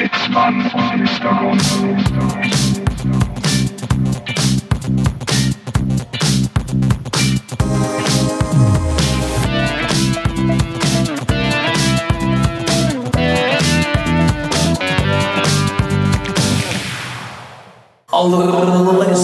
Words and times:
Sitzmann 0.00 0.54
und 0.62 0.96
Mr. 0.96 1.30
Gonzo. 1.40 1.84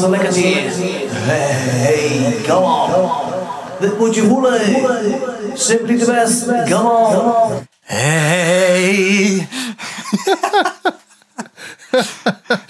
Lekker, 0.08 0.11
lekker 0.11 0.32
Hey, 1.27 2.43
come 2.46 2.66
on. 2.66 2.90
Dit 3.80 3.98
moet 3.98 4.14
je 4.14 4.22
voelen. 4.22 4.61
Simply 5.54 5.98
the 5.98 6.04
best. 6.04 6.45
Come 6.68 6.90
on. 6.90 7.66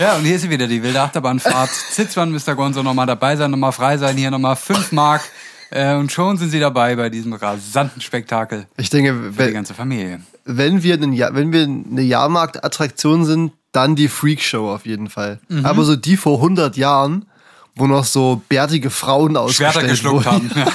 Ja, 0.06 0.16
und 0.16 0.24
hier 0.24 0.37
ist 0.37 0.42
sie 0.42 0.51
wieder, 0.51 0.66
die 0.66 0.83
wilde 0.83 1.01
Achterbahnfahrt. 1.01 1.70
Zitzmann, 1.91 2.30
Mr. 2.33 2.55
Gonzo, 2.55 2.83
nochmal 2.83 3.06
dabei 3.06 3.37
sein, 3.37 3.51
nochmal 3.51 3.73
frei 3.73 3.98
sein, 3.98 4.16
hier 4.16 4.30
nochmal 4.30 4.56
5 4.56 4.92
Mark. 4.92 5.23
Äh, 5.70 5.95
und 5.96 6.12
schon 6.12 6.37
sind 6.37 6.51
sie 6.51 6.60
dabei 6.60 6.95
bei 6.95 7.10
diesem 7.10 7.32
rasanten 7.32 8.01
Spektakel 8.01 8.66
Ich 8.77 8.88
denke, 8.91 9.15
für 9.15 9.30
die 9.32 9.38
wenn, 9.38 9.55
ganze 9.55 9.74
Familie. 9.74 10.20
wenn, 10.45 10.82
wir, 10.84 10.95
einen, 10.95 11.12
Ja- 11.12 11.34
wenn 11.34 11.52
wir 11.52 11.65
eine 11.65 12.02
Jahrmarktattraktion 12.02 13.24
sind, 13.24 13.52
dann 13.73 13.96
die 13.96 14.06
Freakshow 14.09 14.73
auf 14.73 14.87
jeden 14.87 15.10
Fall. 15.10 15.41
Mhm. 15.48 15.66
Aber 15.66 15.82
so 15.84 15.96
die 15.96 16.16
vor 16.16 16.37
100 16.37 16.77
Jahren, 16.77 17.27
wo 17.74 17.87
noch 17.88 18.04
so 18.04 18.43
bärtige 18.48 18.91
Frauen 18.91 19.32
Schwerter 19.32 19.41
ausgestellt 19.43 19.88
geschluckt 19.91 20.27
wurden. 20.27 20.51
haben. 20.54 20.66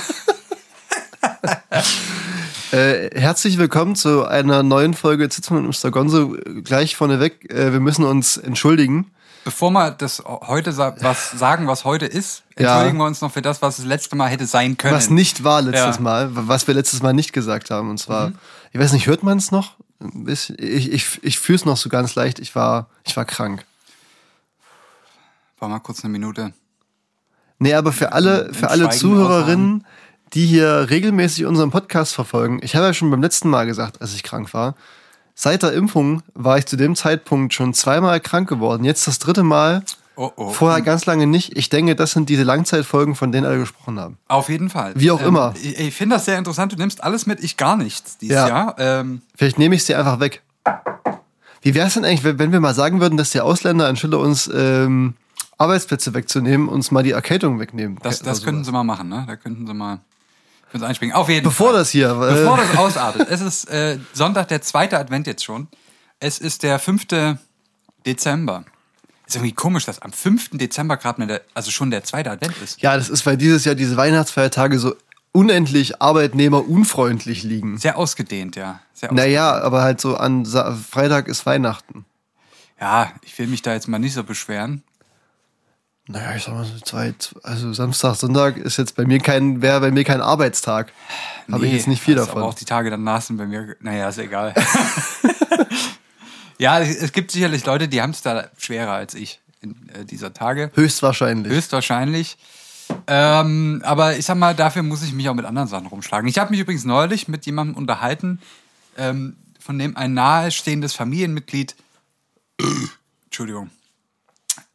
Ja. 1.42 1.82
Äh, 2.74 3.10
herzlich 3.20 3.58
willkommen 3.58 3.98
zu 3.98 4.24
einer 4.26 4.64
neuen 4.64 4.94
Folge 4.94 5.28
Zitzmann 5.28 5.66
und 5.66 5.84
Mr. 5.84 5.92
Gonzo. 5.92 6.38
Gleich 6.64 6.96
vorneweg, 6.96 7.52
äh, 7.52 7.74
wir 7.74 7.82
müssen 7.82 8.06
uns 8.06 8.38
entschuldigen. 8.38 9.12
Bevor 9.44 9.72
wir 9.72 9.92
das 9.92 10.22
heute 10.26 10.72
sa 10.72 10.96
was 11.00 11.32
sagen, 11.32 11.68
was 11.68 11.84
heute 11.84 12.06
ist, 12.06 12.44
Ja. 12.60 12.68
entschuldigen 12.74 12.98
wir 13.00 13.06
uns 13.06 13.22
noch 13.22 13.32
für 13.32 13.42
das, 13.42 13.62
was 13.62 13.78
das 13.78 13.86
letzte 13.86 14.16
Mal 14.16 14.28
hätte 14.30 14.46
sein 14.46 14.78
können. 14.78 14.94
Was 14.96 15.10
nicht 15.10 15.44
war 15.44 15.62
letztes 15.64 15.96
Ja. 15.98 16.02
Mal, 16.02 16.30
was 16.32 16.68
wir 16.68 16.74
letztes 16.76 17.02
Mal 17.02 17.14
nicht 17.14 17.34
gesagt 17.34 17.72
haben. 17.72 17.90
Und 17.90 17.98
zwar, 17.98 18.30
Mhm. 18.30 18.36
ich 18.72 18.80
weiß 18.80 18.94
nicht, 18.94 19.08
hört 19.08 19.24
man 19.24 19.38
es 19.40 19.52
noch? 19.52 19.76
Ich, 20.28 20.50
ich, 20.60 21.24
ich 21.24 21.40
fühle 21.40 21.56
es 21.58 21.66
noch 21.66 21.78
so 21.78 21.90
ganz 21.90 22.14
leicht. 22.16 22.40
Ich 22.40 22.56
war, 22.56 22.88
ich 23.04 23.16
war 23.18 23.26
krank. 23.26 23.66
War 25.60 25.70
mal 25.70 25.80
kurz 25.80 26.04
eine 26.04 26.12
Minute. 26.12 26.54
Nee, 27.60 27.74
aber 27.76 27.92
für 27.92 28.14
alle, 28.14 28.52
für 28.54 28.70
alle 28.70 28.90
Zuhörerinnen, 28.90 29.86
die 30.34 30.46
hier 30.48 30.88
regelmäßig 30.90 31.46
unseren 31.46 31.70
Podcast 31.70 32.14
verfolgen, 32.16 32.60
ich 32.64 32.76
habe 32.76 32.86
ja 32.88 32.94
schon 32.94 33.12
beim 33.12 33.22
letzten 33.22 33.50
Mal 33.50 33.66
gesagt, 33.68 34.02
als 34.02 34.14
ich 34.16 34.24
krank 34.24 34.54
war, 34.54 34.76
seit 35.36 35.64
der 35.64 35.74
Impfung 35.74 36.24
war 36.34 36.58
ich 36.58 36.66
zu 36.66 36.76
dem 36.78 36.96
Zeitpunkt 36.96 37.54
schon 37.54 37.74
zweimal 37.74 38.20
krank 38.20 38.48
geworden. 38.50 38.84
Jetzt 38.84 39.08
das 39.08 39.20
dritte 39.20 39.44
Mal. 39.44 39.84
Oh, 40.16 40.30
oh. 40.36 40.50
Vorher 40.50 40.82
ganz 40.82 41.06
lange 41.06 41.26
nicht. 41.26 41.58
Ich 41.58 41.70
denke, 41.70 41.96
das 41.96 42.12
sind 42.12 42.30
diese 42.30 42.44
Langzeitfolgen, 42.44 43.16
von 43.16 43.32
denen 43.32 43.46
alle 43.46 43.60
gesprochen 43.60 44.00
haben. 44.00 44.18
Auf 44.28 44.50
jeden 44.50 44.70
Fall. 44.70 44.94
Wie 44.96 45.10
auch 45.10 45.22
immer. 45.22 45.54
Ich, 45.62 45.80
ich 45.80 45.96
finde 45.96 46.16
das 46.18 46.26
sehr 46.26 46.38
interessant. 46.38 46.74
Du 46.74 46.76
nimmst 46.76 47.04
alles 47.04 47.26
mit, 47.26 47.44
ich 47.44 47.58
gar 47.58 47.78
nichts 47.78 48.18
dieses 48.18 48.36
Ja. 48.36 48.48
Jahr. 48.48 48.76
Ähm, 48.78 49.22
Vielleicht 49.36 49.58
nehme 49.58 49.74
ich 49.74 49.84
sie 49.86 49.96
einfach 49.96 50.20
weg. 50.20 50.42
Wie 51.62 51.74
wäre 51.74 51.88
es 51.88 51.94
denn 51.94 52.06
eigentlich, 52.06 52.24
wenn 52.24 52.52
wir 52.52 52.60
mal 52.60 52.74
sagen 52.74 53.00
würden, 53.00 53.18
dass 53.18 53.30
die 53.30 53.40
Ausländer 53.42 53.88
anstelle 53.88 54.18
uns 54.18 54.50
ähm, 54.54 55.14
Arbeitsplätze 55.58 56.14
wegzunehmen, 56.14 56.68
uns 56.68 56.92
mal 56.92 57.04
die 57.04 57.12
Erkältung 57.12 57.60
wegnehmen? 57.60 57.98
das 58.02 58.22
das 58.22 58.44
könnten 58.44 58.64
sie 58.64 58.72
mal 58.72 58.84
machen, 58.84 59.10
ne? 59.10 59.26
Da 59.28 59.36
könnten 59.36 59.66
sie 59.68 59.74
mal 59.74 60.00
können 60.72 60.82
sie 60.82 60.88
einspringen. 60.88 61.16
Auf 61.16 61.30
jeden 61.30 61.44
Bevor 61.44 61.72
Fall. 61.72 61.80
das 61.80 61.90
hier. 61.92 62.10
äh, 62.10 62.34
Bevor 62.34 62.58
das 62.58 62.78
ausartet. 62.78 63.28
Es 63.30 63.42
ist 63.42 63.70
äh, 63.70 64.00
Sonntag, 64.14 64.48
der 64.48 64.62
zweite 64.62 64.98
Advent 64.98 65.28
jetzt 65.28 65.44
schon. 65.44 65.68
Es 66.20 66.40
ist 66.40 66.64
der 66.64 66.80
5. 66.80 67.08
Dezember. 68.06 68.66
Ist 69.28 69.36
irgendwie 69.36 69.54
komisch, 69.54 69.86
dass 69.86 70.02
am 70.02 70.12
5. 70.12 70.52
Dezember 70.54 70.98
gerade 70.98 71.42
also 71.54 71.72
schon 71.72 71.92
der 71.92 72.04
zweite 72.04 72.32
Advent 72.32 72.56
ist. 72.64 72.82
Ja, 72.82 72.96
das 72.96 73.10
ist, 73.10 73.26
weil 73.26 73.38
dieses 73.38 73.66
Jahr 73.66 73.76
diese 73.76 73.98
Weihnachtsfeiertage 73.98 74.80
so 74.80 74.96
unendlich 75.32 76.02
arbeitnehmerunfreundlich 76.02 77.44
liegen. 77.44 77.78
Sehr 77.78 77.98
ausgedehnt, 77.98 78.56
ja. 78.56 78.82
Sehr 78.94 79.14
Naja, 79.14 79.62
aber 79.62 79.82
halt 79.82 80.02
so 80.02 80.18
an 80.18 80.46
Sa 80.46 80.76
Freitag 80.76 81.28
ist 81.28 81.46
Weihnachten. 81.46 82.06
Ja, 82.80 83.12
ich 83.24 83.38
will 83.38 83.48
mich 83.48 83.62
da 83.62 83.74
jetzt 83.74 83.88
mal 83.88 84.00
nicht 84.00 84.14
so 84.14 84.24
beschweren. 84.24 84.84
Naja, 86.12 86.36
ich 86.36 86.44
sag 86.44 86.54
mal 86.54 86.66
so 86.66 86.78
zwei, 86.80 87.14
also 87.44 87.72
Samstag, 87.72 88.16
Sonntag 88.16 88.58
ist 88.58 88.78
jetzt 88.78 88.96
bei 88.96 89.06
mir 89.06 89.20
kein, 89.20 89.62
wäre 89.62 89.80
bei 89.80 89.92
mir 89.92 90.04
kein 90.04 90.20
Arbeitstag. 90.20 90.92
Habe 91.50 91.66
ich 91.66 91.74
jetzt 91.74 91.88
nicht 91.88 92.02
viel 92.02 92.16
also 92.16 92.26
davon. 92.26 92.42
Aber 92.42 92.52
auch 92.52 92.56
die 92.56 92.66
Tage 92.66 92.90
danach 92.90 93.22
sind 93.22 93.38
bei 93.38 93.46
mir, 93.46 93.76
naja, 93.80 94.10
ist 94.10 94.18
egal. 94.18 94.54
ja, 96.58 96.80
es 96.80 96.98
es 96.98 97.14
gibt 97.14 97.32
sicherlich 97.32 97.66
Leute, 97.66 97.88
die 97.88 98.02
haben 98.02 98.10
es 98.10 98.22
da 98.22 98.50
schwerer 98.58 98.92
als 98.92 99.14
ich 99.14 99.40
in 99.62 99.90
äh, 99.90 100.04
dieser 100.04 100.34
Tage. 100.34 100.72
Höchstwahrscheinlich. 100.74 101.54
Höchstwahrscheinlich. 101.54 102.38
Ähm, 103.08 103.82
aber 103.86 104.18
ich 104.18 104.26
sag 104.26 104.36
mal, 104.36 104.54
dafür 104.54 104.84
muss 104.84 105.04
ich 105.04 105.14
mich 105.14 105.30
auch 105.30 105.34
mit 105.34 105.46
anderen 105.46 105.70
Sachen 105.70 105.88
rumschlagen. 105.88 106.28
Ich 106.28 106.38
habe 106.40 106.52
mich 106.52 106.60
übrigens 106.60 106.84
neulich 106.84 107.30
mit 107.30 107.46
jemandem 107.46 107.78
unterhalten, 107.78 108.40
ähm, 108.98 109.38
von 109.60 109.80
dem 109.80 109.96
ein 109.96 110.14
nahestehendes 110.14 110.94
Familienmitglied, 110.94 111.76
Entschuldigung, 113.26 113.70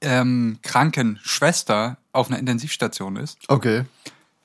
ähm, 0.07 0.59
Krankenschwester 0.63 1.97
auf 2.13 2.29
einer 2.29 2.39
Intensivstation 2.39 3.17
ist. 3.17 3.39
Okay. 3.49 3.85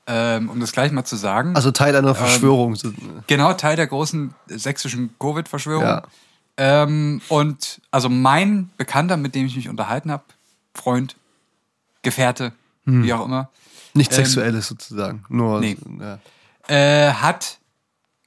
Ähm, 0.07 0.49
um 0.49 0.59
das 0.59 0.71
gleich 0.71 0.91
mal 0.91 1.05
zu 1.05 1.15
sagen. 1.15 1.55
Also 1.55 1.71
Teil 1.71 1.95
einer 1.95 2.15
Verschwörung. 2.15 2.75
So- 2.75 2.91
Genau, 3.27 3.53
Teil 3.53 3.75
der 3.75 3.87
großen 3.87 4.33
sächsischen 4.47 5.11
Covid-Verschwörung. 5.19 5.83
Ja. 5.83 6.03
Ähm, 6.57 7.21
und 7.29 7.79
also 7.91 8.09
mein 8.09 8.69
Bekannter, 8.77 9.15
mit 9.17 9.35
dem 9.35 9.45
ich 9.45 9.55
mich 9.55 9.69
unterhalten 9.69 10.11
habe, 10.11 10.23
Freund, 10.73 11.15
Gefährte, 12.01 12.51
Hm. 12.85 13.03
wie 13.03 13.13
auch 13.13 13.25
immer, 13.25 13.49
Nicht 13.93 14.11
sexuelles 14.11 14.67
sozusagen. 14.67 15.23
Nur. 15.29 15.59
nee. 15.59 15.77
Ja. 15.99 16.19
äh, 16.67 17.13
hat 17.13 17.59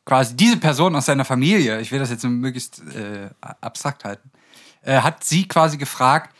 quasi 0.05 0.37
diese 0.37 0.59
Person 0.59 0.95
aus 0.95 1.07
seiner 1.07 1.25
Familie, 1.25 1.81
ich 1.81 1.91
will 1.91 1.99
das 1.99 2.11
jetzt 2.11 2.23
möglichst 2.25 2.81
äh, 2.95 3.31
abstrakt 3.61 4.05
halten, 4.05 4.31
äh, 4.83 5.01
hat 5.01 5.25
sie 5.25 5.49
quasi 5.49 5.77
gefragt, 5.77 6.34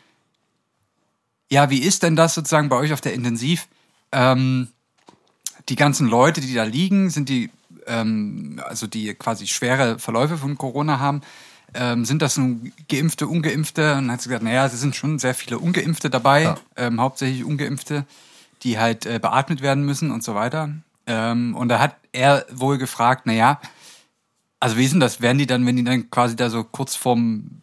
ja, 1.55 1.69
wie 1.69 1.79
ist 1.79 2.03
denn 2.03 2.17
das 2.17 2.33
sozusagen 2.33 2.67
bei 2.67 2.75
euch 2.75 2.91
auf 2.91 2.99
der 2.99 3.13
Intensiv? 3.13 3.67
Ähm, 4.11 4.67
die 5.69 5.77
ganzen 5.77 6.07
Leute, 6.09 6.41
die 6.41 6.53
da 6.53 6.63
liegen, 6.63 7.09
sind 7.09 7.29
die, 7.29 7.49
ähm, 7.87 8.61
also 8.67 8.87
die 8.87 9.13
quasi 9.13 9.47
schwere 9.47 9.97
Verläufe 9.97 10.37
von 10.37 10.57
Corona 10.57 10.99
haben, 10.99 11.21
ähm, 11.73 12.03
sind 12.03 12.21
das 12.21 12.35
nun 12.35 12.73
Geimpfte, 12.89 13.27
Ungeimpfte? 13.27 13.93
Und 13.93 14.03
dann 14.07 14.11
hat 14.11 14.21
sie 14.21 14.27
gesagt, 14.29 14.43
naja, 14.43 14.65
es 14.65 14.77
sind 14.79 14.97
schon 14.97 15.17
sehr 15.17 15.33
viele 15.33 15.57
Ungeimpfte 15.59 16.09
dabei, 16.09 16.43
Ja. 16.43 16.57
ähm, 16.75 16.99
hauptsächlich 16.99 17.45
Ungeimpfte, 17.45 18.05
die 18.63 18.77
halt 18.77 19.05
äh, 19.05 19.19
beatmet 19.19 19.61
werden 19.61 19.85
müssen 19.85 20.11
und 20.11 20.25
so 20.25 20.35
weiter. 20.35 20.69
Ähm, 21.07 21.55
und 21.55 21.69
da 21.69 21.79
hat 21.79 21.95
er 22.11 22.45
wohl 22.51 22.77
gefragt, 22.77 23.25
naja, 23.27 23.61
also 24.59 24.75
wie 24.75 24.83
ist 24.83 24.91
denn 24.91 24.99
das? 24.99 25.21
Werden 25.21 25.37
die 25.37 25.47
dann, 25.47 25.65
wenn 25.65 25.77
die 25.77 25.83
dann 25.85 26.09
quasi 26.09 26.35
da 26.35 26.49
so 26.49 26.65
kurz 26.65 26.95
vorm, 26.95 27.61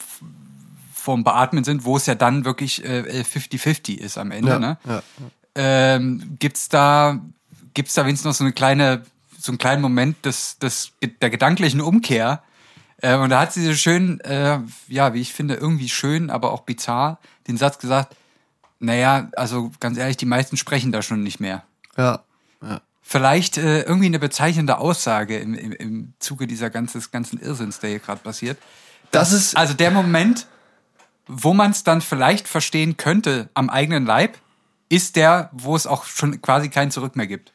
vorm 1.03 1.25
Beatmen 1.25 1.65
sind, 1.65 1.85
wo 1.85 1.97
es 1.97 2.07
ja 2.07 2.15
dann 2.15 2.45
wirklich 2.45 2.85
äh, 2.85 3.23
50-50 3.23 3.99
ist 3.99 4.19
am 4.19 4.31
Ende, 4.31 4.53
Ja, 4.53 4.59
ne? 4.59 4.77
ja. 4.87 5.03
ähm, 5.55 6.37
gibt's 6.39 6.69
da 6.69 7.21
gibt's 7.75 7.95
da 7.95 8.05
wenigstens 8.05 8.27
noch 8.27 8.35
so 8.35 8.45
eine 8.45 8.53
kleine 8.53 9.03
so 9.39 9.51
einen 9.51 9.59
kleinen 9.59 9.83
Moment 9.83 10.25
des, 10.25 10.59
des 10.59 10.93
der 11.21 11.31
gedanklichen 11.31 11.81
Umkehr 11.81 12.43
äh, 12.99 13.17
und 13.17 13.31
da 13.31 13.41
hat 13.41 13.53
sie 13.53 13.65
so 13.65 13.75
schön 13.75 14.21
äh, 14.21 14.59
ja 14.89 15.15
wie 15.15 15.21
ich 15.21 15.33
finde 15.33 15.55
irgendwie 15.55 15.89
schön 15.89 16.31
aber 16.31 16.53
auch 16.53 16.61
bizarr 16.62 17.19
den 17.49 17.57
Satz 17.57 17.79
gesagt 17.79 18.15
naja 18.79 19.29
also 19.37 19.71
ganz 19.81 19.99
ehrlich 19.99 20.17
die 20.17 20.27
meisten 20.27 20.57
sprechen 20.57 20.93
da 20.93 21.03
schon 21.03 21.23
nicht 21.23 21.41
mehr 21.41 21.65
Ja. 21.97 22.23
ja. 22.62 22.81
vielleicht 23.03 23.59
äh, 23.59 23.83
irgendwie 23.83 24.07
eine 24.07 24.19
bezeichnende 24.19 24.79
Aussage 24.79 25.39
im, 25.39 25.55
im, 25.55 25.73
im 25.73 26.12
Zuge 26.21 26.47
dieser 26.47 26.71
ganzes, 26.71 27.11
ganzen 27.11 27.39
Irrsinns, 27.41 27.81
der 27.81 27.91
hier 27.91 27.99
gerade 27.99 28.21
passiert. 28.21 28.59
Das 29.11 29.33
ist- 29.33 29.57
also 29.57 29.75
der 29.75 29.91
Moment, 29.91 30.47
wo 31.27 31.55
man 31.55 31.71
es 31.71 31.85
dann 31.85 32.01
vielleicht 32.01 32.49
verstehen 32.49 32.97
könnte 32.97 33.49
am 33.55 33.71
eigenen 33.71 34.05
Leib, 34.07 34.39
ist 34.89 35.17
der, 35.17 35.51
wo 35.53 35.75
es 35.77 35.87
auch 35.87 36.05
schon 36.05 36.43
quasi 36.43 36.69
kein 36.69 36.91
Zurück 36.91 37.17
mehr 37.17 37.27
gibt. 37.27 37.53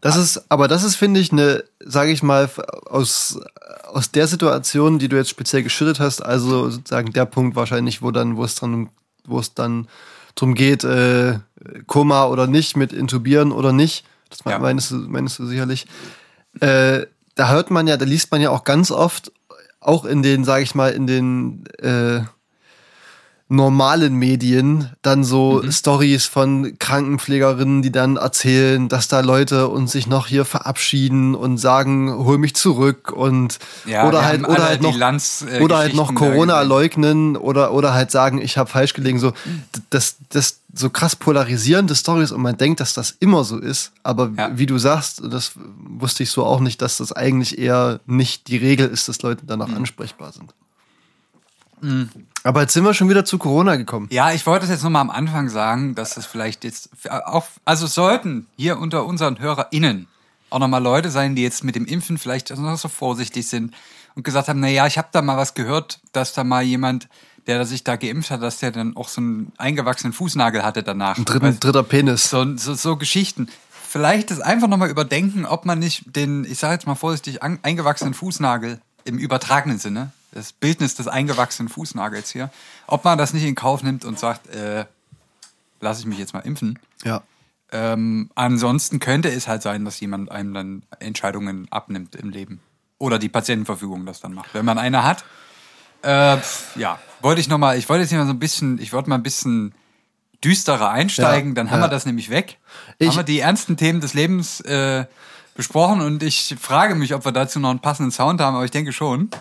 Das 0.00 0.16
ist, 0.16 0.50
aber 0.50 0.66
das 0.66 0.82
ist, 0.82 0.96
finde 0.96 1.20
ich, 1.20 1.30
eine, 1.30 1.62
sage 1.78 2.10
ich 2.10 2.24
mal, 2.24 2.50
aus, 2.86 3.38
aus 3.86 4.10
der 4.10 4.26
Situation, 4.26 4.98
die 4.98 5.08
du 5.08 5.16
jetzt 5.16 5.30
speziell 5.30 5.62
geschüttet 5.62 6.00
hast, 6.00 6.20
also 6.22 6.70
sozusagen 6.70 7.12
der 7.12 7.24
Punkt 7.24 7.54
wahrscheinlich, 7.54 8.02
wo 8.02 8.10
dann, 8.10 8.36
wo 8.36 8.42
es 8.44 8.56
dann, 8.56 8.88
wo 9.24 9.38
es 9.38 9.54
dann 9.54 9.86
drum 10.34 10.54
geht, 10.54 10.82
äh, 10.82 11.38
Koma 11.86 12.24
oder 12.26 12.48
nicht, 12.48 12.76
mit 12.76 12.92
intubieren 12.92 13.52
oder 13.52 13.72
nicht. 13.72 14.04
Das 14.28 14.40
Ja. 14.44 14.58
meinst, 14.58 14.90
du, 14.90 14.96
meinst 14.96 15.38
du 15.38 15.46
sicherlich. 15.46 15.86
Äh, 16.58 17.06
da 17.36 17.50
hört 17.50 17.70
man 17.70 17.86
ja, 17.86 17.96
da 17.96 18.04
liest 18.04 18.32
man 18.32 18.40
ja 18.40 18.50
auch 18.50 18.64
ganz 18.64 18.90
oft, 18.90 19.30
auch 19.78 20.04
in 20.04 20.22
den, 20.24 20.42
sage 20.44 20.64
ich 20.64 20.74
mal, 20.74 20.90
in 20.90 21.06
den 21.06 21.66
äh, 21.78 22.22
normalen 23.52 24.14
Medien 24.16 24.90
dann 25.02 25.24
so 25.24 25.60
Mhm. 25.62 25.70
Stories 25.72 26.24
von 26.26 26.78
Krankenpflegerinnen, 26.78 27.82
die 27.82 27.92
dann 27.92 28.16
erzählen, 28.16 28.88
dass 28.88 29.08
da 29.08 29.20
Leute 29.20 29.68
uns 29.68 29.92
sich 29.92 30.06
noch 30.06 30.26
hier 30.26 30.44
verabschieden 30.44 31.34
und 31.34 31.58
sagen, 31.58 32.12
hol 32.24 32.38
mich 32.38 32.54
zurück 32.54 33.12
und 33.12 33.58
Ja, 33.84 34.08
oder 34.08 34.24
halt 34.24 34.48
oder 34.48 34.64
halt 34.64 34.80
noch 34.80 34.96
Lanz, 34.96 35.44
äh, 35.48 35.60
oder 35.60 35.76
halt 35.78 35.94
noch 35.94 36.14
Corona 36.14 36.62
leugnen 36.62 37.36
oder 37.36 37.72
oder 37.72 37.92
halt 37.92 38.10
sagen, 38.10 38.40
ich 38.40 38.56
habe 38.56 38.70
falsch 38.70 38.94
gelegen, 38.94 39.18
so 39.18 39.32
das 39.90 40.16
das 40.30 40.58
so 40.74 40.88
krass 40.88 41.14
polarisierende 41.14 41.94
Stories 41.94 42.32
und 42.32 42.40
man 42.40 42.56
denkt, 42.56 42.80
dass 42.80 42.94
das 42.94 43.14
immer 43.20 43.44
so 43.44 43.58
ist, 43.58 43.92
aber 44.02 44.30
Ja. 44.38 44.50
wie 44.54 44.64
du 44.64 44.78
sagst, 44.78 45.20
das 45.30 45.52
wusste 45.86 46.22
ich 46.22 46.30
so 46.30 46.46
auch 46.46 46.60
nicht, 46.60 46.80
dass 46.80 46.96
das 46.96 47.12
eigentlich 47.12 47.58
eher 47.58 48.00
nicht 48.06 48.48
die 48.48 48.56
Regel 48.56 48.88
ist, 48.88 49.06
dass 49.08 49.20
Leute 49.20 49.42
danach 49.46 49.68
Mhm. 49.68 49.76
ansprechbar 49.76 50.32
sind. 50.32 50.54
Aber 52.44 52.60
jetzt 52.62 52.72
sind 52.74 52.84
wir 52.84 52.94
schon 52.94 53.08
wieder 53.08 53.24
zu 53.24 53.38
Corona 53.38 53.76
gekommen. 53.76 54.08
Ja, 54.10 54.32
ich 54.32 54.46
wollte 54.46 54.64
es 54.64 54.70
jetzt 54.70 54.82
nochmal 54.82 55.02
am 55.02 55.10
Anfang 55.10 55.48
sagen, 55.48 55.94
dass 55.94 56.16
es 56.16 56.26
vielleicht 56.26 56.64
jetzt 56.64 56.90
auch, 57.10 57.44
also 57.64 57.86
sollten 57.86 58.46
hier 58.56 58.78
unter 58.78 59.04
unseren 59.04 59.38
HörerInnen 59.38 60.06
auch 60.50 60.58
nochmal 60.58 60.82
Leute 60.82 61.10
sein, 61.10 61.34
die 61.34 61.42
jetzt 61.42 61.64
mit 61.64 61.74
dem 61.76 61.86
Impfen 61.86 62.18
vielleicht 62.18 62.54
noch 62.56 62.76
so 62.78 62.88
vorsichtig 62.88 63.48
sind 63.48 63.74
und 64.14 64.22
gesagt 64.24 64.48
haben, 64.48 64.60
na 64.60 64.68
ja, 64.68 64.86
ich 64.86 64.98
habe 64.98 65.08
da 65.12 65.22
mal 65.22 65.36
was 65.36 65.54
gehört, 65.54 66.00
dass 66.12 66.34
da 66.34 66.44
mal 66.44 66.62
jemand, 66.62 67.08
der 67.46 67.64
sich 67.64 67.82
da 67.84 67.96
geimpft 67.96 68.30
hat, 68.30 68.42
dass 68.42 68.58
der 68.58 68.70
dann 68.70 68.96
auch 68.96 69.08
so 69.08 69.20
einen 69.20 69.52
eingewachsenen 69.58 70.12
Fußnagel 70.12 70.62
hatte 70.62 70.82
danach. 70.82 71.16
Ein 71.18 71.24
dritten, 71.24 71.46
Weißt- 71.46 71.60
dritter 71.60 71.82
Penis. 71.82 72.28
so, 72.30 72.56
so, 72.56 72.74
so 72.74 72.96
Geschichten. 72.96 73.48
Vielleicht 73.88 74.30
das 74.30 74.40
einfach 74.40 74.68
nochmal 74.68 74.90
überdenken, 74.90 75.44
ob 75.46 75.64
man 75.66 75.78
nicht 75.78 76.16
den, 76.16 76.44
ich 76.44 76.58
sage 76.58 76.74
jetzt 76.74 76.86
mal 76.86 76.94
vorsichtig, 76.94 77.42
eingewachsenen 77.42 78.14
Fußnagel 78.14 78.80
im 79.04 79.18
übertragenen 79.18 79.78
Sinne, 79.78 80.12
das 80.32 80.52
Bildnis 80.52 80.94
des 80.94 81.08
eingewachsenen 81.08 81.68
Fußnagels 81.68 82.30
hier, 82.30 82.50
ob 82.86 83.04
man 83.04 83.18
das 83.18 83.32
nicht 83.32 83.44
in 83.44 83.54
Kauf 83.54 83.82
nimmt 83.82 84.04
und 84.04 84.18
sagt, 84.18 84.48
äh, 84.54 84.84
lass 85.80 86.00
ich 86.00 86.06
mich 86.06 86.18
jetzt 86.18 86.32
mal 86.34 86.40
impfen. 86.40 86.78
Ja. 87.04 87.22
Ähm, 87.70 88.30
ansonsten 88.34 88.98
könnte 88.98 89.30
es 89.30 89.48
halt 89.48 89.62
sein, 89.62 89.84
dass 89.84 89.98
jemand 90.00 90.30
einem 90.30 90.52
dann 90.54 90.82
Entscheidungen 91.00 91.66
abnimmt 91.70 92.14
im 92.16 92.30
Leben. 92.30 92.60
Oder 92.98 93.18
die 93.18 93.28
Patientenverfügung 93.28 94.04
das 94.06 94.20
dann 94.20 94.32
macht. 94.34 94.52
Wenn 94.54 94.64
man 94.64 94.78
eine 94.78 95.04
hat, 95.04 95.24
äh, 96.02 96.36
pf, 96.36 96.76
ja, 96.76 96.98
wollte 97.20 97.40
ich 97.40 97.48
nochmal, 97.48 97.78
ich 97.78 97.88
wollte 97.88 98.02
jetzt 98.02 98.10
hier 98.10 98.18
mal 98.18 98.26
so 98.26 98.32
ein 98.32 98.38
bisschen, 98.38 98.78
ich 98.78 98.92
wollte 98.92 99.08
mal 99.08 99.16
ein 99.16 99.22
bisschen 99.22 99.74
düsterer 100.44 100.90
einsteigen, 100.90 101.50
Ja, 101.50 101.54
dann 101.54 101.70
haben 101.70 101.80
ja. 101.80 101.86
wir 101.86 101.90
das 101.90 102.04
nämlich 102.06 102.28
weg. 102.30 102.58
Ich- 102.98 103.08
haben 103.08 103.16
wir 103.16 103.22
die 103.22 103.38
ernsten 103.40 103.76
Themen 103.76 104.00
des 104.00 104.12
Lebens 104.14 104.60
äh, 104.60 105.04
besprochen 105.54 106.00
und 106.00 106.22
ich 106.22 106.56
frage 106.60 106.94
mich, 106.94 107.14
ob 107.14 107.24
wir 107.24 107.32
dazu 107.32 107.60
noch 107.60 107.70
einen 107.70 107.80
passenden 107.80 108.10
Sound 108.12 108.40
haben, 108.40 108.54
aber 108.56 108.64
ich 108.64 108.70
denke 108.70 108.92
schon. 108.92 109.28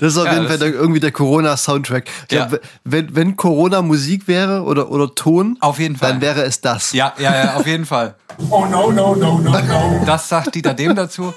Das 0.00 0.14
ist 0.14 0.18
auf 0.18 0.24
Ja, 0.24 0.34
jeden 0.34 0.46
Fall 0.48 0.58
der, 0.58 0.68
irgendwie 0.72 1.00
der 1.00 1.12
Corona-Soundtrack. 1.12 2.04
Ja. 2.30 2.48
wenn, 2.84 3.14
wenn 3.14 3.36
Corona 3.36 3.82
Musik 3.82 4.26
wäre 4.26 4.62
oder, 4.62 4.90
oder 4.90 5.14
Ton, 5.14 5.58
Auf 5.60 5.78
jeden 5.78 5.96
Fall. 5.96 6.12
dann 6.12 6.20
wäre 6.22 6.42
es 6.44 6.60
das. 6.62 6.92
Ja, 6.92 7.12
ja, 7.18 7.34
ja, 7.44 7.54
auf 7.56 7.66
jeden 7.66 7.84
Fall. 7.86 8.14
Oh 8.48 8.64
no, 8.64 8.90
no, 8.90 9.14
no, 9.14 9.38
no, 9.38 9.50
no. 9.60 10.02
Das 10.06 10.26
sagt 10.30 10.54
Dieter 10.54 10.72
dem 10.72 10.94
dazu. 10.96 11.34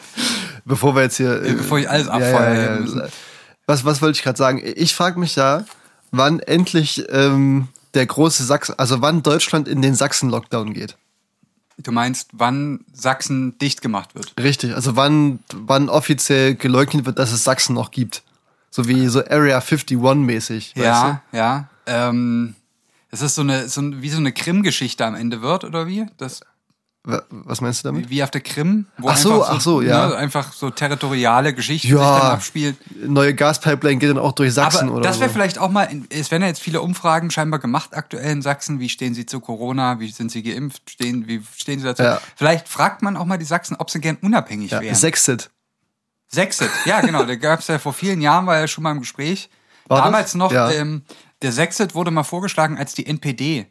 Bevor 0.64 0.96
wir 0.96 1.02
jetzt 1.02 1.18
hier. 1.18 1.44
äh, 1.44 1.52
Bevor 1.52 1.78
ich 1.78 1.90
alles 1.90 2.08
abfeuere 2.08 2.64
ja, 2.76 2.80
müssen. 2.80 3.02
Was, 3.66 3.84
was 3.84 4.02
wollte 4.02 4.16
ich 4.18 4.24
gerade 4.24 4.38
sagen? 4.38 4.62
Ich 4.64 4.96
frage 4.96 5.20
mich 5.20 5.36
ja, 5.36 5.66
wann 6.12 6.40
endlich 6.40 7.04
ähm, 7.12 7.68
der 7.94 8.06
große 8.06 8.44
Sachsen, 8.44 8.78
also 8.78 9.02
wann 9.02 9.24
Deutschland 9.24 9.68
in 9.68 9.82
den 9.82 9.96
Sachsen-Lockdown 9.96 10.74
geht. 10.74 10.98
Du 11.78 11.92
meinst, 11.92 12.30
wann 12.34 12.86
Sachsen 12.94 13.58
dicht 13.58 13.82
gemacht 13.82 14.16
wird? 14.16 14.34
Richtig, 14.40 14.76
also 14.76 14.96
wann, 14.96 15.40
wann 15.54 15.90
offiziell 15.90 16.56
geleugnet 16.56 17.06
wird, 17.06 17.18
dass 17.20 17.32
es 17.32 17.44
Sachsen 17.44 17.74
noch 17.74 17.92
gibt. 17.92 18.24
So 18.70 18.88
wie 18.88 19.08
so 19.08 19.24
Area 19.26 19.60
51-mäßig. 19.60 20.78
Ja, 20.80 21.22
ja. 21.32 21.70
Ähm, 21.86 22.56
es 23.12 23.22
ist 23.22 23.36
so 23.36 23.42
eine, 23.42 23.68
so 23.70 23.82
wie 24.02 24.10
so 24.10 24.18
eine 24.18 24.32
Krim-Geschichte 24.32 25.06
am 25.06 25.16
Ende 25.16 25.42
wird, 25.42 25.64
oder 25.64 25.88
wie? 25.88 26.08
Das, 26.18 26.42
Was 27.06 27.60
meinst 27.60 27.84
du 27.84 27.90
damit? 27.90 28.10
wie 28.10 28.24
auf 28.24 28.32
der 28.32 28.40
Krim? 28.40 28.86
Wo 28.98 29.10
Ach 29.10 29.18
so, 29.18 29.34
einfach 29.44 29.56
ach 29.58 29.62
so, 29.62 29.82
ja. 29.82 30.08
Ne, 30.08 30.16
einfach 30.16 30.54
so 30.54 30.70
territoriale 30.70 31.54
Geschichten 31.54 31.90
Ja. 31.90 31.98
sich 32.14 32.22
dann 32.22 32.32
abspielt. 32.32 32.78
Neue 33.06 33.34
Gaspipeline 33.34 33.98
geht 34.00 34.10
dann 34.10 34.18
auch 34.20 34.32
durch 34.32 34.54
Sachsen 34.54 34.88
Aber 34.88 34.98
oder 35.00 35.04
das 35.10 35.20
wäre 35.20 35.30
so. 35.30 35.34
vielleicht 35.34 35.58
auch 35.60 35.70
mal, 35.70 35.90
es 36.10 36.32
werden 36.32 36.44
ja 36.44 36.48
jetzt 36.48 36.62
viele 36.62 36.80
Umfragen 36.82 37.30
scheinbar 37.30 37.60
gemacht 37.60 37.90
aktuell 37.94 38.32
in 38.32 38.42
Sachsen. 38.42 38.80
Wie 38.80 38.88
stehen 38.88 39.14
sie 39.14 39.26
zu 39.26 39.42
Corona? 39.42 40.00
Wie 40.00 40.10
sind 40.12 40.32
sie 40.32 40.44
geimpft? 40.44 40.92
Stehen, 40.92 41.28
wie 41.28 41.42
stehen 41.58 41.80
sie 41.80 41.86
dazu? 41.86 42.04
Ja. 42.04 42.22
Vielleicht 42.38 42.70
fragt 42.70 43.02
man 43.02 43.18
auch 43.18 43.26
mal 43.26 43.38
die 43.38 43.44
Sachsen, 43.46 43.76
ob 43.78 43.90
sie 43.90 44.00
gern 44.00 44.18
unabhängig 44.22 44.72
Ja, 44.72 44.80
wären. 44.80 44.96
Sextet. 44.96 45.50
Sexit, 46.32 46.70
ja 46.86 47.02
genau, 47.02 47.26
da 47.26 47.36
gab 47.36 47.60
es 47.60 47.68
ja 47.68 47.78
vor 47.80 47.94
vielen 47.94 48.22
Jahren, 48.22 48.48
war 48.48 48.58
ja 48.60 48.68
schon 48.68 48.84
mal 48.84 48.92
im 48.92 49.02
Gespräch. 49.02 49.50
War 49.88 49.98
das? 49.98 50.06
Damals 50.06 50.36
noch, 50.36 50.52
Ja. 50.54 50.72
ähm, 50.72 51.04
der 51.42 51.52
Sexit 51.52 51.94
wurde 51.94 52.10
mal 52.12 52.24
vorgeschlagen, 52.24 52.78
als 52.78 52.94
die 52.96 53.06
NPD 53.06 53.68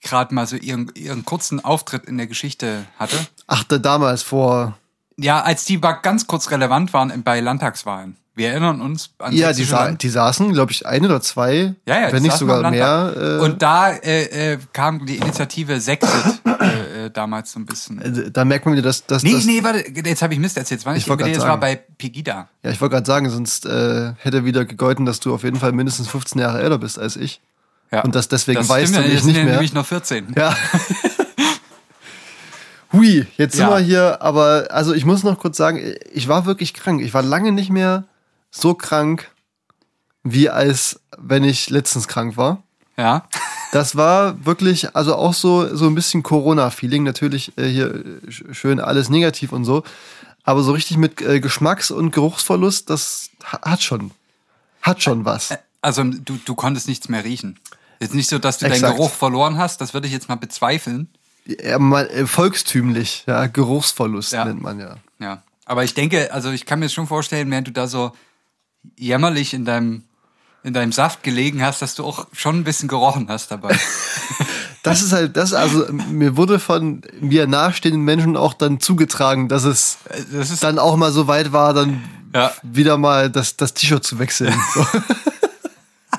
gerade 0.00 0.34
mal 0.34 0.46
so 0.46 0.56
ihren, 0.56 0.90
ihren 0.94 1.24
kurzen 1.24 1.62
Auftritt 1.64 2.06
in 2.06 2.16
der 2.16 2.26
Geschichte 2.26 2.86
hatte. 2.98 3.16
Ach, 3.46 3.64
da 3.64 3.78
damals 3.78 4.22
vor. 4.22 4.76
Ja, 5.16 5.42
als 5.42 5.64
die 5.64 5.80
ganz 5.80 6.26
kurz 6.26 6.50
relevant 6.50 6.92
waren 6.92 7.22
bei 7.22 7.40
Landtagswahlen. 7.40 8.16
Wir 8.34 8.50
erinnern 8.50 8.80
uns 8.80 9.10
an 9.18 9.34
Ja, 9.34 9.52
die, 9.52 9.64
sa 9.64 9.90
die 9.90 10.08
saßen, 10.08 10.52
glaube 10.52 10.72
ich, 10.72 10.86
ein 10.86 11.04
oder 11.04 11.20
zwei, 11.20 11.74
ja, 11.84 12.00
ja, 12.00 12.12
wenn 12.12 12.22
nicht 12.22 12.38
sogar 12.38 12.70
mehr. 12.70 13.12
Äh, 13.14 13.44
Und 13.44 13.60
da 13.60 13.90
äh, 13.90 14.52
äh, 14.52 14.58
kam 14.72 15.04
die 15.04 15.16
Initiative 15.16 15.78
Sexit 15.78 16.40
äh, 16.46 17.06
äh, 17.06 17.10
damals 17.10 17.52
so 17.52 17.58
ein 17.60 17.66
bisschen. 17.66 18.30
da 18.32 18.44
merkt 18.46 18.64
man 18.64 18.74
wieder, 18.74 18.84
dass, 18.84 19.04
dass 19.04 19.24
Nee, 19.24 19.32
das, 19.32 19.44
nee, 19.44 19.62
warte, 19.62 19.84
jetzt 19.90 20.22
habe 20.22 20.32
ich 20.32 20.40
Mist 20.40 20.56
erzählt. 20.56 20.86
War 20.86 20.94
nicht 20.94 21.06
Ich 21.06 21.34
das 21.34 21.46
war 21.46 21.60
bei 21.60 21.76
Pegida. 21.76 22.48
Ja, 22.62 22.70
ich 22.70 22.80
wollte 22.80 22.94
gerade 22.94 23.06
sagen, 23.06 23.28
sonst 23.28 23.66
hätte 23.66 24.44
wieder 24.44 24.64
gegolten, 24.64 25.04
dass 25.04 25.20
du 25.20 25.34
auf 25.34 25.42
jeden 25.42 25.58
Fall 25.58 25.72
mindestens 25.72 26.08
15 26.08 26.40
Jahre 26.40 26.62
älter 26.62 26.78
bist 26.78 26.98
als 26.98 27.16
ich. 27.16 27.42
Ja. 27.92 28.02
Und 28.02 28.14
das 28.14 28.28
deswegen 28.28 28.58
das 28.58 28.68
weißt 28.68 28.92
stimmt, 28.92 29.04
und 29.04 29.04
ja, 29.04 29.08
ich 29.10 29.14
das 29.16 29.24
sind 29.24 29.32
nicht 29.34 29.44
mehr. 29.44 29.52
nämlich 29.54 29.72
nur 29.74 29.84
14. 29.84 30.34
Ja. 30.36 30.56
Hui, 32.92 33.26
jetzt 33.36 33.56
sind 33.56 33.68
Ja. 33.68 33.76
wir 33.76 33.84
hier, 33.84 34.22
aber 34.22 34.66
also 34.70 34.92
ich 34.94 35.04
muss 35.04 35.22
noch 35.22 35.38
kurz 35.38 35.56
sagen, 35.56 35.80
ich 36.12 36.26
war 36.26 36.44
wirklich 36.44 36.74
krank. 36.74 37.00
Ich 37.02 37.14
war 37.14 37.22
lange 37.22 37.52
nicht 37.52 37.70
mehr 37.70 38.04
so 38.50 38.74
krank, 38.74 39.30
wie 40.24 40.50
als 40.50 41.00
wenn 41.16 41.44
ich 41.44 41.70
letztens 41.70 42.08
krank 42.08 42.36
war. 42.36 42.62
Ja. 42.96 43.26
Das 43.72 43.94
war 43.96 44.44
wirklich, 44.44 44.96
also 44.96 45.14
auch 45.14 45.34
so, 45.34 45.74
so 45.74 45.86
ein 45.86 45.94
bisschen 45.94 46.24
Corona-Feeling. 46.24 47.04
Natürlich 47.04 47.56
äh, 47.56 47.68
hier 47.68 47.94
sch- 48.26 48.52
schön 48.52 48.80
alles 48.80 49.08
negativ 49.08 49.52
und 49.52 49.64
so. 49.64 49.84
Aber 50.42 50.62
so 50.62 50.72
richtig 50.72 50.96
mit 50.96 51.22
äh, 51.22 51.38
Geschmacks- 51.38 51.92
und 51.92 52.10
Geruchsverlust, 52.10 52.90
das 52.90 53.30
ha- 53.44 53.60
hat 53.62 53.82
schon. 53.84 54.10
Hat 54.82 55.00
schon 55.02 55.24
was. 55.24 55.56
Also 55.80 56.02
du, 56.02 56.38
du 56.44 56.54
konntest 56.56 56.88
nichts 56.88 57.08
mehr 57.08 57.24
riechen. 57.24 57.60
Jetzt 58.00 58.14
nicht 58.14 58.28
so, 58.30 58.38
dass 58.38 58.58
du 58.58 58.64
deinen 58.64 58.72
Exakt. 58.74 58.96
Geruch 58.96 59.10
verloren 59.12 59.58
hast, 59.58 59.80
das 59.80 59.92
würde 59.94 60.06
ich 60.06 60.12
jetzt 60.12 60.28
mal 60.28 60.36
bezweifeln. 60.36 61.08
Ja, 61.46 61.78
mal, 61.78 62.06
äh, 62.08 62.26
volkstümlich, 62.26 63.24
ja, 63.26 63.46
Geruchsverlust 63.46 64.32
Ja. 64.32 64.44
nennt 64.44 64.62
man 64.62 64.78
ja. 64.80 64.96
Ja. 65.18 65.42
Aber 65.66 65.84
ich 65.84 65.94
denke, 65.94 66.32
also 66.32 66.50
ich 66.50 66.66
kann 66.66 66.78
mir 66.80 66.88
schon 66.88 67.06
vorstellen, 67.06 67.50
während 67.50 67.68
du 67.68 67.72
da 67.72 67.86
so 67.86 68.12
jämmerlich 68.96 69.52
in 69.54 69.64
deinem, 69.64 70.04
in 70.62 70.72
deinem 70.74 70.92
Saft 70.92 71.22
gelegen 71.22 71.62
hast, 71.62 71.82
dass 71.82 71.94
du 71.94 72.04
auch 72.04 72.26
schon 72.32 72.56
ein 72.56 72.64
bisschen 72.64 72.88
gerochen 72.88 73.26
hast 73.28 73.50
dabei. 73.50 73.78
Das 74.82 75.02
ist 75.02 75.12
halt, 75.12 75.36
das, 75.36 75.52
also 75.52 75.92
mir 75.92 76.38
wurde 76.38 76.58
von 76.58 77.02
mir 77.20 77.46
nahestehenden 77.46 78.02
Menschen 78.02 78.34
auch 78.34 78.54
dann 78.54 78.80
zugetragen, 78.80 79.46
dass 79.50 79.64
es 79.64 79.98
Das 80.32 80.50
ist 80.50 80.64
dann 80.64 80.78
auch 80.78 80.96
mal 80.96 81.12
so 81.12 81.26
weit 81.26 81.52
war, 81.52 81.74
dann 81.74 82.02
Ja. 82.34 82.50
wieder 82.62 82.96
mal 82.96 83.28
das, 83.28 83.58
das 83.58 83.74
T-Shirt 83.74 84.02
zu 84.04 84.18
wechseln. 84.18 84.54
So. 84.72 84.86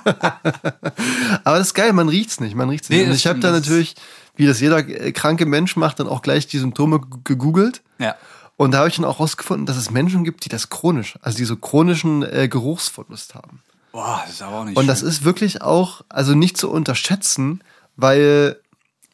Aber 1.44 1.58
das 1.58 1.68
ist 1.68 1.74
geil, 1.74 1.94
man 1.94 2.10
riecht's 2.10 2.40
nicht, 2.40 2.56
man 2.56 2.70
riecht's 2.70 2.90
nicht. 2.90 3.08
Nee, 3.08 3.14
ich 3.14 3.28
habe 3.28 3.40
da 3.40 3.52
natürlich, 3.52 3.96
wie 4.36 4.46
das 4.46 4.60
jeder 4.60 4.80
äh, 4.80 5.12
kranke 5.12 5.46
Mensch 5.46 5.76
macht, 5.76 6.00
dann 6.00 6.08
auch 6.08 6.22
gleich 6.22 6.48
die 6.48 6.58
Symptome 6.60 7.02
gegoogelt. 7.24 7.82
ja. 8.00 8.16
Und 8.58 8.72
da 8.72 8.80
habe 8.80 8.90
ich 8.90 8.96
dann 8.98 9.06
auch 9.06 9.20
rausgefunden, 9.20 9.66
dass 9.66 9.76
es 9.76 9.90
Menschen 9.90 10.24
gibt, 10.24 10.46
die 10.46 10.50
das 10.50 10.70
chronisch, 10.70 11.18
also 11.24 11.36
die 11.36 11.46
so 11.46 11.56
chronischen 11.56 12.22
äh, 12.22 12.48
Geruchsverlust 12.48 13.34
haben. 13.34 13.64
Boah, 13.92 14.22
das 14.24 14.36
ist 14.36 14.42
aber 14.44 14.58
auch 14.60 14.66
nicht 14.66 14.78
Und 14.78 14.86
das 14.86 15.00
schön. 15.00 15.10
ist 15.10 15.24
wirklich 15.24 15.64
auch, 15.64 16.02
also 16.10 16.36
nicht 16.36 16.58
zu 16.58 16.70
unterschätzen, 16.70 17.64
weil 17.96 18.60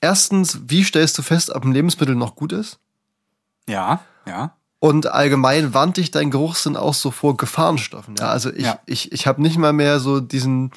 erstens, 0.02 0.60
wie 0.68 0.84
stellst 0.84 1.18
du 1.18 1.22
fest, 1.22 1.50
ob 1.52 1.64
ein 1.64 1.72
Lebensmittel 1.72 2.14
noch 2.16 2.36
gut 2.36 2.52
ist? 2.52 2.78
Ja, 3.70 4.02
ja. 4.26 4.52
Und 4.80 5.08
allgemein 5.12 5.74
warnt 5.74 5.98
dich 5.98 6.12
dein 6.12 6.30
Geruchssinn 6.30 6.78
auch 6.78 6.94
so 6.94 7.10
vor 7.10 7.36
Gefahrenstoffen. 7.36 8.14
Ja, 8.20 8.28
also 8.30 8.52
ich, 8.54 8.64
Ja. 8.66 8.78
ich, 8.86 9.12
ich 9.12 9.26
habe 9.26 9.42
nicht 9.42 9.58
mal 9.58 9.74
mehr 9.74 10.00
so 10.00 10.20
diesen, 10.20 10.72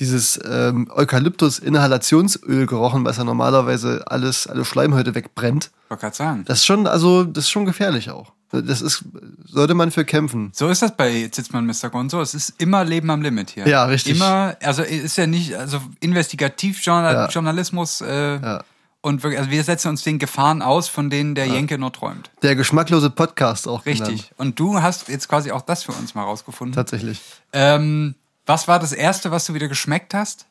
dieses 0.00 0.40
ähm, 0.44 0.90
Eukalyptus-Inhalationsöl 0.92 2.66
gerochen, 2.66 3.04
was 3.04 3.18
ja 3.18 3.24
normalerweise 3.24 4.02
alles, 4.06 4.48
alle 4.48 4.64
Schleimhäute 4.64 5.14
wegbrennt. 5.14 5.70
Wollte 5.88 6.00
gerade 6.00 6.16
sagen. 6.16 6.42
Das 6.46 6.58
ist 6.58 6.66
schon, 6.66 6.88
also, 6.88 7.22
das 7.22 7.44
ist 7.44 7.50
schon 7.50 7.64
gefährlich 7.64 8.10
auch. 8.10 8.32
Das 8.50 8.82
ist, 8.82 9.04
sollte 9.46 9.74
man 9.74 9.90
für 9.90 10.04
kämpfen. 10.04 10.50
So 10.54 10.68
ist 10.68 10.82
das 10.82 10.96
bei 10.96 11.28
Zitzmann 11.30 11.66
Mr. 11.66 11.90
Gonzo. 11.90 12.20
Es 12.20 12.34
ist 12.34 12.54
immer 12.60 12.84
Leben 12.84 13.10
am 13.10 13.20
Limit 13.22 13.50
hier. 13.50 13.66
Ja, 13.66 13.84
richtig. 13.86 14.16
Immer, 14.16 14.56
also 14.62 14.82
ist 14.82 15.16
ja 15.16 15.26
nicht, 15.26 15.54
also 15.56 15.78
Ja. 15.78 15.82
Investigativjournalismus 16.00 18.00
äh, 18.00 18.36
Ja. 18.40 18.64
Und 19.04 19.22
wirklich, 19.22 19.38
also 19.38 19.50
wir 19.50 19.62
setzen 19.64 19.88
uns 19.88 20.02
den 20.02 20.18
Gefahren 20.18 20.62
aus, 20.62 20.88
von 20.88 21.10
denen 21.10 21.34
der 21.34 21.46
Jenke 21.46 21.76
nur 21.76 21.92
träumt. 21.92 22.30
Der 22.42 22.56
geschmacklose 22.56 23.10
Podcast 23.10 23.68
auch 23.68 23.84
Richtig. 23.84 24.06
genannt. 24.08 24.30
Und 24.38 24.58
du 24.58 24.80
hast 24.80 25.08
jetzt 25.08 25.28
quasi 25.28 25.50
auch 25.52 25.60
das 25.62 25.82
für 25.82 25.92
uns 25.92 26.14
mal 26.14 26.22
rausgefunden. 26.22 26.74
Tatsächlich. 26.74 27.20
Ähm, 27.52 28.14
was 28.46 28.66
war 28.66 28.78
das 28.78 28.92
erste, 28.92 29.30
was 29.30 29.44
du 29.44 29.52
wieder 29.54 29.68
geschmeckt 29.68 30.14
hast? 30.14 30.46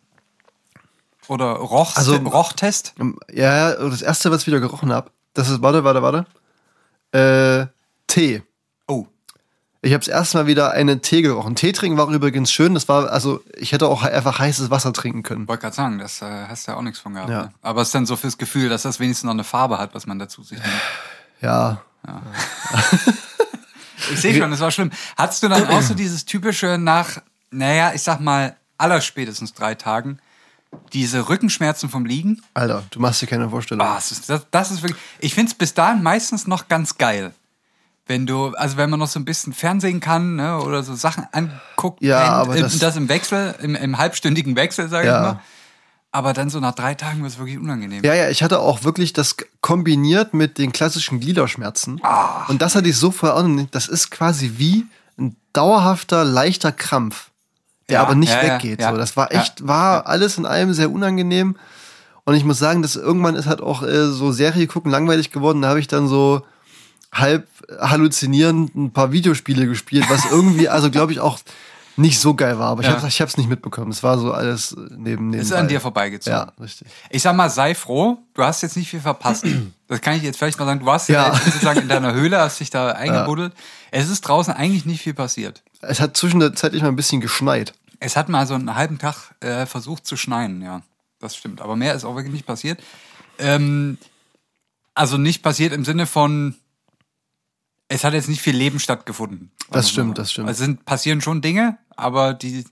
Oder 1.27 1.53
roch, 1.53 1.95
Also- 1.95 2.15
Rochtest? 2.17 2.93
Ähm, 2.99 3.17
Ja, 3.31 3.73
das 3.73 4.01
erste, 4.01 4.29
was 4.29 4.41
ich 4.41 4.47
wieder 4.47 4.59
gerochen 4.59 4.93
habe, 4.93 5.09
das 5.33 5.49
ist, 5.49 5.61
warte, 5.61 5.83
warte, 5.83 6.01
warte. 6.03 6.25
Äh, 7.11 7.67
Tee. 8.07 8.43
Ich 9.85 9.91
habe 9.91 9.99
das 9.99 10.07
erste 10.07 10.37
Mal 10.37 10.47
wieder 10.47 10.71
einen 10.71 11.01
Tee 11.01 11.21
gerochen. 11.21 11.55
Tee 11.55 11.73
trinken 11.73 11.97
war 11.97 12.09
übrigens 12.09 12.53
schön. 12.53 12.73
Das 12.73 12.87
war, 12.87 13.11
also 13.11 13.43
ich 13.57 13.73
hätte 13.73 13.87
auch 13.87 14.03
einfach 14.03 14.39
heißes 14.39 14.69
Wasser 14.69 14.93
trinken 14.93 15.23
können. 15.23 15.45
wollte 15.45 15.61
gerade 15.61 15.75
sagen, 15.75 15.99
das 15.99 16.21
äh, 16.21 16.25
hast 16.47 16.67
du 16.67 16.71
ja 16.71 16.77
auch 16.77 16.81
nichts 16.81 16.99
von 16.99 17.13
gehabt. 17.13 17.29
Ja. 17.29 17.43
Ne? 17.43 17.53
Aber 17.61 17.81
es 17.81 17.89
ist 17.89 17.95
dann 17.95 18.05
so 18.05 18.15
fürs 18.15 18.37
Gefühl, 18.37 18.69
dass 18.69 18.83
das 18.83 19.01
wenigstens 19.01 19.25
noch 19.25 19.33
eine 19.33 19.43
Farbe 19.43 19.79
hat, 19.79 19.93
was 19.93 20.07
man 20.07 20.19
dazu 20.19 20.41
sich 20.41 20.57
nimmt. 20.57 20.73
Ja. 21.41 21.81
Ich 24.11 24.19
sehe 24.19 24.35
schon, 24.37 24.51
das 24.51 24.59
war 24.59 24.71
schlimm. 24.71 24.91
Hattest 25.17 25.43
du 25.43 25.47
dann 25.47 25.65
auch 25.67 25.81
so 25.81 25.93
dieses 25.93 26.25
typische 26.25 26.77
nach, 26.77 27.21
naja, 27.51 27.93
ich 27.93 28.03
sag 28.03 28.19
mal, 28.19 28.55
allerspätestens 28.77 29.53
drei 29.53 29.75
Tagen, 29.75 30.19
diese 30.91 31.29
Rückenschmerzen 31.29 31.89
vom 31.89 32.05
Liegen? 32.05 32.41
Alter, 32.53 32.83
du 32.91 32.99
machst 32.99 33.21
dir 33.21 33.27
keine 33.27 33.49
Vorstellung. 33.49 33.85
Ah, 33.85 33.95
das, 33.95 34.11
ist, 34.11 34.29
das, 34.29 34.45
das 34.51 34.71
ist 34.71 34.83
wirklich. 34.83 34.99
Ich 35.19 35.33
finde 35.33 35.51
es 35.51 35.57
bis 35.57 35.73
dahin 35.73 36.03
meistens 36.03 36.47
noch 36.47 36.67
ganz 36.67 36.97
geil. 36.97 37.33
Wenn 38.05 38.25
du, 38.25 38.47
also 38.55 38.75
wenn 38.77 38.89
man 38.89 38.99
noch 38.99 39.07
so 39.07 39.17
ein 39.19 39.25
bisschen 39.25 39.53
Fernsehen 39.53 39.99
kann, 40.01 40.35
ne, 40.35 40.59
oder 40.59 40.83
so 40.83 40.93
Sachen 40.93 41.25
anguckt, 41.31 42.01
Ja, 42.03 42.19
pennt, 42.19 42.31
aber 42.33 42.55
äh, 42.57 42.61
das- 42.61 42.77
das 42.79 42.97
im 42.97 43.07
Wechsel, 43.07 43.55
im, 43.61 43.75
im 43.75 43.97
halbstündigen 43.97 44.55
Wechsel, 44.57 44.89
sage 44.89 45.07
Ja. 45.07 45.15
ich 45.15 45.21
mal. 45.35 45.39
Aber 46.11 46.33
dann 46.33 46.49
so 46.51 46.59
nach 46.59 46.75
drei 46.75 46.93
Tagen 46.93 47.23
wird 47.23 47.31
es 47.31 47.39
wirklich 47.39 47.57
unangenehm. 47.57 48.03
Ja, 48.03 48.13
ja, 48.13 48.29
ich 48.29 48.43
hatte 48.43 48.59
auch 48.59 48.83
wirklich 48.83 49.13
das 49.13 49.35
kombiniert 49.61 50.33
mit 50.35 50.57
den 50.59 50.71
klassischen 50.71 51.19
Gliederschmerzen. 51.19 52.01
Ah. 52.03 52.45
Und 52.49 52.61
das 52.61 52.75
hatte 52.75 52.87
ich 52.89 52.97
so 52.97 53.09
vorher 53.09 53.35
auch 53.37 53.47
nicht. 53.47 53.73
Das 53.73 53.87
ist 53.87 54.11
quasi 54.11 54.53
wie 54.57 54.85
ein 55.17 55.35
dauerhafter, 55.53 56.23
leichter 56.23 56.71
Krampf, 56.71 57.29
der 57.89 57.95
Ja, 57.95 58.01
aber 58.03 58.13
nicht 58.15 58.31
ja, 58.33 58.43
weggeht. 58.43 58.79
ja. 58.81 58.91
So, 58.91 58.97
das 58.97 59.17
war 59.17 59.31
echt, 59.31 59.65
war 59.65 60.05
alles 60.05 60.37
in 60.37 60.45
allem 60.45 60.73
sehr 60.73 60.91
unangenehm. 60.91 61.55
Und 62.25 62.35
ich 62.35 62.43
muss 62.43 62.59
sagen, 62.59 62.81
dass 62.83 62.95
irgendwann 62.95 63.35
ist 63.35 63.47
halt 63.47 63.61
auch 63.61 63.81
äh, 63.81 64.07
so 64.07 64.31
Serie 64.31 64.67
gucken 64.67 64.91
langweilig 64.91 65.31
geworden. 65.31 65.61
Da 65.63 65.69
habe 65.69 65.79
ich 65.79 65.87
dann 65.87 66.07
so 66.07 66.43
halb 67.13 67.47
halluzinierend 67.79 68.75
ein 68.75 68.91
paar 68.91 69.11
Videospiele 69.11 69.67
gespielt, 69.67 70.05
was 70.09 70.25
irgendwie, 70.29 70.67
also 70.69 70.91
glaube 70.91 71.11
ich 71.13 71.19
auch 71.19 71.39
nicht 71.95 72.19
so 72.19 72.33
geil 72.33 72.57
war. 72.57 72.69
Aber 72.71 72.81
ich 72.81 72.87
Ja. 72.87 72.95
habe 72.97 73.07
ich 73.07 73.21
hab's 73.21 73.37
nicht 73.37 73.47
mitbekommen. 73.49 73.91
Es 73.91 74.01
war 74.01 74.17
so 74.17 74.31
alles 74.33 74.75
neben 74.97 75.29
neben. 75.29 75.33
Ist 75.41 75.53
an 75.53 75.67
dir 75.67 75.79
vorbeigezogen. 75.79 76.37
Ja, 76.39 76.51
richtig. 76.59 76.87
Ich 77.11 77.21
sag 77.21 77.35
mal, 77.35 77.49
sei 77.51 77.75
froh, 77.75 78.17
du 78.33 78.43
hast 78.43 78.61
jetzt 78.63 78.75
nicht 78.75 78.89
viel 78.89 79.01
verpasst. 79.01 79.45
Das 79.89 80.01
kann 80.01 80.15
ich 80.15 80.23
jetzt 80.23 80.37
vielleicht 80.39 80.57
mal 80.57 80.65
sagen. 80.65 80.79
Du 80.79 80.87
warst 80.87 81.07
Ja. 81.07 81.27
ja 81.27 81.35
sozusagen 81.39 81.81
in 81.81 81.87
deiner 81.87 82.15
Höhle, 82.15 82.39
hast 82.39 82.59
dich 82.59 82.71
da 82.71 82.93
eingebuddelt. 82.93 83.53
Es 83.91 84.09
ist 84.09 84.21
draußen 84.21 84.51
eigentlich 84.51 84.85
nicht 84.85 85.03
viel 85.03 85.13
passiert. 85.13 85.61
Es 85.81 85.99
hat 85.99 86.17
zwischenzeitlich 86.17 86.81
mal 86.81 86.87
ein 86.87 86.95
bisschen 86.95 87.21
geschneit. 87.21 87.75
Es 87.99 88.15
hat 88.15 88.27
mal 88.27 88.47
so 88.47 88.55
einen 88.55 88.73
halben 88.73 88.97
Tag 88.97 89.35
äh, 89.41 89.67
versucht 89.67 90.07
zu 90.07 90.17
schneien, 90.17 90.63
ja. 90.63 90.81
Das 91.19 91.35
stimmt. 91.35 91.61
Aber 91.61 91.75
mehr 91.75 91.93
ist 91.93 92.05
auch 92.05 92.15
wirklich 92.15 92.33
nicht 92.33 92.47
passiert. 92.47 92.79
Ähm, 93.37 93.99
also 94.95 95.17
nicht 95.19 95.43
passiert 95.43 95.73
im 95.73 95.85
Sinne 95.85 96.07
von, 96.07 96.55
es 97.87 98.03
hat 98.03 98.13
jetzt 98.13 98.29
nicht 98.29 98.41
viel 98.41 98.55
Leben 98.55 98.79
stattgefunden. 98.79 99.51
Das 99.71 99.89
stimmt, 99.89 100.17
das 100.17 100.31
stimmt. 100.31 100.47
Also 100.47 100.61
es 100.61 100.65
sind, 100.65 100.85
passieren 100.85 101.21
schon 101.21 101.41
Dinge, 101.41 101.77
aber 101.95 102.33
die, 102.33 102.65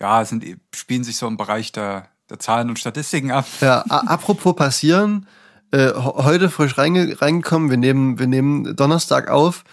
ja, 0.00 0.24
sind, 0.24 0.44
spielen 0.74 1.04
sich 1.04 1.16
so 1.16 1.26
im 1.26 1.36
Bereich 1.36 1.72
der, 1.72 2.08
der 2.28 2.38
Zahlen 2.38 2.68
und 2.68 2.78
Statistiken 2.78 3.30
ab. 3.30 3.46
Ja, 3.60 3.80
apropos 3.82 4.56
passieren, 4.56 5.26
äh, 5.72 5.92
heute 5.94 6.50
frisch 6.50 6.78
reinge 6.78 7.20
reingekommen, 7.20 7.70
wir 7.70 7.76
nehmen, 7.76 8.18
wir 8.18 8.26
nehmen 8.26 8.74
Donnerstag 8.76 9.28
auf. 9.28 9.64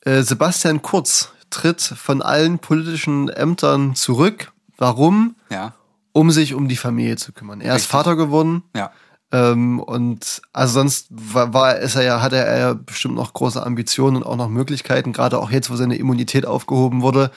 Äh, 0.00 0.22
Sebastian 0.22 0.82
Kurz 0.82 1.32
tritt 1.50 1.80
von 1.80 2.22
allen 2.22 2.58
politischen 2.58 3.28
Ämtern 3.28 3.94
zurück. 3.94 4.52
Warum? 4.76 5.36
Ja, 5.50 5.74
Um 6.12 6.30
sich 6.30 6.54
um 6.54 6.68
die 6.68 6.76
Familie 6.76 7.16
zu 7.16 7.32
kümmern. 7.32 7.60
Er 7.60 7.68
ist 7.68 7.82
Richtig. 7.82 7.90
Vater 7.90 8.16
geworden. 8.16 8.62
ja. 8.74 8.90
Ähm, 9.32 9.80
und 9.80 10.40
also 10.52 10.74
sonst 10.74 11.06
war, 11.10 11.52
war 11.52 11.76
ist 11.76 11.96
er 11.96 12.02
ja, 12.02 12.22
hatte 12.22 12.36
er 12.36 12.58
ja 12.58 12.74
bestimmt 12.74 13.16
noch 13.16 13.32
große 13.32 13.64
Ambitionen 13.64 14.16
und 14.16 14.22
auch 14.24 14.36
noch 14.36 14.48
Möglichkeiten, 14.48 15.12
gerade 15.12 15.38
auch 15.38 15.50
jetzt, 15.50 15.70
wo 15.70 15.76
seine 15.76 15.96
Immunität 15.96 16.46
aufgehoben 16.46 17.02
wurde. 17.02 17.30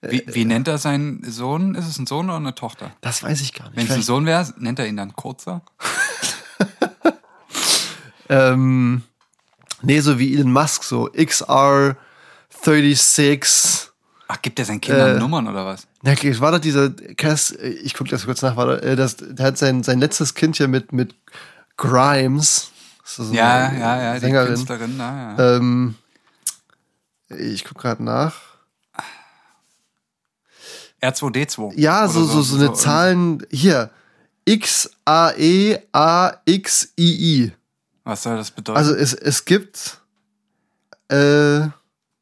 Wie, 0.00 0.24
wie 0.26 0.44
nennt 0.44 0.66
er 0.66 0.78
seinen 0.78 1.22
Sohn? 1.30 1.76
Ist 1.76 1.86
es 1.86 1.96
ein 1.98 2.08
Sohn 2.08 2.26
oder 2.26 2.38
eine 2.38 2.56
Tochter? 2.56 2.90
Das 3.02 3.22
weiß 3.22 3.40
ich 3.40 3.54
gar 3.54 3.66
nicht. 3.66 3.76
Wenn 3.76 3.86
es 3.86 3.92
ein 3.92 4.02
Sohn 4.02 4.26
wäre, 4.26 4.52
nennt 4.58 4.80
er 4.80 4.88
ihn 4.88 4.96
dann 4.96 5.14
Kurzer? 5.14 5.62
Ähm, 8.28 9.02
nee, 9.82 10.00
so 10.00 10.18
wie 10.18 10.34
Elon 10.34 10.52
Musk, 10.52 10.82
so 10.84 11.08
XR36. 11.10 13.88
Ach, 14.28 14.40
gibt 14.40 14.58
er 14.58 14.64
seinen 14.64 14.80
Kindern 14.80 15.16
Äh, 15.16 15.18
Nummern 15.18 15.46
oder 15.48 15.66
was? 15.66 15.86
Na, 16.02 16.12
okay, 16.12 16.38
war 16.40 16.50
doch 16.50 16.58
dieser, 16.58 16.90
Cass, 16.90 17.52
ich 17.52 17.94
guck 17.94 18.08
das 18.08 18.24
kurz 18.24 18.42
nach, 18.42 18.56
war 18.56 18.66
da, 18.66 18.78
äh, 18.78 18.96
das, 18.96 19.16
der 19.16 19.46
hat 19.46 19.56
sein, 19.56 19.84
sein 19.84 20.00
letztes 20.00 20.34
Kind 20.34 20.56
hier 20.56 20.66
mit, 20.66 20.92
mit 20.92 21.14
Grimes. 21.76 22.72
So 23.04 23.22
Ja, 23.32 23.72
ja, 23.72 24.02
ja, 24.02 24.14
die 24.14 24.20
Sängerin. 24.20 24.54
Künstlerin, 24.54 24.94
na, 24.96 25.36
ja. 25.38 25.56
Ähm, 25.56 25.94
ich 27.28 27.64
guck 27.64 27.78
gerade 27.78 28.02
nach. 28.02 28.34
R2D2. 31.00 31.72
Ja, 31.76 32.04
Oder 32.04 32.12
so, 32.12 32.24
so, 32.26 32.42
so 32.42 32.56
eine 32.56 32.72
Zahlen, 32.74 33.46
hier. 33.50 33.90
E 34.44 34.54
X-A-E-A-X-I-I. 34.54 35.82
Was 38.04 38.22
soll 38.24 38.36
das 38.36 38.50
bedeuten? 38.50 38.76
Also 38.76 38.92
es, 38.94 39.14
es 39.14 39.44
gibt, 39.44 40.00
äh, 41.08 41.68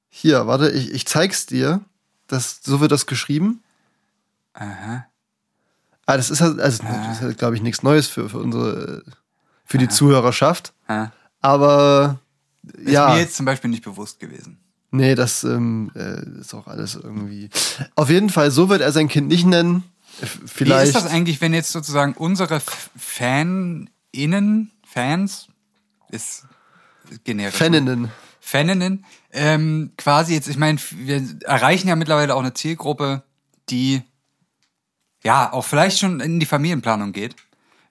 hier, 0.08 0.46
warte, 0.46 0.70
ich, 0.70 0.92
ich 0.92 1.06
zeig's 1.06 1.46
dir. 1.46 1.80
Das, 2.26 2.60
so 2.62 2.80
wird 2.80 2.92
das 2.92 3.06
geschrieben. 3.06 3.62
Aha. 4.54 5.06
Ah, 6.06 6.16
das 6.16 6.30
ist 6.30 6.40
halt, 6.40 6.58
also, 6.60 6.82
das 6.82 7.16
ist 7.16 7.20
halt, 7.22 7.38
glaube 7.38 7.54
ich, 7.56 7.62
nichts 7.62 7.82
Neues 7.82 8.08
für, 8.08 8.28
für 8.28 8.38
unsere, 8.38 9.04
für 9.64 9.78
die 9.78 9.88
Zuhörerschaft. 9.88 10.72
Ja. 10.88 11.12
Aber, 11.40 12.18
Ist 12.74 12.90
ja, 12.92 13.10
mir 13.10 13.20
jetzt 13.20 13.36
zum 13.36 13.46
Beispiel 13.46 13.70
nicht 13.70 13.84
bewusst 13.84 14.18
gewesen. 14.18 14.58
nee, 14.90 15.14
das 15.14 15.44
ähm, 15.44 15.90
äh, 15.94 16.40
ist 16.40 16.52
auch 16.54 16.66
alles 16.66 16.96
irgendwie. 16.96 17.48
Auf 17.94 18.10
jeden 18.10 18.28
Fall, 18.30 18.50
so 18.50 18.68
wird 18.68 18.80
er 18.80 18.90
sein 18.92 19.08
Kind 19.08 19.28
nicht 19.28 19.46
nennen. 19.46 19.84
F- 20.20 20.40
Wie 20.42 20.48
Vielleicht. 20.48 20.88
ist 20.88 20.96
das 20.96 21.06
eigentlich, 21.10 21.40
wenn 21.40 21.54
jetzt 21.54 21.70
sozusagen 21.70 22.14
unsere 22.14 22.60
FanInnen, 22.96 24.70
Fans, 24.84 25.46
ist 26.10 26.44
generisch. 27.24 27.54
ne? 27.54 27.58
Faninnen. 27.66 28.08
Faninnen, 28.40 29.04
ähm, 29.30 29.92
quasi 29.96 30.34
jetzt, 30.34 30.48
ich 30.48 30.56
meine, 30.56 30.78
wir 30.96 31.22
erreichen 31.44 31.86
ja 31.88 31.94
mittlerweile 31.94 32.34
auch 32.34 32.40
eine 32.40 32.52
Zielgruppe, 32.54 33.22
die 33.68 34.02
ja 35.22 35.52
auch 35.52 35.64
vielleicht 35.64 35.98
schon 35.98 36.20
in 36.20 36.40
die 36.40 36.46
Familienplanung 36.46 37.12
geht. 37.12 37.36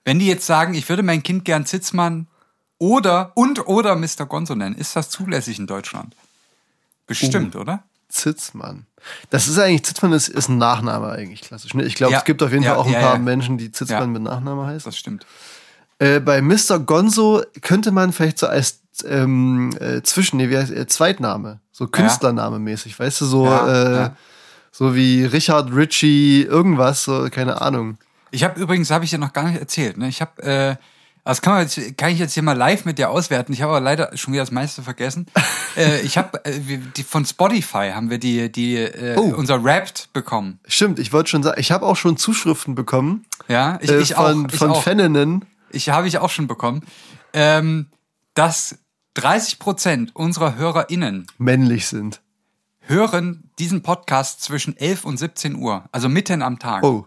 Wenn 0.04 0.18
die 0.18 0.26
jetzt 0.26 0.46
sagen, 0.46 0.74
ich 0.74 0.88
würde 0.88 1.02
mein 1.02 1.22
Kind 1.22 1.44
gern 1.44 1.66
Zitzmann 1.66 2.26
oder 2.78 3.32
und 3.34 3.66
oder 3.66 3.94
Mr. 3.96 4.26
Gonzo 4.26 4.54
nennen, 4.54 4.74
ist 4.74 4.96
das 4.96 5.10
zulässig 5.10 5.58
in 5.58 5.66
Deutschland? 5.66 6.16
Bestimmt, 7.06 7.56
Oh. 7.56 7.60
oder? 7.60 7.82
Zitzmann. 8.08 8.86
Das 9.30 9.48
ist 9.48 9.58
eigentlich, 9.58 9.84
Zitzmann 9.84 10.12
ist, 10.12 10.28
ist 10.28 10.48
ein 10.48 10.58
Nachname 10.58 11.10
eigentlich 11.10 11.42
klassisch. 11.42 11.74
Ne? 11.74 11.84
Ich 11.84 11.94
glaube, 11.94 12.12
Ja, 12.12 12.18
es 12.18 12.24
gibt 12.24 12.42
auf 12.42 12.50
jeden 12.50 12.64
ja, 12.64 12.70
Fall 12.70 12.80
auch 12.80 12.86
ein 12.86 12.92
ja, 12.92 13.00
paar. 13.00 13.18
Menschen, 13.18 13.56
die 13.58 13.70
Zitzmann 13.72 14.10
mit 14.10 14.22
Nachname 14.22 14.66
heißen. 14.66 14.90
Das 14.90 14.98
stimmt. 14.98 15.24
Äh, 15.98 16.20
bei 16.20 16.42
Mr. 16.42 16.78
Gonzo 16.78 17.42
könnte 17.60 17.92
man 17.92 18.12
vielleicht 18.12 18.38
so 18.38 18.46
als 18.46 18.80
ähm, 19.04 19.70
äh, 19.80 20.02
Zwischen, 20.02 20.38
nee, 20.38 20.50
wie 20.50 20.56
heißt 20.58 20.72
äh, 20.72 20.86
Zweitname, 20.86 21.60
so 21.72 21.86
Künstlername 21.86 22.58
mäßig, 22.58 22.98
weißt 22.98 23.20
du, 23.20 23.24
so, 23.26 23.46
äh. 23.46 24.10
So 24.70 24.94
wie 24.94 25.24
Richard 25.24 25.72
Ritchie, 25.74 26.42
irgendwas, 26.42 27.04
so, 27.04 27.28
keine 27.30 27.60
Ahnung. 27.60 27.98
Ich 28.30 28.44
habe 28.44 28.60
übrigens, 28.60 28.90
habe 28.90 29.04
ich 29.04 29.10
dir 29.10 29.18
noch 29.18 29.32
gar 29.32 29.44
nicht 29.48 29.58
erzählt, 29.60 29.96
ne? 29.98 30.08
Ich 30.08 30.20
habe, 30.20 30.42
äh, 30.42 30.76
das 31.24 31.42
kann, 31.42 31.52
man 31.54 31.62
jetzt, 31.62 31.98
kann 31.98 32.10
ich 32.10 32.18
jetzt 32.18 32.34
hier 32.34 32.42
mal 32.42 32.56
live 32.56 32.84
mit 32.84 32.98
dir 32.98 33.10
auswerten. 33.10 33.52
Ich 33.52 33.62
habe 33.62 33.72
aber 33.72 33.80
leider 33.80 34.16
schon 34.16 34.32
wieder 34.32 34.42
das 34.42 34.50
meiste 34.52 34.82
vergessen. 34.82 35.26
äh, 35.76 36.00
ich 36.00 36.16
habe 36.16 36.44
äh, 36.44 36.78
die 36.96 37.02
von 37.02 37.24
Spotify 37.24 37.90
haben 37.94 38.10
wir 38.10 38.18
die 38.18 38.50
die 38.50 38.76
äh, 38.76 39.16
Oh. 39.16 39.34
unser 39.36 39.62
Wrapped 39.62 40.12
bekommen. 40.12 40.58
Stimmt, 40.66 40.98
ich 40.98 41.12
wollte 41.12 41.30
schon 41.30 41.42
sagen, 41.42 41.60
ich 41.60 41.72
habe 41.72 41.86
auch 41.86 41.96
schon 41.96 42.16
Zuschriften 42.16 42.74
bekommen 42.74 43.26
Ja, 43.48 43.78
ich, 43.82 43.90
äh, 43.90 44.00
ich 44.00 44.14
von, 44.14 44.46
auch. 44.46 44.52
Ich 44.52 44.58
von. 44.58 44.74
Faninnen. 44.74 45.44
Ich 45.70 45.90
habe 45.90 46.08
ich 46.08 46.18
auch 46.18 46.30
schon 46.30 46.46
bekommen, 46.48 46.82
ähm, 47.32 47.86
dass 48.34 48.78
30 49.14 49.58
Prozent 49.58 50.16
unserer 50.16 50.56
HörerInnen 50.56 51.26
männlich 51.38 51.86
sind. 51.86 52.20
Hören 52.90 53.50
diesen 53.58 53.82
Podcast 53.82 54.42
zwischen 54.42 54.76
11 54.76 55.04
und 55.04 55.16
17 55.16 55.54
Uhr, 55.56 55.84
also 55.92 56.08
mitten 56.08 56.42
am 56.42 56.58
Tag. 56.58 56.82
Oh, 56.82 57.06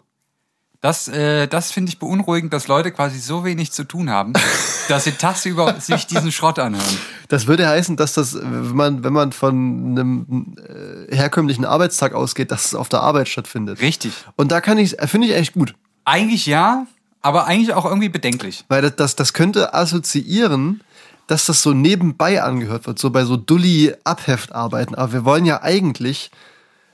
Das, 0.81 1.07
äh, 1.07 1.47
das 1.47 1.71
finde 1.71 1.89
ich 1.89 1.99
beunruhigend, 1.99 2.51
dass 2.53 2.67
Leute 2.67 2.91
quasi 2.91 3.19
so 3.19 3.43
wenig 3.45 3.71
zu 3.71 3.83
tun 3.83 4.09
haben, 4.09 4.33
dass 4.87 5.03
sie 5.03 5.11
tagsüber 5.11 5.79
sich 5.79 6.07
diesen 6.07 6.31
Schrott 6.31 6.57
anhören. 6.57 6.97
das 7.27 7.47
würde 7.47 7.67
heißen, 7.67 7.95
dass 7.97 8.13
das, 8.13 8.33
wenn 8.35 8.75
man, 8.75 9.03
wenn 9.03 9.13
man 9.13 9.31
von 9.33 9.55
einem 9.91 10.55
äh, 10.57 11.15
herkömmlichen 11.15 11.65
Arbeitstag 11.65 12.13
ausgeht, 12.13 12.51
dass 12.51 12.65
es 12.65 12.75
auf 12.75 12.89
der 12.89 13.01
Arbeit 13.01 13.29
stattfindet. 13.29 13.81
Richtig. 13.81 14.13
Und 14.35 14.51
da 14.51 14.61
kann 14.61 14.77
ich, 14.77 14.99
äh, 14.99 15.07
finde 15.07 15.27
ich 15.27 15.35
echt 15.35 15.53
gut. 15.53 15.75
Eigentlich 16.05 16.45
ja, 16.45 16.85
aber 17.21 17.45
eigentlich 17.45 17.73
auch 17.73 17.85
irgendwie 17.85 18.09
bedenklich. 18.09 18.65
Weil 18.67 18.81
das, 18.81 18.95
das, 18.95 19.15
das 19.15 19.33
könnte 19.33 19.73
assoziieren, 19.73 20.81
dass 21.27 21.45
das 21.45 21.61
so 21.61 21.73
nebenbei 21.73 22.41
angehört 22.43 22.85
wird, 22.87 22.99
so 22.99 23.09
bei 23.09 23.23
so 23.25 23.37
Dulli-Abheftarbeiten. 23.37 24.95
Aber 24.95 25.13
wir 25.13 25.25
wollen 25.25 25.45
ja 25.45 25.61
eigentlich, 25.61 26.31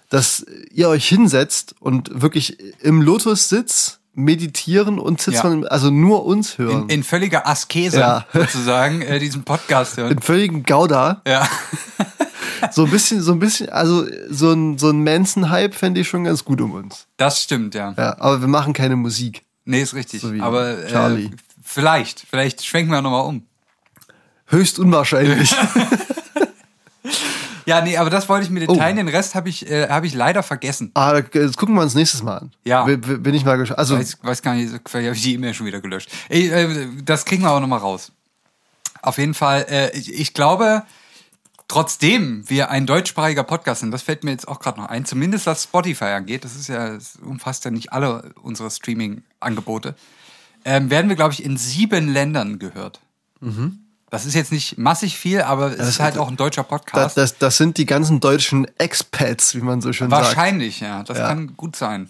dass 0.10 0.46
ihr 0.72 0.90
euch 0.90 1.08
hinsetzt 1.08 1.76
und 1.80 2.22
wirklich 2.22 2.58
im 2.82 3.02
Lotussitz 3.02 4.00
meditieren 4.14 5.00
und 5.00 5.22
sitzt 5.22 5.44
Ja. 5.44 5.50
man, 5.50 5.66
also 5.68 5.90
nur 5.92 6.26
uns 6.26 6.58
hören. 6.58 6.84
In, 6.84 6.90
in 6.90 7.04
völliger 7.04 7.48
Askese 7.48 8.00
Ja. 8.00 8.26
sozusagen 8.34 9.02
äh, 9.02 9.20
diesen 9.20 9.44
Podcast 9.44 9.98
hören. 9.98 10.12
in 10.12 10.20
völligen 10.22 10.64
Gauda. 10.64 11.22
Ja. 11.28 11.48
So 12.72 12.84
ein 12.84 12.92
bisschen, 12.92 13.22
so 13.22 13.32
ein 13.32 13.40
bisschen, 13.40 13.70
also 13.70 14.06
so 14.30 14.52
ein, 14.52 14.78
so 14.78 14.90
ein 14.90 15.02
Manson-Hype 15.02 15.74
fände 15.74 16.02
ich 16.02 16.10
schon 16.10 16.26
ganz 16.26 16.44
gut 16.44 16.60
um 16.60 16.72
uns. 16.74 17.08
Das 17.16 17.42
stimmt, 17.42 17.74
ja. 17.74 17.94
Ja, 17.98 18.18
aber 18.20 18.42
wir 18.42 18.50
machen 18.50 18.74
keine 18.74 18.98
Musik. 18.98 19.44
Nee, 19.64 19.82
ist 19.82 19.94
richtig. 19.94 20.20
So 20.20 20.34
Aber 20.42 20.78
äh, 20.84 20.92
Charlie. 20.92 21.30
vielleicht, 21.64 22.20
vielleicht 22.30 22.66
schwenken 22.66 22.92
wir 22.92 23.02
nochmal 23.02 23.26
um. 23.26 23.44
Höchst 24.50 24.80
unwahrscheinlich. 24.80 25.56
Ja, 27.66 27.82
nee, 27.82 27.98
aber 27.98 28.10
das 28.10 28.28
wollte 28.30 28.46
ich 28.46 28.50
mit 28.50 28.64
dir 28.64 28.70
Oh. 28.70 28.76
teilen. 28.76 28.98
Den 28.98 29.08
Rest 29.08 29.36
habe 29.36 29.48
ich, 29.48 29.70
äh, 29.70 29.88
hab 29.90 30.04
ich 30.04 30.16
leider 30.16 30.42
vergessen. 30.42 30.90
ah, 30.96 31.22
das 31.22 31.56
gucken 31.56 31.76
wir 31.76 31.82
uns 31.84 31.94
nächstes 31.94 32.24
Mal 32.24 32.38
an. 32.40 32.52
Ja. 32.66 32.84
Bin 32.86 33.34
ich 33.36 33.46
mal 33.46 33.58
gespannt. 33.58 33.78
Also, 33.78 33.98
Weiß, 33.98 34.18
weiß 34.24 34.42
gar 34.42 34.56
nicht, 34.56 34.72
vielleicht 34.88 35.06
habe 35.08 35.16
ich 35.16 35.22
die 35.22 35.36
E-Mail 35.36 35.54
schon 35.54 35.68
wieder 35.68 35.80
gelöscht. 35.80 36.10
Ey, 36.30 36.48
äh, 36.50 36.88
das 37.04 37.26
kriegen 37.26 37.44
wir 37.44 37.50
aber 37.50 37.60
nochmal 37.60 37.80
raus. 37.80 38.12
Auf 39.04 39.20
jeden 39.20 39.36
Fall, 39.36 39.68
äh, 39.70 39.96
ich, 39.96 40.12
ich 40.12 40.34
glaube, 40.34 40.82
trotzdem 41.68 42.44
wir 42.50 42.72
ein 42.72 42.88
deutschsprachiger 42.88 43.44
Podcast 43.44 43.82
sind, 43.82 43.92
das 43.92 44.02
fällt 44.02 44.24
mir 44.24 44.32
jetzt 44.32 44.48
auch 44.48 44.60
gerade 44.60 44.80
noch 44.82 44.90
ein, 44.90 45.06
zumindest 45.06 45.46
was 45.46 45.64
Spotify 45.66 46.06
angeht, 46.06 46.44
das 46.44 46.56
ist 46.56 46.70
ja, 46.70 46.96
das 46.96 47.18
umfasst 47.18 47.66
ja 47.66 47.72
nicht 47.72 47.94
alle 47.94 48.32
unsere 48.42 48.72
Streaming-Angebote, 48.72 49.94
ähm, 50.66 50.90
werden 50.90 51.08
wir, 51.08 51.16
glaube 51.16 51.34
ich, 51.34 51.44
in 51.46 51.56
sieben 51.56 52.08
Ländern 52.12 52.58
gehört. 52.58 53.00
Das 54.10 54.26
ist 54.26 54.34
jetzt 54.34 54.52
nicht 54.52 54.78
massig 54.78 55.18
viel, 55.18 55.42
aber 55.42 55.78
es 55.78 55.88
ist 55.88 56.00
halt 56.00 56.18
auch 56.18 56.30
ein 56.30 56.36
deutscher 56.38 56.64
das, 56.64 56.70
Podcast. 56.70 57.18
das, 57.18 57.38
das 57.38 57.58
sind 57.58 57.78
die 57.78 57.86
ganzen 57.86 58.20
deutschen 58.20 58.66
Expats, 58.80 59.54
wie 59.56 59.62
man 59.62 59.82
so 59.82 59.94
schön 59.94 60.10
sagt. 60.10 60.26
Wahrscheinlich, 60.26 60.80
ja. 60.80 61.04
Das 61.04 61.18
Ja. 61.20 61.28
kann 61.28 61.56
gut 61.56 61.76
sein. 61.76 62.10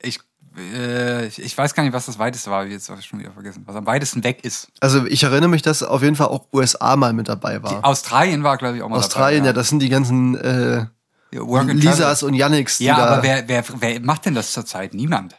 Ich, 0.00 0.20
äh, 0.56 1.26
ich, 1.26 1.40
ich 1.42 1.56
weiß 1.56 1.74
gar 1.74 1.82
nicht, 1.82 1.92
was 1.92 2.06
das 2.06 2.18
weiteste 2.18 2.50
war, 2.50 2.64
ich 2.64 2.72
jetzt 2.72 2.90
auch 2.90 3.00
schon 3.02 3.18
wieder 3.20 3.30
vergessen. 3.32 3.62
Was 3.66 3.76
am 3.76 3.84
weitesten 3.86 4.24
weg 4.24 4.42
ist. 4.44 4.68
Also 4.80 5.04
ich 5.06 5.22
erinnere 5.22 5.48
mich, 5.50 5.62
dass 5.62 5.82
auf 5.82 6.02
jeden 6.02 6.16
Fall 6.16 6.28
auch 6.28 6.46
USA 6.52 6.96
mal 6.96 7.12
mit 7.12 7.28
dabei 7.28 7.62
war. 7.62 7.84
Australien 7.84 8.42
war, 8.42 8.56
glaube 8.56 8.76
ich, 8.78 8.82
auch 8.82 8.88
mal 8.88 8.96
Australien, 8.96 9.40
dabei. 9.44 9.48
ja, 9.48 9.52
das 9.52 9.68
sind 9.68 9.80
die 9.80 9.88
ganzen 9.90 10.34
äh, 10.36 10.86
Ja, 11.30 11.62
Lisas 11.62 12.22
und 12.22 12.32
Yannicks, 12.34 12.78
die 12.78 12.84
Ja, 12.84 12.96
aber 12.96 13.22
wer, 13.22 13.46
wer, 13.48 13.64
wer 13.80 14.00
macht 14.00 14.24
denn 14.26 14.34
das 14.34 14.52
zurzeit? 14.52 14.94
Niemand. 14.94 15.34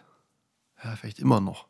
ja, 0.83 0.95
vielleicht 0.99 1.19
immer 1.19 1.39
noch. 1.41 1.65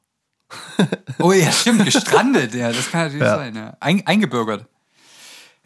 Oh 1.20 1.32
ja, 1.32 1.52
stimmt, 1.52 1.86
gestrandet. 1.86 2.54
ja, 2.56 2.72
das 2.72 2.90
kann 2.92 3.02
natürlich 3.06 3.22
Ja. 3.24 3.36
sein. 3.38 3.56
Ja. 3.56 3.78
Ein, 3.80 4.06
eingebürgert. 4.08 4.66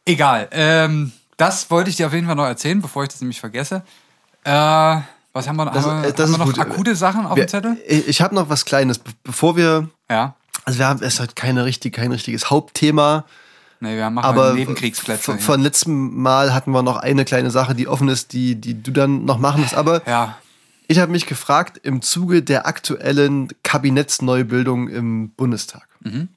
Egal. 0.05 0.47
Ähm, 0.51 1.11
das 1.37 1.69
wollte 1.69 1.89
ich 1.89 1.95
dir 1.97 2.07
auf 2.07 2.13
jeden 2.13 2.27
Fall 2.27 2.35
noch 2.35 2.45
erzählen, 2.45 2.81
bevor 2.81 3.03
ich 3.03 3.09
das 3.09 3.21
nämlich 3.21 3.39
vergesse. 3.39 3.83
Äh, 4.43 4.51
was 4.51 5.47
haben 5.47 5.55
wir, 5.57 5.65
Das- 5.65 5.85
haben 5.85 6.03
wir, 6.03 6.11
das 6.11 6.25
haben 6.25 6.31
wir 6.33 6.37
noch 6.39 6.45
gut. 6.45 6.59
akute 6.59 6.95
Sachen 6.95 7.25
auf 7.25 7.35
Wir- 7.35 7.45
dem 7.45 7.49
Zettel? 7.49 7.77
Ich, 7.87 8.21
habe 8.21 8.33
noch 8.33 8.49
was 8.49 8.65
Kleines, 8.65 8.99
be- 8.99 9.11
bevor 9.23 9.55
wir, 9.55 9.89
Ja. 10.09 10.35
also 10.65 10.79
wir 10.79 10.87
haben, 10.87 11.01
es 11.03 11.19
hat 11.19 11.35
keine 11.35 11.65
richtig, 11.65 11.93
kein 11.95 12.11
richtiges 12.11 12.49
Hauptthema, 12.49 13.25
Nee, 13.79 13.95
wir 13.95 14.09
machen 14.09 14.25
aber 14.25 14.53
Nebenkriegsplätze. 14.53 15.21
von, 15.23 15.39
von 15.39 15.61
letztem 15.61 16.19
Mal 16.19 16.53
hatten 16.55 16.71
wir 16.71 16.81
noch 16.81 16.97
eine 16.97 17.25
kleine 17.25 17.51
Sache, 17.51 17.75
die 17.75 17.87
offen 17.87 18.07
ist, 18.07 18.33
die, 18.33 18.55
die 18.55 18.81
du 18.81 18.91
dann 18.91 19.25
noch 19.25 19.37
machen 19.37 19.61
musst. 19.61 19.75
Aber 19.75 20.01
ja. 20.07 20.35
Ich 20.87 20.99
habe 20.99 21.11
mich 21.11 21.25
gefragt, 21.25 21.79
im 21.83 22.01
Zuge 22.01 22.41
der 22.43 22.65
aktuellen 22.67 23.49
Kabinettsneubildung 23.63 24.87
im 24.89 25.29
Bundestag. 25.31 25.87
Mhm. 26.01 26.29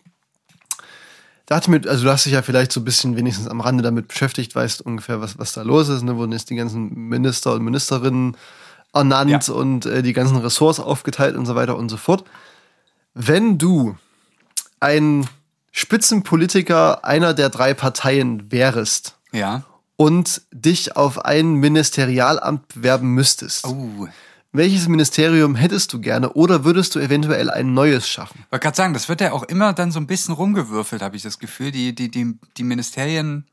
Da 1.47 1.57
hatte 1.57 1.71
mir, 1.71 1.81
also 1.89 2.05
du 2.05 2.11
hast 2.13 2.27
dich 2.27 2.33
ja 2.33 2.43
vielleicht 2.43 2.71
so 2.71 2.81
ein 2.81 2.85
bisschen 2.85 3.17
wenigstens 3.17 3.49
am 3.49 3.61
Rande 3.61 3.83
damit 3.83 4.07
beschäftigt, 4.09 4.55
weißt 4.55 4.83
ungefähr, 4.83 5.21
was, 5.21 5.37
was 5.39 5.53
da 5.53 5.63
los 5.63 5.89
ist. 5.89 6.03
Ne? 6.03 6.17
Wurden 6.17 6.33
jetzt 6.33 6.51
die 6.51 6.55
ganzen 6.55 7.09
Minister 7.09 7.55
und 7.55 7.65
Ministerinnen 7.65 8.37
ernannt 8.93 9.49
Ja. 9.49 9.55
und 9.55 9.85
äh, 9.87 10.03
die 10.03 10.13
ganzen 10.13 10.37
Ressorts 10.37 10.79
aufgeteilt 10.79 11.37
und 11.37 11.47
so 11.47 11.55
weiter 11.57 11.77
und 11.77 11.89
so 11.89 11.97
fort. 11.97 12.25
Wenn 13.15 13.59
du 13.59 13.97
ein 14.79 15.29
Spitzenpolitiker 15.73 17.05
einer 17.05 17.35
der 17.35 17.49
drei 17.51 17.75
Parteien 17.75 18.51
wärest 18.53 19.17
Ja. 19.33 19.65
und 19.97 20.43
dich 20.53 20.97
auf 20.97 21.25
ein 21.25 21.55
Ministerialamt 21.55 22.69
bewerben 22.69 23.13
müsstest, 23.15 23.67
Oh. 23.67 24.07
Welches 24.53 24.89
Ministerium 24.89 25.55
hättest 25.55 25.93
du 25.93 26.01
gerne 26.01 26.33
oder 26.33 26.65
würdest 26.65 26.95
du 26.95 26.99
eventuell 26.99 27.51
ein 27.51 27.73
neues 27.73 28.09
schaffen? 28.09 28.45
wollte 28.51 28.65
gerade 28.65 28.77
sagen, 28.77 28.95
das 28.95 29.09
wird 29.09 29.21
ja 29.21 29.33
auch 29.33 29.45
immer 29.45 29.73
dann 29.73 29.93
so 29.93 30.01
ein 30.01 30.07
bisschen 30.07 30.35
rumgewürfelt, 30.35 31.03
habe 31.03 31.17
ich 31.17 31.23
das 31.23 31.39
Gefühl. 31.39 31.71
Die, 31.71 31.95
die, 31.95 32.11
die, 32.11 32.35
die 32.57 32.65
Ministerien. 32.65 33.47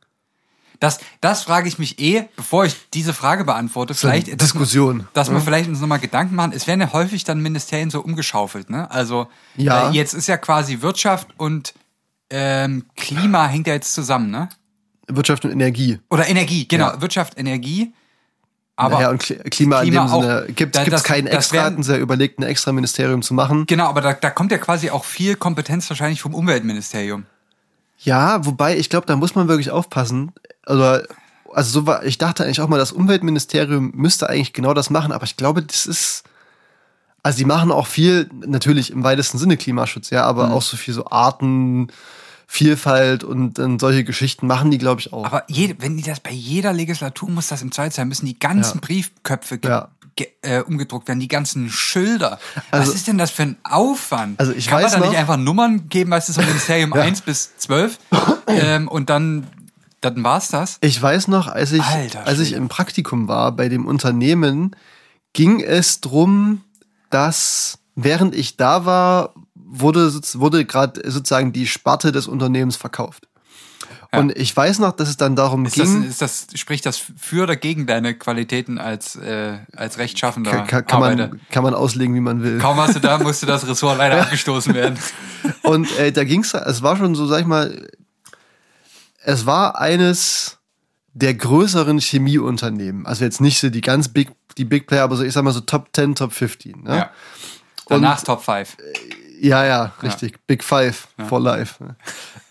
Das, 0.79 0.99
das 1.21 1.43
frage 1.43 1.67
ich 1.67 1.79
mich 1.79 1.99
eh, 1.99 2.25
bevor 2.35 2.65
ich 2.65 2.75
diese 2.93 3.13
Frage 3.13 3.43
beantworte. 3.45 3.95
Vielleicht 3.95 4.27
dass 4.27 4.37
Diskussion. 4.37 4.97
Man, 4.97 5.07
dass 5.13 5.31
wir 5.31 5.39
vielleicht 5.41 5.69
uns 5.69 5.79
nochmal 5.79 5.99
Gedanken 5.99 6.35
machen. 6.35 6.51
Es 6.53 6.67
werden 6.67 6.81
ja 6.81 6.93
häufig 6.93 7.23
dann 7.23 7.41
Ministerien 7.41 7.89
so 7.89 8.01
umgeschaufelt, 8.01 8.69
ne? 8.69 8.89
Also 8.91 9.27
Ja. 9.55 9.89
äh, 9.89 9.93
jetzt 9.93 10.13
ist 10.13 10.27
ja 10.27 10.37
quasi 10.37 10.81
Wirtschaft 10.81 11.29
und 11.37 11.73
ähm, 12.29 12.85
Klima 12.95 13.47
hängt 13.47 13.67
ja 13.67 13.73
jetzt 13.73 13.93
zusammen, 13.93 14.29
ne? 14.29 14.49
Wirtschaft 15.07 15.45
und 15.45 15.51
Energie. 15.51 15.99
Oder 16.09 16.27
Energie, 16.27 16.67
genau. 16.67 16.87
Ja. 16.91 17.01
Wirtschaft, 17.01 17.39
Energie. 17.39 17.93
Aber 18.79 19.01
ja, 19.01 19.09
und 19.09 19.21
Kli- 19.23 19.41
Klima, 19.49 19.81
Klima 19.81 19.81
in 19.81 19.91
dem 19.91 19.99
auch. 20.13 20.21
Sinne 20.21 20.45
gibt 20.53 20.75
Da- 20.75 20.83
es 20.83 21.03
keinen 21.03 21.25
extra, 21.27 21.63
hatten 21.63 21.81
sie 21.83 21.93
ja 21.93 21.97
überlegt, 21.97 22.39
ein 22.39 22.43
extra 22.43 22.71
Ministerium 22.71 23.21
zu 23.23 23.33
machen. 23.33 23.65
genau, 23.65 23.87
aber 23.87 24.01
da, 24.01 24.13
da 24.13 24.29
kommt 24.29 24.51
ja 24.51 24.59
quasi 24.59 24.91
auch 24.91 25.03
viel 25.03 25.35
Kompetenz 25.35 25.89
wahrscheinlich 25.89 26.21
vom 26.21 26.33
Umweltministerium. 26.35 27.25
Ja, 27.97 28.45
wobei 28.45 28.77
ich 28.77 28.89
glaube, 28.91 29.07
da 29.07 29.15
muss 29.15 29.33
man 29.33 29.47
wirklich 29.47 29.71
aufpassen. 29.71 30.31
Also, 30.65 31.03
also 31.51 31.71
so 31.71 31.87
war, 31.87 32.03
ich 32.05 32.19
dachte 32.19 32.43
eigentlich 32.43 32.61
auch 32.61 32.67
mal, 32.67 32.77
das 32.77 32.91
Umweltministerium 32.91 33.91
müsste 33.95 34.29
eigentlich 34.29 34.53
genau 34.53 34.75
das 34.75 34.91
machen, 34.91 35.11
aber 35.11 35.23
ich 35.23 35.37
glaube, 35.37 35.63
das 35.63 35.85
ist. 35.87 36.23
Also 37.23 37.39
die 37.39 37.45
machen 37.45 37.71
auch 37.71 37.87
viel, 37.87 38.29
natürlich 38.45 38.91
im 38.91 39.03
weitesten 39.03 39.37
Sinne 39.39 39.57
Klimaschutz, 39.57 40.11
ja, 40.11 40.21
Mhm. 40.21 40.27
aber 40.29 40.51
auch 40.53 40.61
so 40.61 40.77
viel 40.77 40.93
so 40.93 41.05
Artenvielfalt 42.47 43.23
und 43.23 43.57
dann 43.59 43.79
solche 43.79 44.03
Geschichten 44.03 44.47
machen 44.47 44.71
die, 44.71 44.77
glaube 44.77 45.01
ich, 45.01 45.13
auch. 45.13 45.25
Aber 45.25 45.43
jede, 45.47 45.75
wenn 45.81 45.97
die 45.97 46.03
das 46.03 46.19
bei 46.19 46.31
jeder 46.31 46.73
Legislatur 46.73 47.29
muss 47.29 47.47
das 47.47 47.61
im 47.61 47.71
Zeit 47.71 47.93
sein, 47.93 48.07
müssen 48.07 48.25
die 48.25 48.39
ganzen 48.39 48.75
Ja. 48.75 48.81
Briefköpfe 48.81 49.59
Ja. 49.63 49.89
äh, 50.41 50.61
umgedruckt 50.61 51.07
werden, 51.07 51.19
die 51.19 51.27
ganzen 51.27 51.69
Schilder. 51.69 52.39
Also- 52.71 52.89
Was 52.89 52.95
ist 52.95 53.07
denn 53.07 53.17
das 53.19 53.29
für 53.31 53.43
ein 53.43 53.57
Aufwand? 53.63 54.39
Also 54.39 54.51
ich 54.53 54.67
Kann 54.67 54.81
weiß 54.81 54.93
man 54.93 55.01
da 55.01 55.05
noch- 55.05 55.11
nicht 55.11 55.19
einfach 55.19 55.37
Nummern 55.37 55.89
geben, 55.89 56.09
weißt 56.11 56.29
du, 56.29 56.33
so 56.33 56.41
Ministerium 56.41 56.91
1 56.93 57.21
bis 57.21 57.55
12 57.57 57.99
ähm, 58.47 58.87
und 58.87 59.09
dann, 59.11 59.45
dann 60.01 60.23
war's 60.23 60.47
das? 60.47 60.77
Ich 60.81 60.99
weiß 60.99 61.27
noch, 61.27 61.47
als 61.47 61.71
ich, 61.71 61.83
Alter 61.83 62.25
als 62.25 62.39
ich 62.39 62.53
im 62.53 62.67
Praktikum 62.69 63.27
war 63.27 63.51
bei 63.51 63.69
dem 63.69 63.85
Unternehmen, 63.85 64.75
ging 65.33 65.61
es 65.61 66.01
drum, 66.01 66.63
dass 67.11 67.77
während 67.95 68.33
ich 68.33 68.57
da 68.57 68.85
war, 68.85 69.33
wurde, 69.67 70.13
wurde 70.35 70.65
gerade 70.65 71.09
sozusagen 71.09 71.53
die 71.53 71.67
Sparte 71.67 72.11
des 72.11 72.27
Unternehmens 72.27 72.77
verkauft. 72.77 73.27
Ja. 74.11 74.19
Und 74.19 74.37
ich 74.37 74.55
weiß 74.55 74.79
noch, 74.79 74.93
dass 74.93 75.09
es 75.09 75.17
dann 75.17 75.35
darum 75.35 75.65
Ist 75.65 75.77
das, 75.77 75.89
ging, 75.89 76.03
ist 76.03 76.21
das, 76.21 76.47
spricht 76.55 76.85
das 76.85 76.97
für 77.17 77.43
oder 77.43 77.55
gegen 77.57 77.85
deine 77.85 78.13
Qualitäten 78.13 78.77
als, 78.77 79.15
äh, 79.17 79.57
als 79.75 79.97
rechtschaffender 79.97 80.51
kann, 80.51 80.67
kann, 80.67 80.85
kann, 80.85 80.99
man, 80.99 81.41
kann 81.51 81.63
man 81.63 81.73
auslegen, 81.73 82.15
wie 82.15 82.21
man 82.21 82.41
will. 82.41 82.57
Kaum 82.57 82.77
hast 82.77 82.95
du 82.95 82.99
da, 82.99 83.17
musste 83.17 83.45
das 83.45 83.67
Ressort 83.67 83.97
leider 83.97 84.21
abgestoßen 84.21 84.73
werden. 84.73 84.97
Und 85.63 85.91
äh, 85.99 86.11
da 86.11 86.23
ging's, 86.23 86.53
es 86.53 86.81
war 86.81 86.95
schon 86.95 87.15
so, 87.15 87.27
sag 87.27 87.41
ich 87.41 87.47
mal, 87.47 87.87
es 89.23 89.45
war 89.45 89.79
eines 89.79 90.57
der 91.13 91.33
größeren 91.33 91.99
Chemieunternehmen. 91.99 93.05
Also 93.05 93.25
jetzt 93.25 93.41
nicht 93.41 93.59
so 93.59 93.69
die 93.69 93.81
ganz 93.81 94.07
big, 94.07 94.31
die 94.57 94.65
Big 94.65 94.87
Player, 94.87 95.03
aber 95.03 95.17
so, 95.17 95.23
ich 95.23 95.33
sag 95.33 95.43
mal 95.43 95.51
so 95.51 95.61
Top 95.61 95.89
10, 95.93 96.15
Top 96.15 96.31
15. 96.31 96.83
Ne? 96.83 96.95
Ja. 96.95 97.11
Danach 97.87 98.23
Top 98.23 98.43
5. 98.43 98.77
Ja, 99.39 99.65
ja, 99.65 99.91
richtig. 100.03 100.35
Big 100.47 100.63
Five 100.63 101.07
for 101.27 101.39
life. 101.39 101.75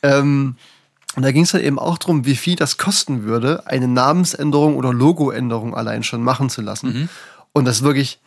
Ähm, 0.03 0.57
und 1.17 1.23
da 1.23 1.33
ging 1.33 1.45
es 1.45 1.53
dann 1.53 1.63
eben 1.63 1.79
auch 1.79 1.99
darum, 1.99 2.27
wie 2.27 2.37
viel 2.37 2.57
das 2.57 2.77
kosten 2.77 3.25
würde, 3.25 3.67
eine 3.67 3.89
Namensänderung 3.89 4.77
oder 4.77 4.93
Logoänderung 4.93 5.75
allein 5.75 6.03
schon 6.03 6.23
machen 6.23 6.51
zu 6.51 6.61
lassen. 6.63 6.93
Mhm. 6.93 7.09
Und 7.53 7.65
das 7.65 7.83
wirklich 7.83 8.21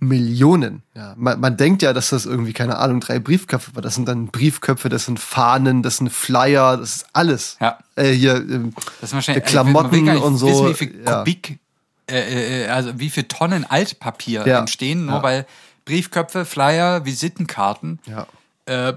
Millionen. 0.00 0.82
Ja, 0.94 1.14
man, 1.16 1.40
man 1.40 1.56
denkt 1.56 1.82
ja, 1.82 1.92
dass 1.92 2.10
das 2.10 2.24
irgendwie, 2.24 2.52
keine 2.52 2.78
Ahnung, 2.78 3.00
drei 3.00 3.18
Briefköpfe 3.18 3.74
war. 3.74 3.82
Das 3.82 3.96
sind 3.96 4.06
dann 4.06 4.28
Briefköpfe, 4.28 4.88
das 4.88 5.06
sind 5.06 5.18
Fahnen, 5.18 5.82
das 5.82 5.96
sind 5.96 6.10
Flyer, 6.12 6.76
das 6.76 6.96
ist 6.96 7.06
alles. 7.12 7.56
Ja. 7.60 7.78
Äh, 7.96 8.12
hier, 8.12 8.36
ähm, 8.36 8.72
Das 9.00 9.10
ist 9.10 9.14
wahrscheinlich 9.14 9.42
Der 9.42 9.50
Klamotten 9.50 10.06
will 10.06 10.16
und 10.18 10.36
so, 10.36 10.46
Wissen, 10.46 10.68
wie 10.68 10.74
viel 10.74 11.04
ja. 11.04 11.18
Kubik, 11.18 11.58
äh, 12.08 12.64
äh, 12.64 12.68
also 12.68 12.92
wie 13.00 13.10
viel 13.10 13.24
Tonnen 13.24 13.64
Altpapier 13.68 14.46
Ja. 14.46 14.60
entstehen, 14.60 15.06
nur 15.06 15.16
Ja. 15.16 15.22
weil 15.24 15.46
Briefköpfe, 15.88 16.44
Flyer, 16.44 17.06
Visitenkarten 17.06 17.98
ja. 18.06 18.26
äh, 18.66 18.92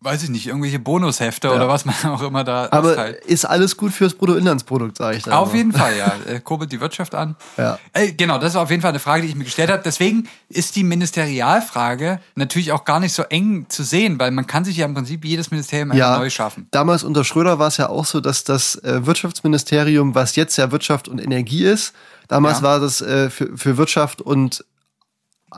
weiß 0.00 0.22
ich 0.22 0.28
nicht, 0.28 0.46
irgendwelche 0.46 0.78
Bonushefte 0.78 1.50
oder 1.50 1.66
was 1.66 1.86
man 1.86 1.94
auch 2.04 2.20
immer 2.22 2.44
da 2.44 2.68
Aber 2.70 2.90
austeilt. 2.90 3.24
ist 3.24 3.46
alles 3.46 3.76
gut 3.78 3.90
fürs 3.90 4.12
Bruttoinlandsprodukt, 4.14 4.98
sage 4.98 5.16
ich 5.16 5.22
da. 5.24 5.38
Auf 5.38 5.48
immer. 5.48 5.56
jeden 5.56 5.72
Fall, 5.72 5.96
ja. 5.96 6.12
Äh, 6.26 6.40
Kurbelt 6.40 6.70
die 6.72 6.80
Wirtschaft 6.80 7.14
an. 7.14 7.36
Ja. 7.56 7.78
Äh, 7.94 8.12
genau, 8.12 8.36
das 8.38 8.50
ist 8.52 8.56
auf 8.56 8.68
jeden 8.70 8.82
Fall 8.82 8.90
eine 8.90 8.98
Frage, 8.98 9.22
die 9.22 9.28
ich 9.28 9.34
mir 9.34 9.44
gestellt 9.44 9.70
habe. 9.70 9.82
Deswegen 9.82 10.28
ist 10.50 10.76
die 10.76 10.84
Ministerialfrage 10.84 12.20
natürlich 12.34 12.72
auch 12.72 12.84
gar 12.84 13.00
nicht 13.00 13.14
so 13.14 13.22
eng 13.22 13.66
zu 13.70 13.82
sehen, 13.82 14.18
weil 14.18 14.30
man 14.30 14.46
kann 14.46 14.64
sich 14.64 14.76
ja 14.76 14.84
im 14.84 14.94
Prinzip 14.94 15.24
jedes 15.24 15.50
Ministerium 15.50 15.92
ja, 15.96 16.18
neu 16.18 16.28
schaffen. 16.30 16.68
Damals 16.70 17.02
unter 17.02 17.24
Schröder 17.24 17.58
war 17.58 17.68
es 17.68 17.78
ja 17.78 17.88
auch 17.88 18.04
so, 18.04 18.20
dass 18.20 18.44
das 18.44 18.76
äh, 18.76 19.06
Wirtschaftsministerium, 19.06 20.14
was 20.14 20.36
jetzt 20.36 20.56
ja 20.58 20.70
Wirtschaft 20.70 21.08
und 21.08 21.18
Energie 21.18 21.64
ist, 21.64 21.94
damals 22.28 22.58
Ja. 22.58 22.62
war 22.64 22.80
das 22.80 23.00
äh, 23.00 23.30
für, 23.30 23.56
für 23.56 23.76
Wirtschaft 23.78 24.20
und 24.20 24.64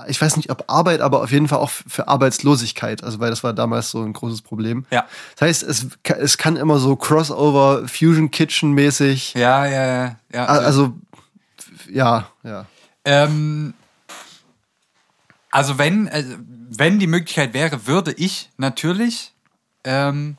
ich 0.09 0.21
weiß 0.21 0.37
nicht, 0.37 0.51
ob 0.51 0.65
Arbeit, 0.69 1.01
aber 1.01 1.23
auf 1.23 1.31
jeden 1.31 1.49
Fall 1.49 1.59
auch 1.59 1.71
für 1.71 2.09
Arbeitslosigkeit. 2.09 3.03
Also, 3.03 3.21
weil 3.21 3.31
das 3.31 3.43
war 3.43 3.53
damals 3.53 3.91
so 3.91 4.03
ein 4.03 4.13
großes 4.13 4.43
Problem. 4.43 4.87
Ja. 4.91 5.07
Das 5.37 5.49
heißt, 5.49 5.63
es, 5.63 5.89
es 6.03 6.39
kann 6.39 6.57
immer 6.57 6.79
so 6.79 6.97
Crossover, 6.97 7.87
Fusion 7.89 8.31
Kitchen 8.31 8.73
mäßig. 8.73 9.35
Ja, 9.35 9.67
ja, 9.67 9.87
ja. 9.87 10.17
ja. 10.33 10.45
Also, 10.47 10.95
ja, 11.91 12.29
ja. 12.43 12.67
Ähm, 13.05 13.75
also 15.51 15.79
wenn, 15.79 16.09
also 16.09 16.35
wenn 16.77 16.99
die 16.99 17.07
Möglichkeit 17.07 17.55
wäre, 17.55 17.87
würde 17.87 18.13
ich 18.13 18.51
natürlich 18.59 19.33
ähm, 19.85 20.37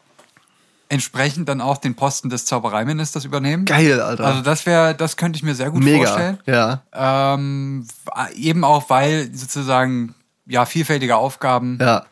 entsprechend 0.89 1.49
dann 1.49 1.61
auch 1.61 1.77
den 1.77 1.95
Posten 1.95 2.29
des 2.29 2.45
Zaubereiministers 2.45 3.25
übernehmen. 3.25 3.65
Geil, 3.65 3.99
Alter. 3.99 4.25
Also 4.25 4.41
das 4.41 4.65
wäre, 4.65 4.95
das 4.95 5.17
könnte 5.17 5.37
ich 5.37 5.43
mir 5.43 5.55
sehr 5.55 5.69
gut 5.69 5.83
Mega. 5.83 6.05
vorstellen. 6.05 6.39
Ja. 6.45 6.83
Ähm, 6.93 7.87
eben 8.35 8.63
auch, 8.63 8.89
weil 8.89 9.29
sozusagen 9.35 10.15
ja 10.45 10.65
vielfältige 10.65 11.17
Aufgaben 11.17 11.77
Ja. 11.81 12.05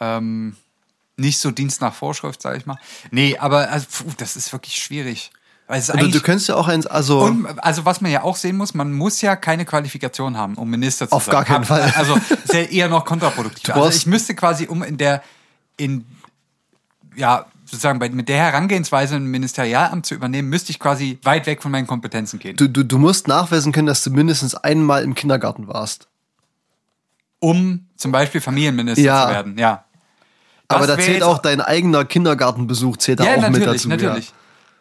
ähm, 0.00 0.56
nicht 1.16 1.38
so 1.38 1.50
Dienst 1.50 1.80
nach 1.80 1.94
Vorschrift, 1.94 2.40
sage 2.42 2.58
ich 2.58 2.66
mal. 2.66 2.78
Nee, 3.10 3.36
aber 3.38 3.70
also, 3.70 3.86
puh, 3.90 4.10
das 4.16 4.36
ist 4.36 4.52
wirklich 4.52 4.76
schwierig. 4.76 5.30
Also, 5.66 5.92
du 5.92 6.20
könntest 6.20 6.48
ja 6.48 6.56
auch 6.56 6.66
eins, 6.66 6.86
also. 6.88 7.20
und, 7.20 7.46
also 7.62 7.84
was 7.84 8.00
man 8.00 8.10
ja 8.10 8.22
auch 8.24 8.34
sehen 8.36 8.56
muss, 8.56 8.74
man 8.74 8.92
muss 8.92 9.20
ja 9.20 9.36
keine 9.36 9.64
Qualifikation 9.64 10.36
haben, 10.36 10.56
um 10.56 10.68
Minister 10.68 11.08
zu 11.08 11.14
Auf 11.14 11.26
sein. 11.26 11.32
gar 11.32 11.44
keinen 11.44 11.64
Fall. 11.64 11.92
Also 11.96 12.16
ist 12.16 12.52
ja 12.52 12.60
eher 12.62 12.88
noch 12.88 13.04
kontraproduktiv. 13.04 13.62
Du 13.62 13.74
Also 13.74 13.96
ich 13.96 14.04
müsste 14.06 14.34
quasi 14.34 14.66
um 14.66 14.82
in 14.82 14.96
der 14.96 15.22
in 15.76 16.04
ja 17.14 17.46
sozusagen 17.70 17.98
bei, 17.98 18.08
mit 18.10 18.28
der 18.28 18.38
Herangehensweise 18.38 19.16
ein 19.16 19.26
Ministerialamt 19.26 20.04
zu 20.06 20.14
übernehmen, 20.14 20.48
müsste 20.48 20.70
ich 20.72 20.78
quasi 20.78 21.18
weit 21.22 21.46
weg 21.46 21.62
von 21.62 21.70
meinen 21.70 21.86
Kompetenzen 21.86 22.38
gehen, 22.38 22.56
du, 22.56 22.68
du, 22.68 22.84
du 22.84 22.98
musst 22.98 23.28
nachweisen 23.28 23.72
können, 23.72 23.86
dass 23.86 24.02
du 24.02 24.10
mindestens 24.10 24.54
einmal 24.54 25.02
im 25.04 25.14
Kindergarten 25.14 25.68
warst. 25.68 26.08
um 27.38 27.86
zum 27.96 28.12
Beispiel 28.12 28.40
Familienminister 28.40 29.02
Ja. 29.04 29.26
zu 29.26 29.32
werden. 29.32 29.58
Ja. 29.58 29.84
Aber 30.68 30.86
Das 30.86 30.88
da 30.88 30.96
wär 30.98 31.04
zählt 31.04 31.22
auch 31.22 31.38
dein 31.38 31.60
eigener 31.60 32.04
Kindergartenbesuch, 32.04 32.96
zählt 32.98 33.20
da 33.20 33.24
ja, 33.24 33.32
auch 33.36 33.40
natürlich, 33.40 33.58
mit 33.58 33.66
dazu. 33.66 33.88
natürlich. 33.88 34.32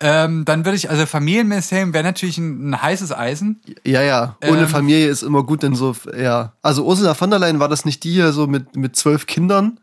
Ähm, 0.01 0.45
dann 0.45 0.63
würde 0.63 0.77
ich, 0.77 0.89
also 0.89 1.05
Familienministerium 1.05 1.93
wäre 1.93 2.03
natürlich 2.05 2.37
ein, 2.37 2.69
ein 2.69 2.81
heißes 2.81 3.11
Eisen. 3.11 3.59
Ja, 3.85 4.01
ja. 4.01 4.35
ja. 4.43 4.49
Ohne 4.49 4.61
Ähm. 4.61 4.67
Familie 4.67 5.07
ist 5.09 5.23
immer 5.23 5.43
gut, 5.43 5.63
denn 5.63 5.75
so, 5.75 5.95
ja. 6.17 6.53
Also 6.61 6.85
Ursula 6.85 7.15
von 7.15 7.29
der 7.29 7.39
Leyen 7.39 7.59
war 7.59 7.67
das 7.67 7.83
nicht 7.85 8.03
die 8.03 8.11
hier 8.13 8.31
so 8.31 8.47
mit, 8.47 8.75
mit 8.77 8.95
zwölf 8.95 9.25
Kindern? 9.25 9.79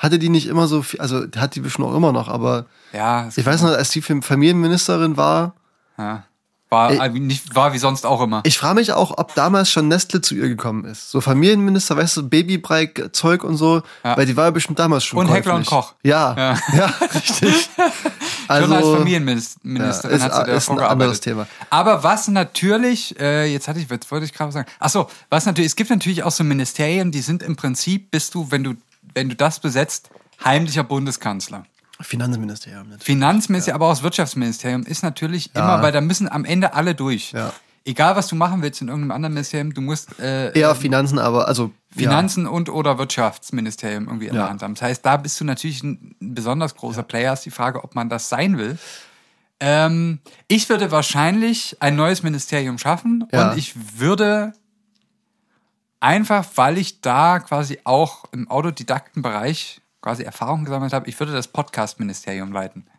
Hatte 0.00 0.18
die 0.18 0.30
nicht 0.30 0.46
immer 0.48 0.66
so 0.66 0.80
viel, 0.82 0.98
also 1.00 1.24
hat 1.36 1.54
die 1.54 1.60
bestimmt 1.60 1.86
auch 1.88 1.94
immer 1.94 2.10
noch, 2.10 2.28
aber 2.28 2.64
Ja, 2.92 3.28
ich 3.36 3.44
weiß 3.46 3.60
noch, 3.62 3.70
als 3.70 3.90
die 3.90 4.00
Familienministerin 4.02 5.16
war, 5.16 5.54
ja. 5.98 6.24
War, 6.72 6.92
Ey. 6.92 7.10
nicht, 7.18 7.56
war 7.56 7.72
wie 7.72 7.78
sonst 7.78 8.06
auch 8.06 8.20
immer. 8.22 8.42
ich 8.44 8.56
frage 8.56 8.76
mich 8.76 8.92
auch, 8.92 9.18
ob 9.18 9.34
damals 9.34 9.72
schon 9.72 9.88
Nestle 9.88 10.20
zu 10.20 10.36
ihr 10.36 10.46
gekommen 10.48 10.84
ist. 10.84 11.10
So 11.10 11.20
Familienminister, 11.20 11.96
weißt 11.96 12.16
du, 12.18 12.28
Babybrei-Zeug 12.28 13.42
und 13.42 13.56
so, 13.56 13.82
Ja. 14.04 14.16
weil 14.16 14.24
die 14.24 14.36
war 14.36 14.44
ja 14.44 14.50
bestimmt 14.52 14.78
damals 14.78 15.02
schon 15.04 15.18
Und 15.18 15.26
Heckler 15.28 15.56
und 15.56 15.66
käuflich. 15.66 15.88
Koch. 15.90 15.94
Ja, 16.04 16.36
Ja. 16.36 16.58
ja, 16.76 16.86
richtig. 17.12 17.70
Also, 18.46 18.68
Schon 18.68 18.76
als 18.76 18.86
Familienministerin 18.98 19.76
ja, 19.76 19.82
hat 19.82 19.90
ist- 19.90 20.02
sie 20.02 20.28
da 20.28 20.44
ist 20.44 20.70
ein 20.70 20.78
anderes 20.78 21.20
Thema. 21.20 21.46
Aber 21.70 22.04
was 22.04 22.28
natürlich, 22.28 23.18
äh, 23.18 23.52
jetzt 23.52 23.66
hatte 23.66 23.80
ich, 23.80 23.90
jetzt 23.90 24.08
wollte 24.12 24.26
ich 24.26 24.32
gerade 24.32 24.48
was 24.48 24.54
sagen. 24.54 24.68
Ach 24.78 24.90
so, 24.90 25.08
was 25.28 25.46
natürlich, 25.46 25.70
es 25.72 25.76
gibt 25.76 25.90
natürlich 25.90 26.22
auch 26.22 26.30
so 26.30 26.44
Ministerien, 26.44 27.10
die 27.10 27.20
sind 27.20 27.42
im 27.42 27.56
Prinzip, 27.56 28.12
bist 28.12 28.34
du, 28.34 28.46
wenn 28.52 28.62
du, 28.62 28.74
wenn 29.14 29.28
du 29.28 29.36
das 29.36 29.60
besetzt, 29.60 30.10
heimlicher 30.44 30.84
Bundeskanzler. 30.84 31.64
Finanzministerium 32.00 32.84
natürlich. 32.88 33.04
Finanzministerium, 33.04 33.76
aber 33.76 33.86
auch 33.86 33.92
das 33.94 34.02
Wirtschaftsministerium 34.02 34.82
ist 34.84 35.02
natürlich 35.02 35.54
immer, 35.54 35.82
weil 35.82 35.92
da 35.92 36.00
müssen 36.00 36.30
am 36.30 36.44
Ende 36.44 36.72
alle 36.74 36.94
durch. 36.94 37.32
Ja. 37.32 37.52
Egal, 37.84 38.14
was 38.16 38.28
du 38.28 38.36
machen 38.36 38.62
willst 38.62 38.80
in 38.82 38.88
irgendeinem 38.88 39.10
anderen 39.12 39.34
Ministerium, 39.34 39.72
du 39.74 39.80
musst 39.80 40.18
äh, 40.18 40.52
Eher 40.58 40.74
Finanzen, 40.74 41.18
aber 41.18 41.48
also 41.48 41.72
Finanzen 41.94 42.46
und 42.46 42.68
oder 42.68 42.98
Wirtschaftsministerium 42.98 44.06
irgendwie 44.06 44.26
in 44.28 44.34
Ja. 44.34 44.42
der 44.42 44.50
Hand 44.50 44.62
haben. 44.62 44.74
Das 44.74 44.82
heißt, 44.82 45.04
da 45.04 45.16
bist 45.16 45.40
du 45.40 45.44
natürlich 45.44 45.82
ein 45.82 46.14
besonders 46.20 46.74
großer 46.74 47.02
Player. 47.02 47.32
Ist 47.32 47.44
die 47.46 47.50
Frage, 47.50 47.82
ob 47.84 47.94
man 47.94 48.08
das 48.08 48.28
sein 48.28 48.58
will. 48.58 48.78
Ähm, 49.60 50.20
ich 50.48 50.68
würde 50.68 50.90
wahrscheinlich 50.90 51.76
ein 51.80 51.96
neues 51.96 52.22
Ministerium 52.22 52.78
schaffen 52.78 53.26
Ja. 53.32 53.50
und 53.50 53.58
ich 53.58 53.74
würde 53.98 54.52
einfach, 56.00 56.46
weil 56.56 56.78
ich 56.78 57.00
da 57.00 57.38
quasi 57.38 57.78
auch 57.84 58.24
im 58.32 58.50
Autodidaktenbereich 58.50 59.80
quasi 60.00 60.22
Erfahrung 60.22 60.64
gesammelt 60.64 60.92
habe, 60.92 61.08
ich 61.08 61.20
würde 61.20 61.32
das 61.32 61.48
Podcast-Ministerium 61.48 62.52
leiten. 62.52 62.89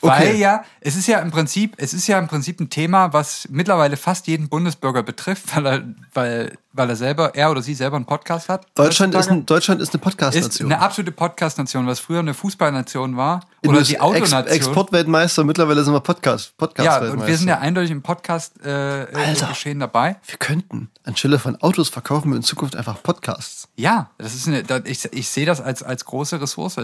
Weil 0.00 0.28
Okay. 0.28 0.36
ja, 0.38 0.64
es 0.80 0.96
ist 0.96 1.06
ja 1.06 1.18
im 1.20 1.30
Prinzip, 1.30 1.74
es 1.78 1.94
ist 1.94 2.06
ja 2.06 2.18
im 2.18 2.28
Prinzip 2.28 2.60
ein 2.60 2.70
Thema, 2.70 3.12
was 3.12 3.48
mittlerweile 3.50 3.96
fast 3.96 4.26
jeden 4.26 4.48
Bundesbürger 4.48 5.02
betrifft, 5.02 5.44
weil 5.56 5.66
er, 5.66 5.84
weil, 6.14 6.58
weil 6.72 6.90
er 6.90 6.96
selber, 6.96 7.34
er 7.34 7.50
oder 7.50 7.62
sie 7.62 7.74
selber 7.74 7.96
einen 7.96 8.06
Podcast 8.06 8.48
hat. 8.48 8.66
Deutschland 8.74 9.14
ist, 9.14 9.28
ein, 9.28 9.46
Deutschland 9.46 9.80
ist 9.80 9.92
eine 9.94 10.00
Podcast-Nation. 10.00 10.72
eine 10.72 10.82
absolute 10.82 11.12
Podcast-Nation, 11.12 11.86
was 11.86 12.00
früher 12.00 12.20
eine 12.20 12.34
Fußballnation 12.34 13.16
war 13.16 13.40
Du 13.62 13.70
oder 13.70 13.82
die 13.82 13.94
Ex 13.94 14.02
Autonation. 14.02 14.46
Exportweltmeister, 14.46 15.44
mittlerweile 15.44 15.82
sind 15.82 15.92
wir 15.94 16.00
Podcast, 16.00 16.56
Podcast 16.56 17.02
ja, 17.02 17.10
und 17.10 17.26
wir 17.26 17.36
sind 17.36 17.48
ja 17.48 17.58
eindeutig 17.58 17.90
im 17.90 18.02
Podcast-Geschehen 18.02 19.08
äh. 19.12 19.48
Geschehen 19.48 19.80
dabei. 19.80 20.16
Wir 20.26 20.38
könnten, 20.38 20.90
anstelle 21.04 21.38
von 21.38 21.56
Autos 21.56 21.88
verkaufen 21.88 22.30
wir 22.30 22.36
in 22.36 22.42
Zukunft 22.42 22.76
einfach 22.76 23.02
Podcasts. 23.02 23.68
Ja, 23.76 24.10
das 24.18 24.34
ist 24.34 24.46
eine, 24.46 24.62
ich, 24.84 25.04
ich 25.12 25.28
sehe 25.28 25.46
das 25.46 25.60
als, 25.60 25.82
als 25.82 26.04
große 26.04 26.40
Ressource. 26.40 26.76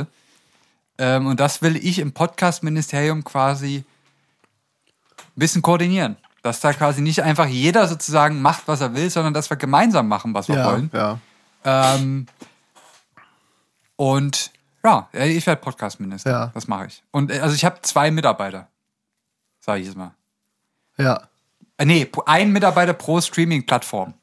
Ähm, 1.02 1.26
und 1.26 1.40
das 1.40 1.62
will 1.62 1.74
ich 1.74 1.98
im 1.98 2.12
Podcast-Ministerium 2.12 3.24
quasi 3.24 3.84
ein 5.18 5.24
bisschen 5.34 5.60
koordinieren. 5.60 6.16
Dass 6.42 6.60
da 6.60 6.72
quasi 6.72 7.00
nicht 7.00 7.24
einfach 7.24 7.46
jeder 7.46 7.88
sozusagen 7.88 8.40
macht, 8.40 8.68
was 8.68 8.80
er 8.80 8.94
will, 8.94 9.10
sondern 9.10 9.34
dass 9.34 9.50
wir 9.50 9.56
gemeinsam 9.56 10.06
machen, 10.06 10.32
was 10.32 10.48
wir 10.48 10.64
wollen. 10.64 10.90
ja. 10.92 11.18
Ähm, 11.64 12.26
und 13.96 14.52
ja, 14.84 15.08
ich 15.12 15.44
werde 15.44 15.60
Podcast-Minister. 15.60 16.30
Ja. 16.30 16.50
Das 16.54 16.68
mache 16.68 16.86
ich. 16.86 17.02
Und 17.10 17.32
äh, 17.32 17.40
also 17.40 17.54
ich 17.54 17.64
habe 17.64 17.80
zwei 17.82 18.12
Mitarbeiter, 18.12 18.68
sage 19.58 19.80
ich 19.80 19.86
jetzt 19.86 19.96
mal. 19.96 20.14
Ja. 20.98 21.22
Äh, 21.78 21.84
nee, 21.84 22.08
ein 22.26 22.52
Mitarbeiter 22.52 22.92
pro 22.92 23.20
Streaming-Plattform. 23.20 24.14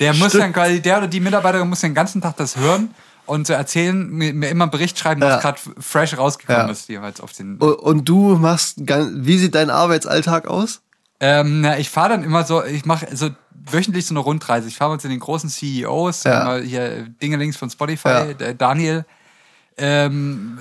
Der 0.00 0.12
muss 0.14 0.32
dann 0.34 0.52
quasi, 0.52 0.82
der 0.82 0.98
oder 0.98 1.08
die 1.08 1.20
Mitarbeiterin 1.20 1.68
muss 1.68 1.80
den 1.80 1.94
ganzen 1.94 2.20
Tag 2.20 2.36
das 2.36 2.56
hören 2.56 2.94
und 3.30 3.46
so 3.46 3.52
erzählen, 3.52 4.08
mir, 4.10 4.34
mir 4.34 4.48
immer 4.50 4.64
einen 4.64 4.70
Bericht 4.70 4.98
schreiben, 4.98 5.20
was 5.22 5.34
Ja. 5.34 5.40
gerade 5.40 5.60
fresh 5.78 6.18
rausgekommen 6.18 6.66
Ja. 6.66 6.72
ist, 6.72 6.88
jeweils 6.88 7.20
auf 7.20 7.32
den. 7.32 7.56
Und 7.58 8.08
du 8.08 8.36
machst, 8.36 8.78
wie 8.86 9.38
sieht 9.38 9.54
dein 9.54 9.70
Arbeitsalltag 9.70 10.46
aus? 10.48 10.82
Ähm, 11.20 11.60
na, 11.60 11.78
ich 11.78 11.90
fahre 11.90 12.10
dann 12.10 12.24
immer 12.24 12.44
so, 12.44 12.64
ich 12.64 12.84
mache 12.86 13.06
so 13.14 13.30
wöchentlich 13.52 14.06
so 14.06 14.14
eine 14.14 14.20
Rundreise. 14.20 14.68
Ich 14.68 14.76
fahre 14.76 14.92
mit 14.92 15.00
zu 15.02 15.08
den 15.08 15.20
großen 15.20 15.50
CEOs, 15.50 16.24
Ja. 16.24 16.56
hier 16.56 17.08
Dinge 17.22 17.36
links 17.36 17.56
von 17.56 17.68
Spotify, 17.70 18.08
Ja. 18.08 18.24
der 18.34 18.54
Daniel, 18.54 19.04
ähm, 19.76 20.58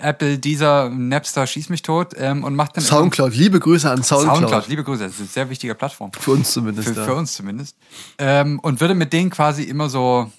Apple, 0.00 0.38
dieser 0.38 0.88
Napster, 0.88 1.46
schieß 1.46 1.68
mich 1.70 1.82
tot 1.82 2.12
ähm, 2.16 2.44
und 2.44 2.54
macht 2.54 2.76
dann 2.76 2.84
Soundcloud, 2.84 3.34
liebe 3.34 3.58
Grüße 3.58 3.90
an 3.90 4.02
Soundcloud. 4.02 4.36
Soundcloud, 4.38 4.68
liebe 4.68 4.84
Grüße, 4.84 5.04
das 5.04 5.12
ist 5.14 5.18
eine 5.20 5.28
sehr 5.28 5.50
wichtige 5.50 5.74
Plattform. 5.74 6.12
Für 6.18 6.32
uns 6.32 6.52
zumindest. 6.52 6.88
Für, 6.88 6.94
ja. 6.94 7.04
für 7.04 7.14
uns 7.14 7.32
zumindest. 7.34 7.76
Ähm, 8.18 8.58
und 8.60 8.80
würde 8.80 8.94
mit 8.94 9.12
denen 9.12 9.30
quasi 9.30 9.64
immer 9.64 9.88
so 9.88 10.30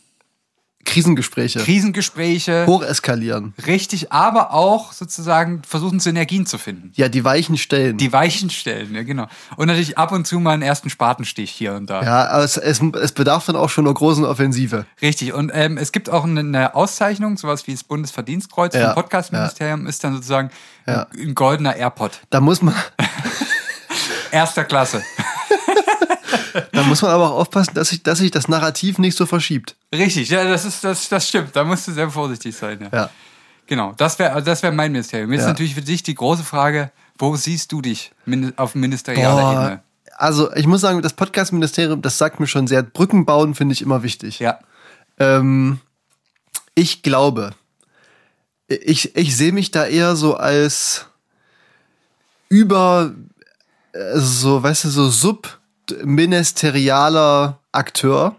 Krisengespräche. 0.86 1.60
Krisengespräche 1.60 2.66
Hocheskalieren. 2.68 3.54
richtig, 3.68 4.12
aber 4.12 4.54
auch 4.54 4.94
sozusagen 4.94 5.62
versuchen, 5.68 6.00
Synergien 6.00 6.46
zu 6.46 6.58
finden. 6.58 6.92
Ja, 6.96 7.10
die 7.10 7.24
weichen 7.24 7.58
Stellen. 7.58 7.98
Die 7.98 8.14
Weichen 8.14 8.50
stellen, 8.50 8.96
ja, 8.96 9.04
genau. 9.04 9.28
Und 9.58 9.68
natürlich 9.68 9.98
ab 9.98 10.12
und 10.12 10.26
zu 10.26 10.40
mal 10.40 10.52
einen 10.52 10.62
ersten 10.62 10.90
Spatenstich 10.90 11.52
hier 11.52 11.74
und 11.74 11.90
da. 11.90 12.02
ja, 12.04 12.28
aber 12.30 12.44
es, 12.44 12.58
es, 12.58 12.80
es 12.82 13.12
bedarf 13.12 13.46
dann 13.46 13.56
auch 13.56 13.70
schon 13.70 13.86
einer 13.86 13.94
großen 13.94 14.24
Offensive. 14.24 14.86
Richtig. 15.02 15.34
Und 15.34 15.52
ähm, 15.54 15.78
es 15.78 15.92
gibt 15.92 16.10
auch 16.10 16.24
eine, 16.24 16.76
Auszeichnung, 16.76 17.38
sowas 17.38 17.68
wie 17.68 17.72
das 17.74 17.84
Bundesverdienstkreuz 17.84 18.74
Ja, 18.76 18.94
vom 18.94 19.02
Podcastministerium, 19.04 19.88
ist 19.88 20.04
dann 20.04 20.14
sozusagen 20.14 20.50
Ja. 20.88 21.08
ein, 21.14 21.30
ein 21.30 21.36
goldener 21.36 21.76
AirPod. 21.76 22.12
Da 22.30 22.40
muss 22.40 22.62
man, 22.62 22.76
Erster 24.32 24.64
Klasse. 24.66 25.02
da 26.74 26.84
muss 26.84 27.02
man 27.02 27.12
aber 27.12 27.32
auch 27.32 27.40
aufpassen, 27.40 27.74
dass 27.74 27.90
sich, 27.90 28.04
dass 28.04 28.20
sich 28.20 28.32
das 28.32 28.48
Narrativ 28.48 28.98
nicht 28.98 29.18
so 29.18 29.26
verschiebt. 29.26 29.76
Richtig, 29.98 30.30
ja, 30.30 30.44
das 30.44 30.66
ist, 30.66 30.84
das, 30.84 31.10
das 31.10 31.28
stimmt. 31.28 31.56
Da 31.56 31.64
musst 31.64 31.88
du 31.88 31.92
sehr 31.92 32.10
vorsichtig 32.10 32.56
sein. 32.56 32.80
Ja. 32.82 32.90
Ja. 32.98 33.10
Genau, 33.68 33.94
das 33.98 34.18
wäre 34.20 34.42
das 34.44 34.62
wär 34.64 34.72
mein 34.72 34.92
Ministerium. 34.92 35.32
Jetzt 35.32 35.42
Ja. 35.44 35.48
natürlich 35.48 35.74
für 35.76 35.82
dich 35.82 36.04
die 36.04 36.16
große 36.16 36.44
Frage, 36.44 36.92
wo 37.18 37.36
siehst 37.36 37.72
du 37.72 37.82
dich 37.82 38.12
auf 38.58 38.76
ministerialer 38.76 39.42
Boah, 39.42 39.62
Ebene? 39.64 39.82
also 40.18 40.54
ich 40.54 40.68
muss 40.68 40.82
sagen, 40.82 41.02
das 41.02 41.14
Podcast-Ministerium, 41.14 42.02
das 42.02 42.18
sagt 42.18 42.40
mir 42.40 42.48
schon 42.48 42.68
sehr, 42.68 42.84
Brücken 42.84 43.26
bauen 43.26 43.56
finde 43.56 43.74
ich 43.74 43.82
immer 43.82 44.04
wichtig. 44.04 44.40
Ja. 44.40 44.60
Ähm, 45.18 45.80
ich 46.76 47.02
glaube, 47.02 47.52
ich, 48.68 49.16
ich 49.16 49.36
sehe 49.36 49.52
mich 49.52 49.72
da 49.72 49.86
eher 49.86 50.16
so 50.16 50.36
als 50.36 51.08
über 52.50 53.14
äh, 53.94 54.20
so, 54.20 54.62
weißt 54.62 54.84
du, 54.86 54.90
so 54.90 55.10
subministerialer 55.10 57.60
Akteur. 57.72 58.36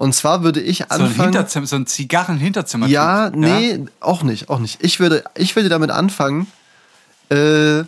Und 0.00 0.14
zwar 0.14 0.42
würde 0.42 0.62
ich 0.62 0.78
So 0.78 0.84
ein, 0.84 1.02
anfangen. 1.02 1.24
Hinterzimmer, 1.24 1.66
so 1.66 1.76
ein 1.76 1.86
Zigarren-Hinterzimmer. 1.86 2.86
ja, 2.86 3.28
nee, 3.34 3.84
auch 4.00 4.22
nicht, 4.22 4.48
auch 4.48 4.58
nicht. 4.58 4.82
Ich 4.82 4.98
würde, 4.98 5.24
ich 5.34 5.54
würde 5.56 5.68
damit 5.68 5.90
anfangen, 5.90 6.46
äh, 7.28 7.84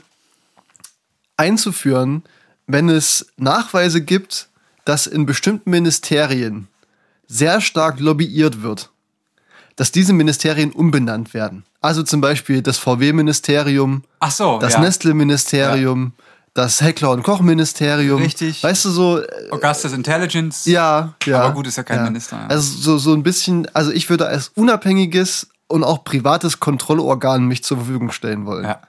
einzuführen, 1.38 2.22
wenn 2.66 2.90
es 2.90 3.29
Nachweise 3.38 4.03
gibt, 4.03 4.48
dass 4.85 5.07
in 5.07 5.25
bestimmten 5.25 5.70
Ministerien 5.70 6.68
sehr 7.29 7.62
stark 7.62 7.98
lobbyiert 7.98 8.61
wird, 8.61 8.90
dass 9.77 9.90
diese 9.90 10.12
Ministerien 10.12 10.70
umbenannt 10.70 11.33
werden. 11.33 11.64
Also 11.81 12.03
zum 12.03 12.20
Beispiel 12.20 12.61
das 12.61 12.77
VW-Ministerium, 12.77 14.05
so, 14.31 14.59
das 14.59 14.75
ja. 14.75 14.81
Nestle-Ministerium, 14.81 16.12
das 16.54 16.80
Heckler- 16.82 17.10
und 17.12 17.22
Koch-Ministerium. 17.22 18.20
Richtig. 18.20 18.62
Weißt 18.62 18.84
du, 18.84 18.90
so, 18.90 19.18
äh, 19.20 19.26
Augustus 19.50 19.92
Intelligence. 19.92 20.66
ja, 20.66 21.14
ja. 21.24 21.40
Aber 21.40 21.54
gut, 21.54 21.66
ist 21.66 21.76
ja 21.76 21.82
kein 21.82 22.04
Minister, 22.04 22.36
ja. 22.36 22.46
Also 22.48 22.76
so, 22.78 22.98
so 22.98 23.14
ein 23.14 23.22
bisschen, 23.22 23.66
also 23.74 23.90
ich 23.90 24.10
würde 24.10 24.26
als 24.26 24.48
unabhängiges 24.54 25.48
und 25.68 25.84
auch 25.84 26.04
privates 26.04 26.60
Kontrollorgan 26.60 27.46
mich 27.46 27.64
zur 27.64 27.78
Verfügung 27.78 28.10
stellen 28.12 28.44
wollen. 28.44 28.64
Ja. 28.64 28.80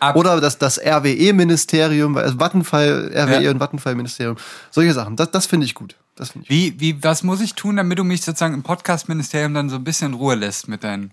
Ab, 0.00 0.14
Oder 0.14 0.40
das, 0.40 0.58
das 0.58 0.78
RWE-Ministerium, 0.78 2.16
also 2.16 2.38
Vattenfall, 2.38 3.10
RWE 3.12 3.42
Ja. 3.42 3.50
und 3.50 3.58
Vattenfall-Ministerium. 3.58 4.36
Solche 4.70 4.92
Sachen. 4.94 5.16
Das, 5.16 5.32
das 5.32 5.46
finde 5.46 5.66
ich 5.66 5.74
gut. 5.74 5.96
Das 6.14 6.30
finde 6.30 6.44
ich 6.48 6.50
wie, 6.50 6.80
wie, 6.80 7.02
was 7.02 7.24
muss 7.24 7.40
ich 7.40 7.54
tun, 7.54 7.76
damit 7.76 7.98
du 7.98 8.04
mich 8.04 8.22
sozusagen 8.22 8.54
im 8.54 8.62
Podcast-Ministerium 8.62 9.54
dann 9.54 9.68
so 9.68 9.74
ein 9.76 9.82
bisschen 9.84 10.12
in 10.12 10.14
Ruhe 10.14 10.36
lässt 10.36 10.68
mit 10.68 10.84
deinen 10.84 11.10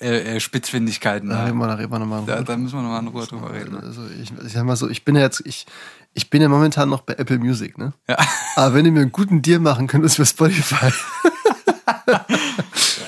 äh, 0.00 0.36
äh, 0.36 0.40
Spitzfindigkeiten? 0.40 1.28
Da 1.28 1.36
Da, 1.36 1.44
reden 1.44 1.58
wir, 1.58 1.66
da 1.68 1.74
reden 1.74 1.92
wir 1.92 1.98
nochmal. 1.98 2.22
da, 2.26 2.42
da 2.42 2.56
müssen 2.56 2.76
wir 2.76 2.82
nochmal 2.82 3.02
in 3.02 3.08
Ruhe 3.08 3.26
drüber 3.26 3.52
reden. 3.52 3.76
Also 3.76 4.02
ich, 4.22 4.32
ich 4.44 4.52
sag 4.52 4.64
mal 4.64 4.76
so, 4.76 4.88
ich 4.88 5.04
bin 5.04 5.16
ja 5.16 5.22
jetzt, 5.22 5.42
ich, 5.46 5.66
ich 6.12 6.30
bin 6.30 6.42
ja 6.42 6.48
momentan 6.48 6.88
noch 6.88 7.00
bei 7.02 7.14
Apple 7.14 7.38
Music, 7.38 7.76
ne? 7.78 7.92
Ja. 8.08 8.16
Aber 8.56 8.74
wenn 8.74 8.84
ihr 8.86 8.92
mir 8.92 9.00
einen 9.02 9.12
guten 9.12 9.42
Deal 9.42 9.58
machen 9.60 9.86
könnt, 9.86 10.04
ist 10.04 10.16
für 10.16 10.26
Spotify. 10.26 10.92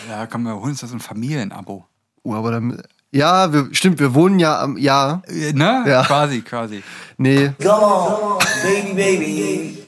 Ja, 0.09 0.27
komm, 0.27 0.45
wir 0.45 0.55
holen 0.55 0.71
uns 0.71 0.81
das 0.81 0.93
ein 0.93 1.01
Familienabo. 1.01 1.85
Oh, 2.23 2.35
aber 2.35 2.53
dann, 2.53 2.81
ja, 3.13 3.53
wir, 3.53 3.69
stimmt, 3.73 3.99
wir 3.99 4.15
wohnen 4.15 4.39
ja 4.39 4.61
am, 4.61 4.77
ja, 4.79 5.21
Äh, 5.27 5.53
Ne? 5.53 5.85
Ja. 5.87 6.05
Quasi, 6.05 6.41
quasi. 6.41 6.83
nee, 7.19 7.51
Come 7.63 7.71
on, 7.71 8.39
baby, 8.63 8.95
baby. 8.95 9.87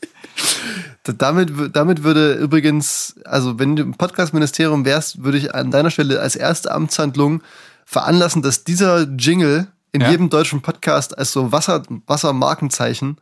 Damit, 1.13 1.53
damit 1.77 2.03
würde 2.03 2.35
übrigens, 2.35 3.15
also 3.25 3.59
wenn 3.59 3.77
du 3.77 3.83
im 3.83 3.95
Podcast-Ministerium 3.95 4.85
wärst, 4.85 5.23
würde 5.25 5.39
ich 5.39 5.55
an 5.55 5.71
deiner 5.71 5.91
Stelle 5.91 6.21
als 6.21 6.37
erste 6.37 6.71
Amtshandlung 6.73 7.43
veranlassen, 7.85 8.43
dass 8.43 8.65
dieser 8.65 9.03
Jingle 9.17 9.69
in 9.93 10.01
Ja. 10.03 10.11
jedem 10.11 10.29
deutschen 10.31 10.61
Podcast 10.61 11.17
als 11.17 11.33
so 11.33 11.51
Wasser, 11.53 11.83
Wassermarkenzeichen 12.07 13.17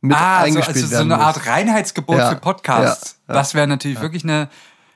mit 0.00 0.16
Ah, 0.16 0.40
so, 0.40 0.46
eingespielt 0.46 0.76
also 0.76 0.86
so 0.86 0.92
werden 0.92 1.12
eine 1.12 1.22
muss. 1.22 1.36
Art 1.36 1.46
Reinheitsgebot 1.46 2.16
Ja, 2.18 2.30
für 2.30 2.36
Podcasts. 2.36 3.16
ja. 3.28 3.34
Das 3.34 3.54
wäre 3.54 3.66
natürlich 3.66 4.00
wirklich 4.00 4.24
eine, 4.24 4.48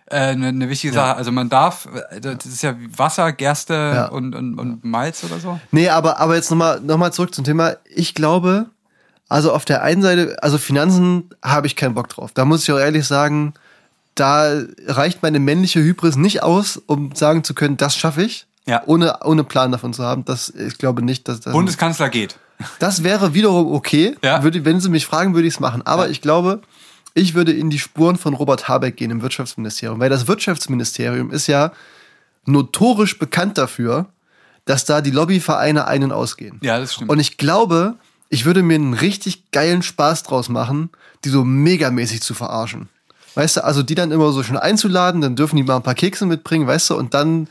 äh, 0.07 0.17
eine, 0.17 0.49
eine 0.49 0.69
wichtige 0.69 0.93
Sache. 0.93 1.17
Also 1.17 1.33
man 1.33 1.49
darf, 1.49 1.89
äh, 2.11 2.21
das 2.21 2.47
ist 2.47 2.63
ja 2.63 2.75
Wasser, 2.97 3.33
Gerste 3.33 4.11
und, 4.13 4.35
und, 4.35 4.59
und 4.59 4.85
Malz 4.85 5.25
oder 5.25 5.39
so. 5.41 5.61
Nee, 5.73 5.89
aber, 5.89 6.19
aber 6.21 6.37
jetzt 6.37 6.51
nochmal 6.51 6.81
noch 6.81 6.97
mal 6.99 7.13
zurück 7.13 7.35
zum 7.35 7.45
Thema. 7.45 7.75
Ich 7.95 8.15
glaube, 8.15 8.67
also 9.33 9.53
auf 9.53 9.65
der 9.65 9.83
einen 9.83 10.03
Seite, 10.03 10.37
also 10.43 10.59
Finanzen 10.59 11.31
habe 11.43 11.67
ich 11.67 11.75
keinen 11.75 11.95
Bock 11.95 12.09
drauf. 12.09 12.33
Da 12.35 12.45
muss 12.45 12.65
ich 12.65 12.73
auch 12.73 12.79
ehrlich 12.79 13.07
sagen, 13.07 13.55
da 14.15 14.63
reicht 14.87 15.23
meine 15.23 15.39
männliche 15.39 15.81
Hybris 15.81 16.17
nicht 16.17 16.43
aus, 16.43 16.77
um 16.87 17.15
sagen 17.15 17.43
zu 17.43 17.55
können, 17.55 17.79
das 17.79 17.97
schaffe 17.97 18.23
ich. 18.23 18.47
Ja. 18.67 18.83
Ohne, 18.87 19.21
ohne 19.25 19.43
Plan 19.43 19.73
davon 19.73 19.95
zu 19.95 20.05
haben. 20.05 20.27
Das, 20.27 20.51
ich 20.51 20.77
glaube 20.77 21.03
nicht, 21.03 21.27
dass 21.29 21.41
das. 21.41 21.53
Bundeskanzler 21.55 22.11
geht. 22.11 22.37
Das 22.79 23.03
wäre 23.03 23.33
wiederum 23.33 23.73
okay. 23.73 24.15
Ja. 24.23 24.43
Würde, 24.45 24.65
wenn 24.67 24.81
Sie 24.81 24.91
mich 24.91 25.07
fragen, 25.07 25.35
würde 25.35 25.49
ich 25.49 25.55
es 25.55 25.61
machen. 25.61 25.81
Aber 25.83 26.11
ich 26.11 26.21
glaube, 26.21 26.61
ich 27.15 27.35
würde 27.35 27.53
in 27.53 27.71
die 27.71 27.79
Spuren 27.79 28.17
von 28.17 28.35
Robert 28.35 28.69
Habeck 28.69 28.97
gehen 28.97 29.11
im 29.11 29.23
Wirtschaftsministerium. 29.23 29.99
Weil 29.99 30.11
das 30.11 30.29
Wirtschaftsministerium 30.29 31.31
ist 31.31 31.47
ja 31.47 31.73
notorisch 32.45 33.19
bekannt 33.19 33.57
dafür, 33.57 34.07
dass 34.67 34.85
da 34.85 35.01
die 35.01 35.11
Lobbyvereine 35.11 35.87
ein- 35.87 36.05
und 36.05 36.13
ausgehen. 36.13 36.61
Ja, 36.63 36.79
das 36.79 36.95
stimmt. 36.95 37.11
Und 37.11 37.19
ich 37.19 37.39
glaube, 37.39 37.97
ich 38.33 38.47
würde 38.47 38.63
mir 38.63 38.77
einen 38.77 38.95
richtig 38.95 39.51
geilen 39.51 39.83
Spaß 39.83 40.23
draus 40.23 40.49
machen, 40.49 40.89
die 41.23 41.29
so 41.29 41.45
megamäßig 41.45 42.23
zu 42.23 42.33
verarschen. 42.33 42.89
Weißt 43.35 43.59
du, 43.59 43.65
also 43.65 43.83
die 43.83 43.95
dann 43.95 44.11
immer 44.11 44.33
so 44.33 44.43
schön 44.43 44.57
einzuladen, 44.57 45.21
dann 45.21 45.37
dürfen 45.37 45.57
die 45.57 45.63
mal 45.63 45.77
ein 45.77 45.83
paar 45.83 45.95
Kekse 45.95 46.25
mitbringen, 46.25 46.67
weißt 46.67 46.91
du, 46.91 46.97
und 46.97 47.13
dann. 47.13 47.47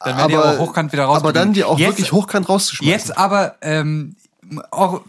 Dann 0.00 0.16
werden 0.16 0.28
die 0.30 0.36
aber 0.36 0.58
hochkant 0.58 0.92
wieder 0.92 1.08
Aber 1.08 1.32
dann 1.32 1.52
die 1.52 1.62
auch 1.62 1.78
Jetzt- 1.78 1.90
wirklich 1.90 2.10
hochkant 2.10 2.48
rauszuschmeißen. 2.48 2.92
Jetzt 2.92 3.16
aber, 3.16 3.54
ähm, 3.62 4.16
auch, 4.72 5.02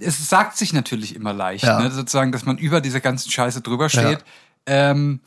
es 0.00 0.28
sagt 0.28 0.56
sich 0.56 0.72
natürlich 0.72 1.14
immer 1.14 1.32
leicht, 1.32 1.62
Ja. 1.64 1.78
ne, 1.80 1.92
sozusagen, 1.92 2.32
dass 2.32 2.44
man 2.44 2.58
über 2.58 2.80
diese 2.80 3.00
ganzen 3.00 3.30
Scheiße 3.30 3.60
drüber 3.60 3.88
steht. 3.88 4.24
Ähm, 4.66 5.20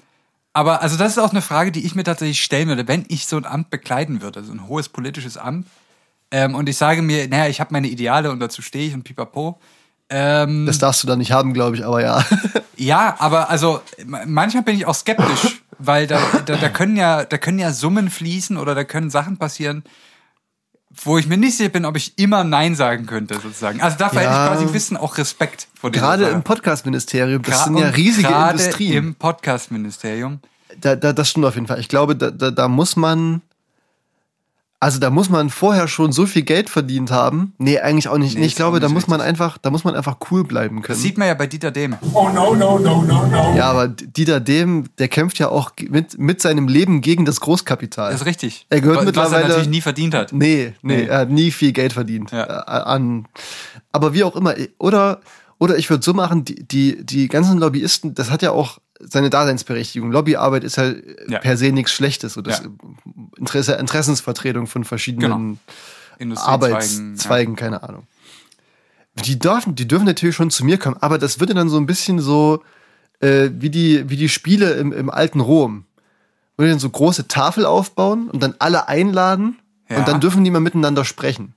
aber 0.52 0.82
also 0.82 0.98
das 0.98 1.14
ist 1.14 1.20
auch 1.20 1.32
eine 1.32 1.42
Frage, 1.42 1.72
die 1.72 1.86
ich 1.86 1.96
mir 1.96 2.04
tatsächlich 2.04 2.44
stellen 2.44 2.68
würde, 2.68 2.88
wenn 2.90 3.06
ich 3.08 3.26
so 3.26 3.38
ein 3.38 3.46
Amt 3.46 3.70
bekleiden 3.70 4.22
würde, 4.22 4.44
so 4.44 4.52
ein 4.52 4.68
hohes 4.68 4.90
politisches 4.90 5.38
Amt. 5.38 5.66
Ähm, 6.32 6.56
und 6.56 6.68
ich 6.70 6.78
sage 6.78 7.02
mir, 7.02 7.28
naja, 7.28 7.48
ich 7.48 7.60
habe 7.60 7.74
meine 7.74 7.88
Ideale 7.88 8.32
und 8.32 8.40
dazu 8.40 8.62
stehe 8.62 8.88
ich 8.88 8.94
und 8.94 9.04
pipapo. 9.04 9.60
Ähm, 10.10 10.66
Das 10.66 10.78
darfst 10.80 11.04
du 11.04 11.08
da 11.08 11.16
nicht 11.16 11.32
haben, 11.32 11.54
glaube 11.54 11.76
ich, 11.76 11.86
aber 11.86 12.02
ja. 12.02 12.24
ja, 12.78 13.16
aber 13.20 13.50
also 13.50 13.82
ma- 14.06 14.22
manchmal 14.26 14.64
bin 14.64 14.76
ich 14.76 14.86
auch 14.86 14.96
skeptisch, 14.96 15.62
weil 15.80 16.08
da, 16.08 16.20
da, 16.46 16.56
da 16.56 16.70
können 16.70 16.96
ja, 16.96 17.26
da 17.26 17.38
können 17.38 17.60
ja 17.60 17.72
Summen 17.74 18.10
fließen 18.10 18.58
oder 18.58 18.74
da 18.76 18.84
können 18.84 19.10
Sachen 19.10 19.38
passieren, 19.38 19.84
wo 21.04 21.18
ich 21.18 21.28
mir 21.28 21.38
nicht 21.38 21.58
sicher 21.58 21.70
bin, 21.70 21.86
ob 21.86 21.96
ich 21.98 22.18
immer 22.18 22.44
Nein 22.44 22.76
sagen 22.76 23.06
könnte, 23.06 23.36
sozusagen. 23.36 23.82
Also 23.82 23.98
dafür 23.98 24.22
hätte 24.22 24.32
Ja. 24.32 24.46
ich 24.48 24.60
quasi 24.60 24.72
bisschen 24.72 24.98
auch 24.98 25.18
Respekt 25.18 25.68
vor 25.80 25.92
dieser 25.92 26.06
Gerade 26.06 26.24
Sache. 26.24 26.34
im 26.36 26.44
Podcast-Ministerium, 26.44 27.42
das 27.42 27.56
Gra- 27.62 27.64
sind 27.66 27.78
ja 27.78 27.88
riesige 27.90 28.28
gerade 28.30 28.58
Industrien. 28.60 28.94
Im 28.94 29.16
Podcast-Ministerium. 29.16 30.40
Da, 30.80 30.96
da, 30.96 31.12
das 31.14 31.30
stimmt 31.30 31.46
auf 31.46 31.56
jeden 31.56 31.68
Fall. 31.68 31.80
Ich 31.80 31.90
glaube, 31.90 32.16
da, 32.16 32.32
da, 32.32 32.52
da 32.52 32.68
muss 32.68 32.96
man. 32.96 33.42
Also 34.80 35.00
da 35.00 35.10
muss 35.10 35.30
man 35.30 35.50
vorher 35.50 35.88
schon 35.88 36.12
so 36.12 36.28
viel 36.28 36.44
Geld 36.44 36.70
verdient 36.70 37.10
haben. 37.10 37.54
Nee, 37.58 37.80
eigentlich 37.80 38.08
auch 38.10 38.20
nicht. 38.20 38.36
Nee, 38.36 38.42
Nee, 38.42 38.46
ich 38.46 38.56
glaube, 38.56 38.80
da 38.80 38.90
muss 38.90 39.08
man 39.08 39.20
richtig. 39.22 39.30
einfach, 39.42 39.58
da 39.58 39.72
muss 39.72 39.84
man 39.84 39.96
einfach 39.96 40.18
cool 40.30 40.44
bleiben 40.44 40.84
können. 40.84 40.96
Das 40.98 41.02
sieht 41.02 41.18
man 41.18 41.28
ja 41.28 41.34
bei 41.34 41.48
Dieter 41.48 41.72
Dehm. 41.72 41.96
Oh 42.14 42.30
no, 42.30 42.54
no, 42.54 42.78
no, 42.78 43.02
no, 43.02 43.26
no. 43.26 43.56
ja, 43.58 43.72
aber 43.72 43.88
Dieter 43.88 44.40
Dehm, 44.40 44.84
der 45.00 45.08
kämpft 45.08 45.40
ja 45.40 45.50
auch 45.50 45.72
mit, 45.90 46.20
mit 46.20 46.44
seinem 46.44 46.68
Leben 46.68 47.02
gegen 47.02 47.26
das 47.26 47.40
Großkapital. 47.40 48.12
Das 48.12 48.22
ist 48.22 48.28
richtig. 48.28 48.68
Er 48.70 48.82
gehört 48.82 48.98
Was 48.98 49.04
er 49.04 49.06
mittlerweile- 49.08 49.48
natürlich 49.48 49.70
nie 49.70 49.82
verdient 49.82 50.14
hat. 50.14 50.32
Nee, 50.32 50.74
nee, 50.84 50.98
Nee. 50.98 51.04
er 51.08 51.18
hat 51.22 51.32
nie 51.32 51.50
viel 51.50 51.72
Geld 51.72 51.94
verdient. 51.94 52.30
Ja. 52.32 52.44
Äh, 52.44 52.70
an, 52.84 53.28
aber 53.92 54.14
wie 54.14 54.24
auch 54.24 54.36
immer. 54.36 54.54
Oder, 54.78 55.22
oder 55.58 55.78
ich 55.80 55.90
würde 55.90 56.04
so 56.04 56.14
machen, 56.14 56.46
die, 56.46 56.64
die, 56.68 57.04
die 57.04 57.28
ganzen 57.30 57.58
Lobbyisten, 57.58 58.14
das 58.14 58.30
hat 58.30 58.44
ja 58.44 58.52
auch 58.52 58.78
seine 59.00 59.30
Daseinsberechtigung. 59.30 60.12
Lobbyarbeit 60.12 60.64
ist 60.64 60.78
halt 60.78 61.04
Ja. 61.30 61.40
per 61.40 61.58
se 61.58 61.72
nichts 61.72 61.92
Schlechtes. 61.92 62.34
So 62.34 62.42
das 62.42 62.60
Ja. 62.64 62.70
Interesse, 63.38 63.74
Interessensvertretung 63.74 64.68
von 64.68 64.84
verschiedenen 64.84 65.60
Genau. 66.20 66.40
Arbeitszweigen, 66.42 67.56
keine 67.56 67.84
Ahnung. 67.84 68.04
Die 69.26 69.40
dürfen, 69.40 69.76
die 69.76 69.88
dürfen 69.88 70.06
natürlich 70.06 70.36
schon 70.36 70.52
zu 70.52 70.64
mir 70.64 70.78
kommen, 70.78 70.98
aber 71.00 71.18
das 71.18 71.40
wird 71.40 71.50
ja 71.50 71.56
dann 71.56 71.70
so 71.70 71.78
ein 71.78 71.86
bisschen 71.86 72.20
so 72.20 72.62
äh, 73.20 73.50
wie, 73.54 73.72
die, 73.72 74.08
wie 74.10 74.16
die 74.18 74.30
Spiele 74.30 74.74
im, 74.74 74.94
im 74.94 75.10
alten 75.10 75.40
Rom. 75.40 75.86
Wo 76.56 76.64
die 76.64 76.70
dann 76.70 76.80
so 76.80 76.90
große 76.90 77.28
Tafel 77.28 77.66
aufbauen 77.66 78.30
und 78.30 78.42
dann 78.44 78.54
alle 78.60 78.88
einladen 78.88 79.58
Ja. 79.90 79.98
und 79.98 80.08
dann 80.08 80.20
dürfen 80.22 80.44
die 80.44 80.52
mal 80.52 80.60
miteinander 80.60 81.04
sprechen. 81.06 81.54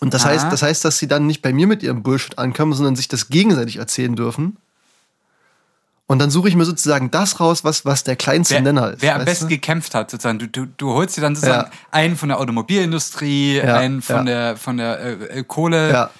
Und 0.00 0.14
das 0.14 0.24
heißt, 0.26 0.46
das 0.52 0.62
heißt, 0.62 0.84
dass 0.84 0.98
sie 0.98 1.08
dann 1.08 1.26
nicht 1.26 1.42
bei 1.42 1.52
mir 1.52 1.66
mit 1.66 1.82
ihrem 1.82 2.02
Bullshit 2.02 2.38
ankommen, 2.38 2.72
sondern 2.74 2.96
sich 2.96 3.08
das 3.08 3.28
gegenseitig 3.30 3.78
erzählen 3.78 4.14
dürfen. 4.14 4.58
Und 6.08 6.20
dann 6.20 6.30
suche 6.30 6.48
ich 6.48 6.54
mir 6.54 6.64
sozusagen 6.64 7.10
das 7.10 7.40
raus, 7.40 7.64
was, 7.64 7.84
was 7.84 8.04
der 8.04 8.14
kleinste 8.14 8.54
wer, 8.54 8.60
Nenner 8.62 8.92
ist. 8.92 9.02
wer 9.02 9.16
am 9.16 9.24
besten 9.24 9.48
gekämpft 9.48 9.92
hat, 9.94 10.08
sozusagen. 10.10 10.38
Du, 10.38 10.46
du, 10.46 10.66
du 10.76 10.92
holst 10.92 11.16
dir 11.16 11.20
dann 11.20 11.34
sozusagen 11.34 11.68
Ja. 11.70 11.78
einen 11.90 12.16
von 12.16 12.28
der 12.28 12.38
Automobilindustrie, 12.38 13.56
Ja, 13.56 13.76
einen 13.76 14.02
von 14.02 14.16
ja. 14.18 14.22
der 14.50 14.56
von 14.56 14.76
der 14.76 15.00
äh, 15.00 15.12
äh, 15.40 15.44
Kohle, 15.44 15.90
Ja. 15.90 16.10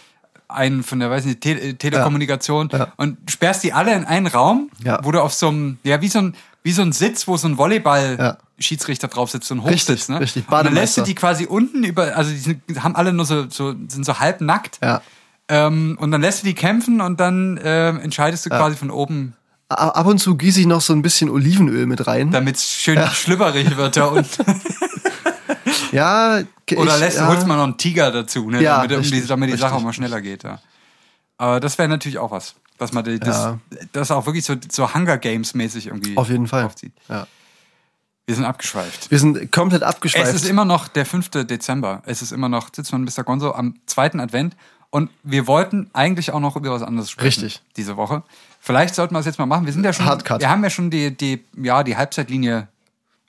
einen 0.49 0.83
von 0.83 0.99
der, 0.99 1.09
weiß 1.11 1.25
nicht, 1.25 1.41
Te 1.41 1.51
äh, 1.53 1.75
Telekommunikation 1.75 2.69
Ja. 2.73 2.89
und 2.97 3.17
sperrst 3.31 3.63
die 3.63 3.73
alle 3.73 3.95
in 3.95 4.05
einen 4.05 4.27
Raum, 4.27 4.71
Ja. 4.83 4.99
wo 5.05 5.13
du 5.13 5.21
auf 5.23 5.33
so 5.35 5.49
einem, 5.49 5.79
ja, 5.85 6.01
wie 6.01 6.09
so 6.09 6.19
ein, 6.19 6.35
wie 6.65 6.73
so 6.73 6.83
ein 6.83 6.91
Sitz, 6.93 7.29
wo 7.29 7.37
so 7.37 7.47
ein 7.47 7.57
Volleyball-Schiedsrichter 7.57 9.07
drauf 9.09 9.31
sitzt, 9.31 9.47
so 9.49 9.55
ein 9.55 9.63
Hochsitz, 9.63 9.89
Richtig, 9.89 10.09
ne? 10.09 10.21
richtig, 10.21 10.45
Und 10.49 10.53
dann 10.53 10.75
lässt 10.75 10.97
du 10.97 11.03
Bademeister. 11.03 11.03
die 11.05 11.15
quasi 11.15 11.47
unten 11.47 11.85
über, 11.85 12.17
also 12.17 12.31
die 12.33 12.39
sind, 12.39 12.61
haben 12.83 12.97
alle 12.97 13.13
nur 13.13 13.25
so, 13.25 13.49
so 13.49 13.73
sind 13.89 14.05
so 14.05 14.19
halb 14.19 14.41
nackt. 14.41 14.79
Ja. 14.83 15.01
Ähm, 15.49 15.97
und 16.01 16.11
dann 16.11 16.21
lässt 16.23 16.43
du 16.43 16.47
die 16.49 16.55
kämpfen 16.55 17.01
und 17.01 17.21
dann 17.21 17.61
ähm, 17.63 18.01
entscheidest 18.01 18.45
du 18.47 18.51
quasi 18.51 18.75
von 18.77 18.91
oben, 18.91 19.35
Ab 19.69 20.07
und 20.07 20.19
zu 20.19 20.37
gieße 20.37 20.61
ich 20.61 20.67
noch 20.67 20.81
so 20.81 20.93
ein 20.93 21.03
bisschen 21.03 21.29
Olivenöl 21.29 21.87
mit 21.87 22.07
rein. 22.07 22.31
damit 22.31 22.57
es 22.57 22.71
schön 22.71 23.01
schlüpperig 23.13 23.77
wird 23.77 23.97
da 23.97 24.07
unten. 24.07 24.61
Ja, 25.93 26.39
ich, 26.69 26.79
Oder 26.79 26.99
lässt, 26.99 27.19
ja, 27.19 27.27
holst 27.27 27.47
man 27.47 27.57
noch 27.57 27.65
einen 27.65 27.77
Tiger 27.79 28.11
dazu, 28.11 28.49
ne? 28.51 28.63
Ja, 28.63 28.77
damit, 28.83 28.97
um 28.97 29.03
die, 29.03 29.09
richtig, 29.11 29.29
damit 29.29 29.49
die 29.49 29.57
Sache 29.57 29.73
richtig, 29.73 29.81
auch 29.81 29.85
mal 29.85 29.93
schneller 29.93 30.21
geht. 30.21 30.45
Ja. 30.45 30.61
Aber 31.39 31.61
das 31.61 31.79
wäre 31.79 31.89
natürlich 31.89 32.19
auch 32.19 32.31
was. 32.31 32.55
Dass 32.79 32.93
man 32.93 33.05
die- 33.05 33.19
das, 33.19 33.37
Ja. 33.37 33.59
das 33.93 34.11
auch 34.11 34.27
wirklich 34.27 34.45
so, 34.45 34.55
so 34.71 34.93
Hunger 34.95 35.17
Games 35.19 35.55
mäßig 35.55 35.87
irgendwie 35.89 36.17
Auf 36.17 36.29
jeden 36.29 36.47
Fall. 36.47 36.65
aufzieht. 36.65 36.93
Ja. 37.09 37.27
Wir 38.27 38.35
sind 38.35 38.45
abgeschweift. 38.45 39.11
Wir 39.11 39.19
sind 39.19 39.51
komplett 39.53 39.83
abgeschweift. 39.83 40.27
Es 40.29 40.35
ist 40.35 40.49
immer 40.49 40.65
noch 40.65 40.89
der 40.89 41.07
5. 41.07 41.31
Dezember. 41.47 42.03
Es 42.07 42.23
ist 42.23 42.33
immer 42.33 42.49
noch 42.49 42.69
Sitzmann 42.75 43.05
Mr. 43.05 43.23
Gonzo 43.25 43.53
am 43.53 43.77
zweiten 43.87 44.21
Advent. 44.21 44.57
Und 44.91 45.11
wir 45.23 45.47
wollten 45.47 45.91
eigentlich 45.93 46.33
auch 46.33 46.41
noch 46.41 46.57
über 46.57 46.71
was 46.71 46.83
anderes 46.83 47.11
sprechen. 47.11 47.45
Richtig. 47.45 47.63
Diese 47.77 47.97
Woche. 47.97 48.23
Vielleicht 48.67 48.97
sollten 48.97 49.15
wir 49.15 49.21
es 49.21 49.27
jetzt 49.27 49.39
mal 49.39 49.47
machen. 49.47 49.65
Wir 49.65 49.73
sind 49.73 49.85
ja 49.85 49.93
schon. 49.93 50.07
Hardcut. 50.07 50.41
Wir 50.41 50.51
haben 50.51 50.65
ja 50.65 50.71
schon 50.71 50.91
die, 50.91 51.17
die, 51.17 51.45
ja, 51.57 51.85
die 51.85 51.97
Halbzeitlinie. 51.97 52.67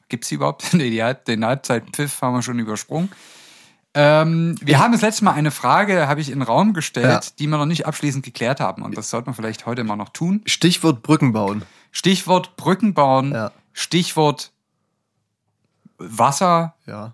Gibt's 0.10 0.30
die 0.30 0.36
überhaupt? 0.36 0.68
nee, 0.74 0.90
die 0.90 1.14
den 1.28 1.46
Halbzeitpfiff 1.46 2.24
haben 2.24 2.34
wir 2.34 2.42
schon 2.42 2.58
übersprungen. 2.58 3.12
Ähm, 3.94 4.56
wir 4.64 4.80
haben 4.80 4.94
das 4.94 5.02
letzte 5.02 5.26
Mal 5.26 5.34
eine 5.34 5.52
Frage, 5.52 6.08
habe 6.08 6.22
ich 6.22 6.30
in 6.32 6.40
den 6.40 6.42
Raum 6.42 6.74
gestellt, 6.74 7.06
Ja. 7.26 7.32
die 7.38 7.46
wir 7.46 7.60
noch 7.60 7.68
nicht 7.68 7.86
abschließend 7.86 8.26
geklärt 8.26 8.60
haben. 8.60 8.82
Und 8.82 8.98
das 8.98 9.12
sollten 9.12 9.28
wir 9.28 9.36
vielleicht 9.36 9.68
heute 9.68 9.84
mal 9.84 9.96
noch 9.96 10.10
tun. 10.10 10.42
Stichwort 10.48 11.04
Brücken 11.04 11.34
bauen. 11.34 11.62
Stichwort 11.92 12.58
Brücken 12.58 12.96
bauen. 12.96 13.32
Ja. 13.32 13.52
Stichwort 13.74 14.52
Wasser, 16.00 16.74
Ja. 16.88 17.14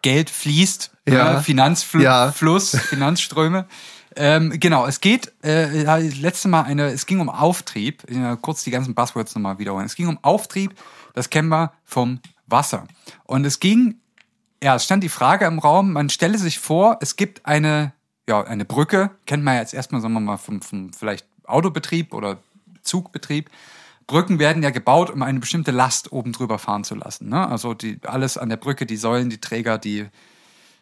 Geld 0.00 0.30
fließt, 0.30 0.90
Ja. 1.06 1.34
ne? 1.34 1.42
Finanzfluss, 1.42 2.02
Ja. 2.02 2.32
Fluss, 2.32 2.70
Finanzströme. 2.78 3.66
ähm, 4.16 4.58
genau, 4.58 4.86
es 4.86 5.00
geht, 5.00 5.32
äh, 5.44 5.82
letzte 5.98 6.48
Mal 6.48 6.62
eine, 6.62 6.86
es 6.86 7.06
ging 7.06 7.20
um 7.20 7.28
Auftrieb, 7.28 8.04
kurz 8.42 8.64
die 8.64 8.70
ganzen 8.70 8.94
Buzzwords 8.94 9.34
nochmal 9.34 9.58
wiederholen. 9.58 9.86
Es 9.86 9.94
ging 9.94 10.08
um 10.08 10.18
Auftrieb, 10.22 10.74
das 11.14 11.30
kennen 11.30 11.48
wir 11.48 11.72
vom 11.84 12.20
Wasser. 12.46 12.86
Und 13.24 13.44
es 13.44 13.60
ging, 13.60 13.96
ja, 14.62 14.76
es 14.76 14.84
stand 14.84 15.02
die 15.02 15.08
Frage 15.08 15.46
im 15.46 15.58
Raum, 15.58 15.92
man 15.92 16.10
stelle 16.10 16.38
sich 16.38 16.58
vor, 16.58 16.98
es 17.00 17.16
gibt 17.16 17.46
eine, 17.46 17.92
ja, 18.28 18.42
eine 18.42 18.64
Brücke, 18.64 19.10
kennt 19.26 19.44
man 19.44 19.54
ja 19.54 19.60
jetzt 19.60 19.74
erstmal, 19.74 20.00
sagen 20.00 20.14
wir 20.14 20.20
mal, 20.20 20.36
vom, 20.36 20.62
vom 20.62 20.92
vielleicht 20.92 21.26
Autobetrieb 21.44 22.12
oder 22.12 22.38
Zugbetrieb. 22.82 23.50
Brücken 24.06 24.38
werden 24.38 24.62
ja 24.62 24.70
gebaut, 24.70 25.10
um 25.10 25.22
eine 25.22 25.40
bestimmte 25.40 25.72
Last 25.72 26.12
oben 26.12 26.32
drüber 26.32 26.58
fahren 26.58 26.84
zu 26.84 26.94
lassen. 26.94 27.28
Ne? 27.28 27.46
Also 27.48 27.74
die, 27.74 27.98
alles 28.04 28.38
an 28.38 28.48
der 28.48 28.56
Brücke, 28.56 28.86
die 28.86 28.96
Säulen, 28.96 29.30
die 29.30 29.40
Träger, 29.40 29.78
die 29.78 30.06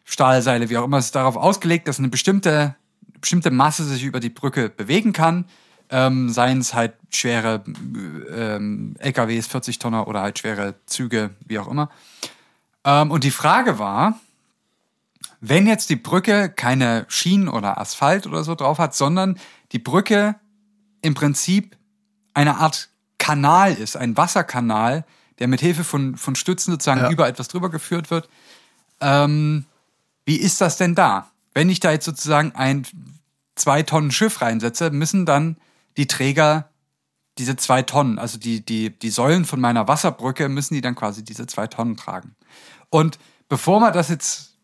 Stahlseile, 0.04 0.68
wie 0.68 0.76
auch 0.76 0.84
immer, 0.84 0.98
ist 0.98 1.14
darauf 1.14 1.36
ausgelegt, 1.36 1.88
dass 1.88 1.98
eine 1.98 2.08
bestimmte, 2.08 2.76
bestimmte 3.24 3.50
Masse 3.50 3.84
sich 3.84 4.04
über 4.04 4.20
die 4.20 4.28
Brücke 4.28 4.68
bewegen 4.68 5.14
kann. 5.14 5.46
Ähm, 5.90 6.28
seien 6.30 6.58
es 6.58 6.74
halt 6.74 6.92
schwere 7.10 7.62
ähm, 7.66 8.94
LKWs, 8.98 9.46
40 9.46 9.78
Tonner 9.78 10.06
oder 10.08 10.20
halt 10.22 10.38
schwere 10.38 10.74
Züge, 10.86 11.30
wie 11.46 11.58
auch 11.58 11.68
immer. 11.68 11.90
Ähm, 12.84 13.10
und 13.10 13.24
die 13.24 13.30
Frage 13.30 13.78
war, 13.78 14.18
wenn 15.40 15.66
jetzt 15.66 15.88
die 15.90 15.96
Brücke 15.96 16.48
keine 16.50 17.06
Schienen 17.08 17.48
oder 17.48 17.78
Asphalt 17.78 18.26
oder 18.26 18.44
so 18.44 18.54
drauf 18.54 18.78
hat, 18.78 18.94
sondern 18.94 19.38
die 19.72 19.78
Brücke 19.78 20.36
im 21.02 21.14
Prinzip 21.14 21.76
eine 22.34 22.56
Art 22.58 22.88
Kanal 23.18 23.72
ist, 23.74 23.96
ein 23.96 24.16
Wasserkanal, 24.18 25.04
der 25.38 25.48
mit 25.48 25.60
Hilfe 25.60 25.84
von, 25.84 26.16
von 26.16 26.34
Stützen 26.34 26.72
sozusagen 26.72 27.00
Ja. 27.00 27.10
über 27.10 27.26
etwas 27.28 27.48
drüber 27.48 27.70
geführt 27.70 28.10
wird. 28.10 28.28
Ähm, 29.00 29.64
wie 30.26 30.36
ist 30.36 30.60
das 30.60 30.76
denn 30.76 30.94
da? 30.94 31.30
Wenn 31.54 31.68
ich 31.70 31.80
da 31.80 31.90
jetzt 31.92 32.04
sozusagen 32.06 32.52
ein 32.52 32.86
zwei 33.54 33.82
Tonnen 33.82 34.10
Schiff 34.10 34.40
reinsetze, 34.40 34.90
müssen 34.90 35.26
dann 35.26 35.56
die 35.96 36.06
Träger 36.06 36.70
diese 37.38 37.56
zwei 37.56 37.82
Tonnen, 37.82 38.18
also 38.18 38.38
die, 38.38 38.64
die, 38.64 38.96
die 38.96 39.10
Säulen 39.10 39.44
von 39.44 39.60
meiner 39.60 39.88
Wasserbrücke, 39.88 40.48
müssen 40.48 40.74
die 40.74 40.80
dann 40.80 40.94
quasi 40.94 41.24
diese 41.24 41.46
zwei 41.46 41.66
Tonnen 41.66 41.96
tragen. 41.96 42.36
Und 42.90 43.18
bevor 43.48 43.80
wir 43.80 43.90
das 43.90 44.08
jetzt 44.08 44.54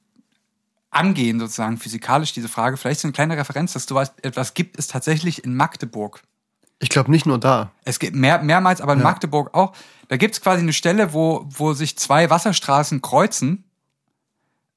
angehen, 0.90 1.40
sozusagen 1.40 1.78
physikalisch, 1.78 2.32
diese 2.32 2.48
Frage, 2.48 2.76
vielleicht 2.76 3.00
so 3.00 3.08
eine 3.08 3.12
kleine 3.12 3.36
Referenz, 3.36 3.72
dass 3.72 3.86
du 3.86 3.94
weißt, 3.94 4.24
etwas 4.24 4.54
gibt 4.54 4.78
es 4.78 4.86
tatsächlich 4.86 5.44
in 5.44 5.56
Magdeburg. 5.56 6.22
Ich 6.78 6.88
glaube 6.88 7.10
nicht 7.10 7.26
nur 7.26 7.38
da. 7.38 7.72
Es 7.84 7.98
gibt 7.98 8.16
mehr, 8.16 8.42
mehrmals, 8.42 8.80
aber 8.80 8.94
in 8.94 9.02
Magdeburg 9.02 9.54
auch. 9.54 9.74
Da 10.08 10.16
gibt 10.16 10.34
es 10.34 10.40
quasi 10.40 10.62
eine 10.62 10.72
Stelle, 10.72 11.12
wo, 11.12 11.46
wo 11.48 11.74
sich 11.74 11.98
zwei 11.98 12.30
Wasserstraßen 12.30 13.02
kreuzen. 13.02 13.64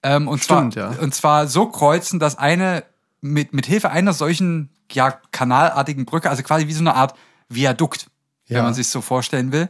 Ähm, 0.04 0.28
und, 0.28 0.44
Stimmt, 0.44 0.74
zwar, 0.74 0.94
ja. 0.94 1.00
und 1.00 1.16
zwar 1.16 1.48
so 1.48 1.68
kreuzen, 1.68 2.20
dass 2.20 2.38
eine 2.38 2.84
mit, 3.24 3.54
mit 3.54 3.66
Hilfe 3.66 3.90
einer 3.90 4.14
solchen 4.14 4.70
ja, 4.92 5.12
kanalartigen 5.32 6.06
Brücke, 6.06 6.30
also 6.30 6.44
quasi 6.44 6.68
wie 6.68 6.74
so 6.74 6.82
eine 6.82 6.94
Art 6.96 7.16
Viadukt, 7.50 8.08
Ja. 8.48 8.58
wenn 8.58 8.66
man 8.66 8.74
sich 8.74 8.88
so 8.90 9.02
vorstellen 9.02 9.52
will, 9.52 9.70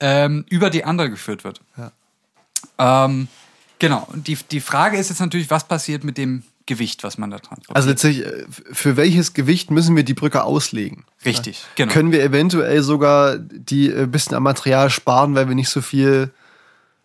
ähm, 0.00 0.44
über 0.50 0.70
die 0.70 0.84
andere 0.84 1.10
geführt 1.10 1.44
wird. 1.44 1.60
Ja. 1.76 1.92
Ähm, 2.78 3.28
genau. 3.78 4.06
Und 4.12 4.26
die, 4.26 4.36
die 4.50 4.60
Frage 4.60 4.96
ist 4.96 5.08
jetzt 5.10 5.20
natürlich, 5.20 5.50
was 5.50 5.68
passiert 5.68 6.04
mit 6.04 6.18
dem 6.18 6.42
Gewicht, 6.66 7.04
was 7.04 7.16
man 7.16 7.30
da 7.30 7.38
transportiert. 7.38 7.76
Also 7.76 7.88
letztlich, 7.90 8.24
äh, 8.26 8.44
für 8.72 8.96
welches 8.96 9.34
Gewicht 9.34 9.70
müssen 9.70 9.94
wir 9.94 10.02
die 10.02 10.14
Brücke 10.14 10.42
auslegen? 10.42 11.04
Richtig, 11.24 11.64
genau. 11.76 11.92
Können 11.92 12.10
wir 12.12 12.22
eventuell 12.24 12.82
sogar 12.82 13.38
die 13.38 13.88
äh, 13.90 14.06
bisschen 14.06 14.34
am 14.36 14.42
Material 14.42 14.90
sparen, 14.90 15.34
weil 15.36 15.46
wir 15.48 15.54
nicht 15.54 15.68
so 15.68 15.80
viel 15.80 16.32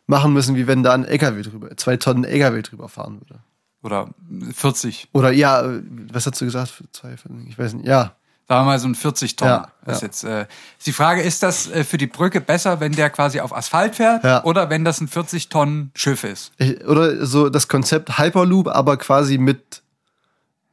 machen 0.07 0.33
müssen, 0.33 0.55
wie 0.55 0.65
wenn 0.67 0.81
da 0.83 0.93
ein 0.93 1.05
LKW 1.05 1.43
drüber, 1.43 1.77
zwei 1.77 1.97
Tonnen 1.97 2.23
LKW 2.23 2.61
drüber 2.63 2.89
fahren 2.89 3.21
würde? 3.21 3.39
Oder 3.83 4.09
40. 4.53 5.09
Oder 5.13 5.31
ja, 5.31 5.63
was 6.11 6.25
hast 6.27 6.39
du 6.39 6.45
gesagt? 6.45 6.83
Zwei, 6.91 7.15
ich 7.47 7.57
weiß 7.57 7.73
nicht. 7.73 7.87
Ja, 7.87 8.15
Sagen 8.47 8.63
wir 8.63 8.71
mal 8.71 8.79
so 8.79 8.87
ein 8.89 8.95
40 8.95 9.37
Tonnen. 9.37 9.51
Ja, 9.51 9.67
Das 9.85 9.97
ist 9.97 10.01
ja. 10.01 10.07
jetzt, 10.07 10.49
äh, 10.49 10.53
die 10.85 10.91
Frage, 10.91 11.21
ist 11.21 11.41
das 11.41 11.69
äh, 11.71 11.85
für 11.85 11.97
die 11.97 12.07
Brücke 12.07 12.41
besser, 12.41 12.81
wenn 12.81 12.91
der 12.91 13.09
quasi 13.09 13.39
auf 13.39 13.55
Asphalt 13.55 13.95
fährt 13.95 14.25
Ja. 14.25 14.43
oder 14.43 14.69
wenn 14.69 14.83
das 14.83 14.99
ein 14.99 15.07
40 15.07 15.47
Tonnen 15.47 15.91
Schiff 15.95 16.25
ist? 16.25 16.51
Ich, 16.57 16.85
oder 16.85 17.25
so 17.25 17.49
das 17.49 17.69
Konzept 17.69 18.17
Hyperloop, 18.17 18.67
aber 18.67 18.97
quasi 18.97 19.37
mit 19.37 19.81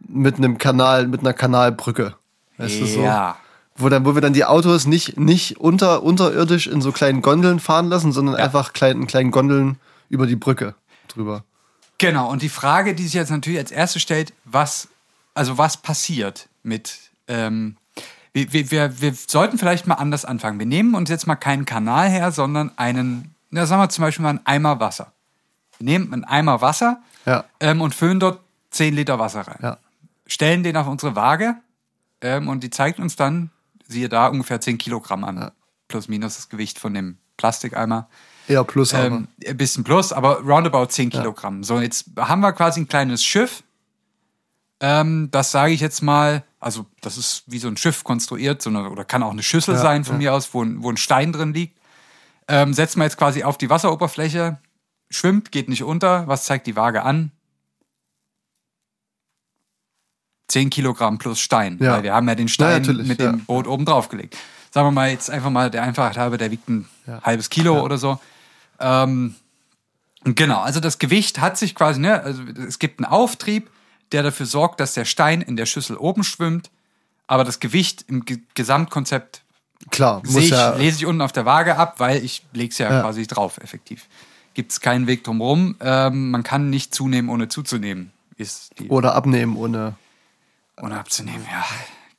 mit 0.01 0.37
einem 0.37 0.59
Kanal, 0.59 1.07
mit 1.09 1.21
einer 1.21 1.33
Kanalbrücke. 1.33 2.15
Weißt 2.57 2.81
du 2.81 2.87
so? 2.87 3.03
ja. 3.03 3.37
Wo, 3.77 3.89
dann, 3.89 4.05
wo 4.05 4.15
wir 4.15 4.21
dann 4.23 4.33
die 4.33 4.45
Autos 4.45 4.87
nicht, 4.87 5.17
nicht 5.19 5.59
unter, 5.61 6.03
unterirdisch 6.03 6.67
in 6.67 6.81
so 6.81 6.91
kleinen 6.91 7.23
Gondeln 7.23 7.61
fahren 7.61 7.89
lassen, 7.89 8.11
sondern 8.13 8.37
Ja. 8.37 8.45
einfach 8.45 8.73
kleinen, 8.73 9.07
kleinen 9.07 9.31
Gondeln 9.31 9.79
über 10.09 10.27
die 10.27 10.35
Brücke 10.37 10.75
drüber. 11.07 11.45
Genau. 11.99 12.31
Und 12.31 12.43
die 12.43 12.49
Frage, 12.49 12.95
die 12.95 13.05
sich 13.05 13.15
jetzt 13.15 13.31
natürlich 13.31 13.59
als 13.59 13.71
erste 13.71 14.01
stellt, 14.01 14.33
was, 14.45 14.89
also 15.35 15.59
was 15.59 15.77
passiert 15.79 16.49
mit, 16.63 16.99
ähm, 17.27 17.77
wir, 18.33 18.53
wir, 18.53 18.71
wir, 18.71 19.01
wir 19.01 19.15
sollten 19.15 19.59
vielleicht 19.59 19.87
mal 19.87 19.95
anders 19.97 20.25
anfangen. 20.25 20.59
Wir 20.59 20.67
nehmen 20.67 20.95
uns 20.95 21.11
jetzt 21.11 21.27
mal 21.27 21.37
keinen 21.37 21.65
Kanal 21.65 22.09
her, 22.09 22.31
sondern 22.31 22.71
einen, 22.77 23.35
na, 23.51 23.67
sagen 23.67 23.83
wir 23.83 23.89
zum 23.89 24.03
Beispiel 24.03 24.23
mal 24.23 24.31
einen 24.31 24.47
Eimer 24.47 24.79
Wasser. 24.81 25.13
Wir 25.79 25.85
nehmen 25.87 26.13
einen 26.13 26.25
Eimer 26.25 26.61
Wasser 26.61 27.01
Ja. 27.27 27.45
ähm, 27.61 27.81
und 27.81 27.95
füllen 27.95 28.21
dort 28.21 28.41
10 28.71 28.95
Liter 28.95 29.19
Wasser 29.19 29.41
rein. 29.43 29.59
Ja. 29.63 29.79
stellen 30.27 30.63
den 30.63 30.77
auf 30.77 30.87
unsere 30.87 31.17
Waage 31.17 31.57
ähm, 32.21 32.49
und 32.49 32.63
die 32.63 32.71
zeigt 32.71 33.01
uns 33.01 33.17
dann, 33.17 33.51
siehe 33.89 34.09
da, 34.09 34.27
ungefähr 34.29 34.61
10 34.61 34.79
Kilogramm 34.79 35.25
an. 35.25 35.51
Plus 35.89 36.07
minus 36.09 36.37
das 36.37 36.49
Gewicht 36.51 36.79
von 36.79 36.93
dem 36.95 37.17
Plastikeimer. 37.39 38.09
Eher 38.49 38.65
plus, 38.65 38.95
aber. 38.95 39.05
Ähm, 39.07 39.29
ein 39.47 39.57
bisschen 39.57 39.85
plus, 39.85 40.13
aber 40.13 40.41
roundabout 40.41 40.87
10 40.87 41.11
Kilogramm. 41.11 41.63
So, 41.65 41.81
jetzt 41.81 42.07
haben 42.17 42.41
wir 42.41 42.53
quasi 42.53 42.81
ein 42.81 42.89
kleines 42.89 43.23
Schiff. 43.23 43.63
Ähm, 44.81 45.29
das 45.31 45.51
sage 45.51 45.73
ich 45.73 45.81
jetzt 45.81 46.03
mal, 46.03 46.45
also 46.61 46.87
das 47.01 47.19
ist 47.19 47.43
wie 47.47 47.59
so 47.59 47.69
ein 47.69 47.77
Schiff 47.77 48.05
konstruiert, 48.05 48.63
so 48.63 48.71
eine, 48.71 48.89
oder 48.91 49.05
kann 49.05 49.23
auch 49.23 49.33
eine 49.33 49.43
Schüssel 49.43 49.75
Ja, 49.75 49.81
sein 49.81 50.05
von 50.05 50.15
ja. 50.21 50.31
mir 50.31 50.35
aus, 50.35 50.55
wo, 50.55 50.63
ein- 50.63 50.83
wo 50.83 50.91
ein 50.91 50.97
Stein 50.97 51.33
drin 51.33 51.53
liegt. 51.53 51.79
Ähm, 52.47 52.73
setzen 52.73 53.01
wir 53.01 53.05
jetzt 53.05 53.17
quasi 53.19 53.43
auf 53.43 53.59
die 53.59 53.69
Wasseroberfläche, 53.71 54.59
schwimmt, 55.11 55.53
geht 55.53 55.69
nicht 55.69 55.83
unter. 55.83 56.27
Was 56.29 56.45
zeigt 56.45 56.67
die 56.67 56.77
Waage 56.77 57.03
an? 57.03 57.33
10 60.49 60.71
Kilogramm 60.71 61.19
plus 61.19 61.41
Stein. 61.41 61.79
Ja. 61.81 61.95
Weil 61.95 62.03
wir 62.05 62.15
haben 62.15 62.27
ja 62.29 62.35
den 62.35 62.49
Stein 62.49 62.83
Ja, 62.85 62.93
mit 62.93 63.21
ja. 63.21 63.33
dem 63.33 63.45
Boot 63.45 63.67
oben 63.67 63.85
drauf 63.85 64.09
gelegt. 64.09 64.37
Sagen 64.71 64.87
wir 64.87 64.93
mal 64.93 65.11
jetzt 65.11 65.31
einfach 65.31 65.51
mal 65.51 65.71
der 65.71 65.83
Einfachheit 65.83 66.17
halber, 66.17 66.39
der 66.39 66.51
wiegt 66.51 66.69
ein 66.69 66.89
Ja. 67.07 67.21
halbes 67.23 67.51
Kilo 67.51 67.83
oder 67.83 67.99
so. 67.99 68.19
Ähm, 68.81 69.35
genau, 70.25 70.61
also 70.61 70.81
das 70.81 70.99
Gewicht 70.99 71.41
hat 71.41 71.59
sich 71.59 71.75
quasi, 71.75 72.01
ne, 72.01 72.23
also 72.23 72.43
es 72.67 72.79
gibt 72.79 73.01
einen 73.01 73.11
Auftrieb, 73.11 73.71
der 74.13 74.23
dafür 74.23 74.47
sorgt, 74.47 74.81
dass 74.81 74.95
der 74.95 75.05
Stein 75.05 75.41
in 75.43 75.57
der 75.57 75.67
Schüssel 75.67 75.97
oben 75.97 76.25
schwimmt, 76.25 76.71
aber 77.27 77.45
das 77.45 77.61
Gewicht 77.61 78.05
im 78.09 78.25
Ge 78.25 78.39
Gesamtkonzept 78.55 79.43
Klar, 79.91 80.23
muss 80.25 80.35
ich, 80.37 80.51
ja. 80.51 80.75
lese 80.75 80.99
ich 80.99 81.07
unten 81.07 81.23
auf 81.23 81.33
der 81.33 81.45
Waage 81.47 81.77
ab, 81.77 81.95
weil 81.99 82.25
ich 82.25 82.45
lege 82.53 82.73
es 82.73 82.79
ja, 82.79 82.91
Ja. 82.91 83.01
quasi 83.03 83.27
drauf, 83.27 83.59
effektiv. 83.59 84.07
Gibt 84.55 84.73
es 84.73 84.81
keinen 84.81 85.07
Weg 85.07 85.23
drumherum. 85.23 85.77
Ähm, 85.81 86.31
man 86.33 86.43
kann 86.43 86.69
nicht 86.69 86.93
zunehmen, 86.95 87.31
ohne 87.31 87.49
zuzunehmen, 87.49 88.11
ist 88.37 88.73
Oder 88.89 89.15
abnehmen 89.15 89.57
ohne. 89.57 89.95
ohne 90.81 90.99
abzunehmen, 90.99 91.47
ja. 91.51 91.65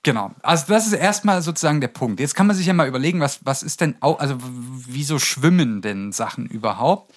Genau. 0.03 0.33
Also 0.41 0.65
das 0.67 0.87
ist 0.87 0.93
erstmal 0.93 1.41
sozusagen 1.41 1.81
der 1.81 1.89
Punkt. 1.89 2.19
Jetzt 2.19 2.35
kann 2.35 2.47
man 2.47 2.55
sich 2.55 2.65
ja 2.65 2.73
mal 2.73 2.87
überlegen, 2.87 3.19
was, 3.19 3.45
was 3.45 3.63
ist 3.63 3.81
denn 3.81 3.95
auch, 3.99 4.19
also 4.19 4.37
wieso 4.39 5.19
schwimmen 5.19 5.81
denn 5.81 6.11
Sachen 6.13 6.45
überhaupt? 6.45 7.13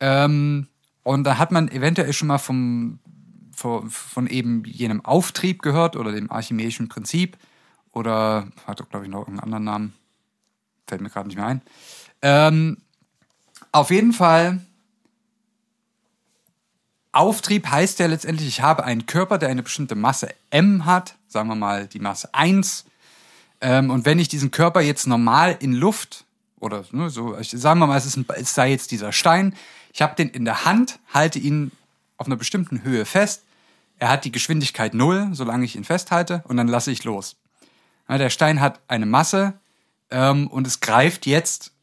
Ähm, 0.00 0.68
und 1.02 1.24
da 1.24 1.38
hat 1.38 1.50
man 1.50 1.68
eventuell 1.68 2.12
schon 2.12 2.28
mal 2.28 2.38
vom, 2.38 2.98
von, 3.54 3.88
von 3.90 4.26
eben 4.26 4.64
jenem 4.64 5.04
Auftrieb 5.04 5.62
gehört 5.62 5.96
oder 5.96 6.12
dem 6.12 6.30
archimedischen 6.30 6.88
Prinzip 6.88 7.38
oder 7.92 8.48
hat 8.66 8.80
doch, 8.80 8.88
glaube 8.88 9.06
ich, 9.06 9.10
noch 9.10 9.20
irgendeinen 9.20 9.44
anderen 9.44 9.64
Namen. 9.64 9.92
Fällt 10.86 11.00
mir 11.00 11.10
gerade 11.10 11.28
nicht 11.28 11.36
mehr 11.36 11.46
ein. 11.46 11.62
Ähm, 12.20 12.78
auf 13.72 13.90
jeden 13.90 14.12
Fall 14.12 14.60
Auftrieb 17.14 17.68
heißt 17.68 17.98
ja 17.98 18.06
letztendlich, 18.06 18.48
ich 18.48 18.60
habe 18.60 18.84
einen 18.84 19.06
Körper, 19.06 19.38
der 19.38 19.48
eine 19.48 19.62
bestimmte 19.62 19.94
Masse 19.94 20.28
m 20.50 20.84
hat, 20.84 21.16
sagen 21.28 21.48
wir 21.48 21.54
mal 21.54 21.86
die 21.86 22.00
Masse 22.00 22.32
1. 22.32 22.84
Ähm, 23.60 23.90
und 23.90 24.04
wenn 24.04 24.18
ich 24.18 24.28
diesen 24.28 24.50
Körper 24.50 24.80
jetzt 24.80 25.06
normal 25.06 25.56
in 25.60 25.72
Luft 25.72 26.24
oder 26.58 26.84
ne, 26.92 27.10
so, 27.10 27.36
sagen 27.40 27.80
wir 27.80 27.86
mal, 27.86 27.96
es, 27.96 28.06
ist 28.06 28.16
ein, 28.16 28.26
es 28.36 28.54
sei 28.54 28.70
jetzt 28.70 28.90
dieser 28.90 29.12
Stein. 29.12 29.54
Ich 29.92 30.02
habe 30.02 30.16
den 30.16 30.28
in 30.28 30.44
der 30.44 30.64
Hand, 30.64 30.98
halte 31.12 31.38
ihn 31.38 31.70
auf 32.16 32.26
einer 32.26 32.36
bestimmten 32.36 32.82
Höhe 32.82 33.04
fest. 33.04 33.42
Er 33.98 34.08
hat 34.08 34.24
die 34.24 34.32
Geschwindigkeit 34.32 34.94
null, 34.94 35.28
solange 35.32 35.64
ich 35.64 35.76
ihn 35.76 35.84
festhalte, 35.84 36.42
und 36.48 36.56
dann 36.56 36.68
lasse 36.68 36.90
ich 36.90 37.04
los. 37.04 37.36
Ja, 38.08 38.18
der 38.18 38.30
Stein 38.30 38.60
hat 38.60 38.80
eine 38.88 39.06
Masse 39.06 39.54
ähm, 40.10 40.48
und 40.48 40.66
es 40.66 40.80
greift 40.80 41.26
jetzt 41.26 41.73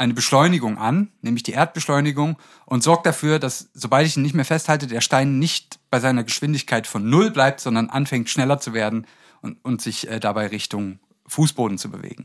eine 0.00 0.14
Beschleunigung 0.14 0.78
an, 0.78 1.12
nämlich 1.20 1.42
die 1.42 1.52
Erdbeschleunigung, 1.52 2.38
und 2.64 2.82
sorgt 2.82 3.04
dafür, 3.04 3.38
dass 3.38 3.68
sobald 3.74 4.06
ich 4.06 4.16
ihn 4.16 4.22
nicht 4.22 4.34
mehr 4.34 4.46
festhalte, 4.46 4.86
der 4.86 5.02
Stein 5.02 5.38
nicht 5.38 5.78
bei 5.90 6.00
seiner 6.00 6.24
Geschwindigkeit 6.24 6.86
von 6.86 7.08
null 7.08 7.30
bleibt, 7.30 7.60
sondern 7.60 7.90
anfängt 7.90 8.30
schneller 8.30 8.58
zu 8.58 8.72
werden 8.72 9.06
und, 9.42 9.62
und 9.62 9.82
sich 9.82 10.08
äh, 10.08 10.18
dabei 10.18 10.46
Richtung 10.46 11.00
Fußboden 11.26 11.76
zu 11.76 11.90
bewegen. 11.90 12.24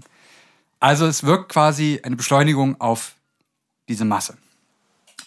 Also 0.79 1.05
es 1.05 1.25
wirkt 1.25 1.51
quasi 1.51 1.99
eine 2.01 2.15
Beschleunigung 2.15 2.79
auf 2.79 3.15
diese 3.89 4.05
Masse. 4.05 4.37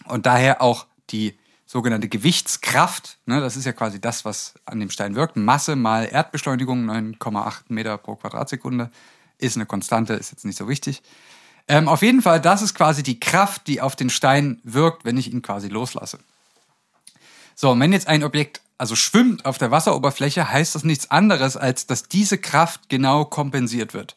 Und 0.06 0.24
daher 0.24 0.62
auch 0.62 0.86
die 1.10 1.38
sogenannte 1.66 2.08
Gewichtskraft, 2.08 3.18
ne, 3.26 3.42
das 3.42 3.58
ist 3.58 3.66
ja 3.66 3.72
quasi 3.72 4.00
das, 4.00 4.24
was 4.24 4.54
an 4.64 4.80
dem 4.80 4.88
Stein 4.88 5.16
wirkt. 5.16 5.36
Masse 5.36 5.76
mal 5.76 6.08
Erdbeschleunigung, 6.10 6.88
9,8 6.88 7.64
Meter 7.68 7.98
pro 7.98 8.16
Quadratsekunde, 8.16 8.90
ist 9.36 9.56
eine 9.56 9.66
Konstante, 9.66 10.14
ist 10.14 10.30
jetzt 10.30 10.46
nicht 10.46 10.56
so 10.56 10.66
wichtig. 10.66 11.02
Ähm, 11.68 11.88
auf 11.88 12.02
jeden 12.02 12.22
Fall, 12.22 12.40
das 12.40 12.62
ist 12.62 12.74
quasi 12.74 13.02
die 13.02 13.20
Kraft, 13.20 13.66
die 13.66 13.80
auf 13.80 13.94
den 13.94 14.10
Stein 14.10 14.60
wirkt, 14.64 15.04
wenn 15.04 15.18
ich 15.18 15.32
ihn 15.32 15.42
quasi 15.42 15.68
loslasse. 15.68 16.18
So, 17.54 17.70
und 17.70 17.80
wenn 17.80 17.92
jetzt 17.92 18.08
ein 18.08 18.24
Objekt 18.24 18.62
also 18.78 18.94
schwimmt 18.94 19.44
auf 19.44 19.58
der 19.58 19.72
Wasseroberfläche, 19.72 20.50
heißt 20.50 20.74
das 20.74 20.84
nichts 20.84 21.10
anderes, 21.10 21.56
als 21.56 21.86
dass 21.86 22.04
diese 22.04 22.38
Kraft 22.38 22.88
genau 22.88 23.24
kompensiert 23.24 23.92
wird. 23.92 24.16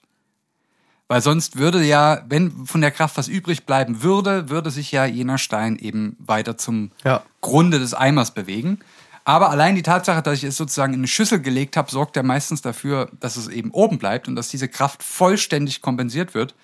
Weil 1.08 1.22
sonst 1.22 1.58
würde 1.58 1.84
ja, 1.84 2.24
wenn 2.30 2.66
von 2.66 2.80
der 2.80 2.92
Kraft 2.92 3.18
was 3.18 3.28
übrig 3.28 3.66
bleiben 3.66 4.02
würde, 4.02 4.50
würde 4.50 4.72
sich 4.72 4.92
ja 4.94 5.04
jener 5.04 5.40
Stein 5.40 5.78
eben 5.78 6.16
weiter 6.20 6.58
zum 6.58 6.92
Ja. 7.04 7.24
Grunde 7.42 7.80
des 7.80 7.94
Eimers 7.94 8.32
bewegen. 8.32 8.80
Aber 9.26 9.50
allein 9.50 9.76
die 9.76 9.84
Tatsache, 9.84 10.22
dass 10.22 10.38
ich 10.38 10.46
es 10.46 10.58
sozusagen 10.58 10.94
in 10.94 11.02
eine 11.02 11.08
Schüssel 11.08 11.42
gelegt 11.42 11.76
habe, 11.76 11.92
sorgt 11.92 12.16
ja 12.16 12.24
meistens 12.24 12.62
dafür, 12.62 13.10
dass 13.20 13.36
es 13.36 13.48
eben 13.48 13.72
oben 13.72 13.98
bleibt 13.98 14.28
und 14.28 14.36
dass 14.36 14.48
diese 14.48 14.70
Kraft 14.70 15.04
vollständig 15.04 15.82
kompensiert 15.82 16.34
wird. 16.34 16.56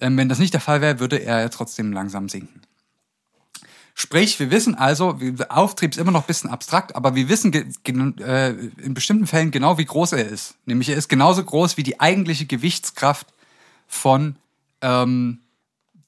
Ähm, 0.00 0.16
wenn 0.16 0.28
das 0.28 0.38
nicht 0.38 0.52
der 0.54 0.60
Fall 0.60 0.80
wäre, 0.80 1.00
würde 1.00 1.18
er 1.22 1.40
ja 1.40 1.48
trotzdem 1.48 1.92
langsam 1.92 2.28
sinken. 2.28 2.62
Sprich, 3.96 4.40
wir 4.40 4.50
wissen 4.50 4.74
also, 4.74 5.16
Auftrieb 5.48 5.92
ist 5.92 5.98
immer 5.98 6.10
noch 6.10 6.24
ein 6.24 6.26
bisschen 6.26 6.50
abstrakt, 6.50 6.96
aber 6.96 7.14
wir 7.14 7.28
wissen 7.28 7.52
äh, 7.52 8.50
in 8.50 8.92
bestimmten 8.92 9.28
Fällen 9.28 9.52
genau, 9.52 9.78
wie 9.78 9.84
groß 9.84 10.12
er 10.12 10.26
ist. 10.26 10.56
Nämlich 10.66 10.88
er 10.88 10.96
ist 10.96 11.08
genauso 11.08 11.44
groß 11.44 11.76
wie 11.76 11.84
die 11.84 12.00
eigentliche 12.00 12.44
Gewichtskraft 12.44 13.28
von 13.86 14.34
ähm, 14.80 15.38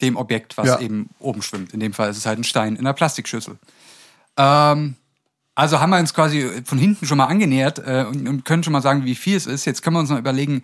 dem 0.01 0.17
Objekt, 0.17 0.59
was 0.59 0.67
Ja. 0.67 0.81
eben 0.81 1.11
oben 1.21 1.43
schwimmt. 1.43 1.73
In 1.73 1.81
dem 1.81 1.93
Fall 1.93 2.11
ist 2.11 2.17
es 2.17 2.27
halt 2.27 2.41
ein 2.41 2.45
Stein 2.45 2.75
in 2.75 2.81
einer 2.81 2.93
Plastikschüssel. 2.93 3.57
Ähm, 4.37 4.97
also 5.55 5.81
haben 5.81 5.91
wir 5.91 5.99
uns 6.01 6.13
quasi 6.13 6.63
von 6.65 6.79
hinten 6.79 7.07
schon 7.07 7.19
mal 7.19 7.27
angenähert 7.27 7.79
äh, 7.79 8.05
und, 8.09 8.27
und 8.29 8.45
können 8.45 8.65
schon 8.65 8.73
mal 8.73 8.83
sagen, 8.83 9.05
wie 9.05 9.15
viel 9.15 9.37
es 9.37 9.47
ist. 9.47 9.65
Jetzt 9.65 9.83
können 9.83 9.95
wir 9.95 10.01
uns 10.01 10.11
noch 10.11 10.19
überlegen, 10.19 10.63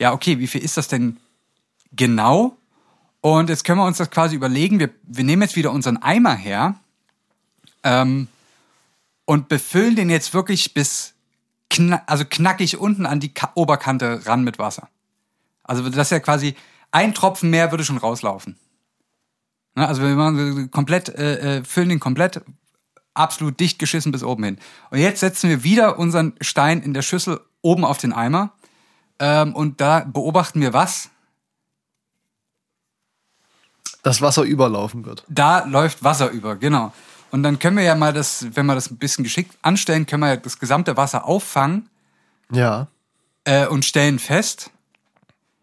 ja, 0.00 0.12
okay, 0.12 0.40
wie 0.40 0.48
viel 0.48 0.62
ist 0.62 0.76
das 0.76 0.88
denn 0.88 1.18
genau? 1.92 2.56
Und 3.24 3.48
jetzt 3.48 3.64
können 3.64 3.78
wir 3.78 3.86
uns 3.86 3.96
das 3.96 4.10
quasi 4.10 4.36
überlegen. 4.36 4.78
Wir, 4.78 4.90
wir 5.02 5.24
nehmen 5.24 5.40
jetzt 5.40 5.56
wieder 5.56 5.72
unseren 5.72 5.96
Eimer 5.96 6.34
her 6.34 6.74
ähm, 7.82 8.28
und 9.24 9.48
befüllen 9.48 9.96
den 9.96 10.10
jetzt 10.10 10.34
wirklich 10.34 10.74
bis 10.74 11.14
kna 11.70 12.02
also 12.06 12.26
knackig 12.28 12.76
unten 12.76 13.06
an 13.06 13.20
die 13.20 13.32
Ka 13.32 13.50
Oberkante 13.54 14.26
ran 14.26 14.44
mit 14.44 14.58
Wasser. 14.58 14.90
Also 15.62 15.88
das 15.88 16.08
ist 16.08 16.10
ja 16.10 16.20
quasi 16.20 16.54
ein 16.90 17.14
Tropfen 17.14 17.48
mehr 17.48 17.70
würde 17.70 17.82
schon 17.82 17.96
rauslaufen. 17.96 18.58
Ne, 19.74 19.88
also 19.88 20.02
wir 20.02 20.10
machen 20.10 20.70
komplett, 20.70 21.08
äh, 21.08 21.60
äh, 21.60 21.64
füllen 21.64 21.88
den 21.88 22.00
komplett 22.00 22.42
absolut 23.14 23.58
dicht 23.58 23.78
geschissen 23.78 24.12
bis 24.12 24.22
oben 24.22 24.44
hin. 24.44 24.58
Und 24.90 24.98
jetzt 24.98 25.20
setzen 25.20 25.48
wir 25.48 25.64
wieder 25.64 25.98
unseren 25.98 26.34
Stein 26.42 26.82
in 26.82 26.92
der 26.92 27.00
Schüssel 27.00 27.40
oben 27.62 27.86
auf 27.86 27.96
den 27.96 28.12
Eimer 28.12 28.52
ähm, 29.18 29.54
und 29.54 29.80
da 29.80 30.00
beobachten 30.00 30.60
wir 30.60 30.74
was? 30.74 31.08
Das 34.04 34.20
Wasser 34.22 34.42
überlaufen 34.42 35.04
wird. 35.04 35.24
Da 35.28 35.64
läuft 35.64 36.04
Wasser 36.04 36.30
über, 36.30 36.54
genau. 36.56 36.92
Und 37.32 37.42
dann 37.42 37.58
können 37.58 37.76
wir 37.76 37.82
ja 37.84 37.96
mal 37.96 38.12
das, 38.12 38.46
wenn 38.52 38.66
wir 38.66 38.76
das 38.76 38.90
ein 38.90 38.98
bisschen 38.98 39.24
geschickt 39.24 39.56
anstellen, 39.62 40.06
können 40.06 40.22
wir 40.22 40.28
ja 40.28 40.36
das 40.36 40.60
gesamte 40.60 40.96
Wasser 40.96 41.24
auffangen 41.24 41.88
Ja. 42.52 42.86
äh, 43.44 43.66
und 43.66 43.84
stellen 43.84 44.20
fest, 44.20 44.70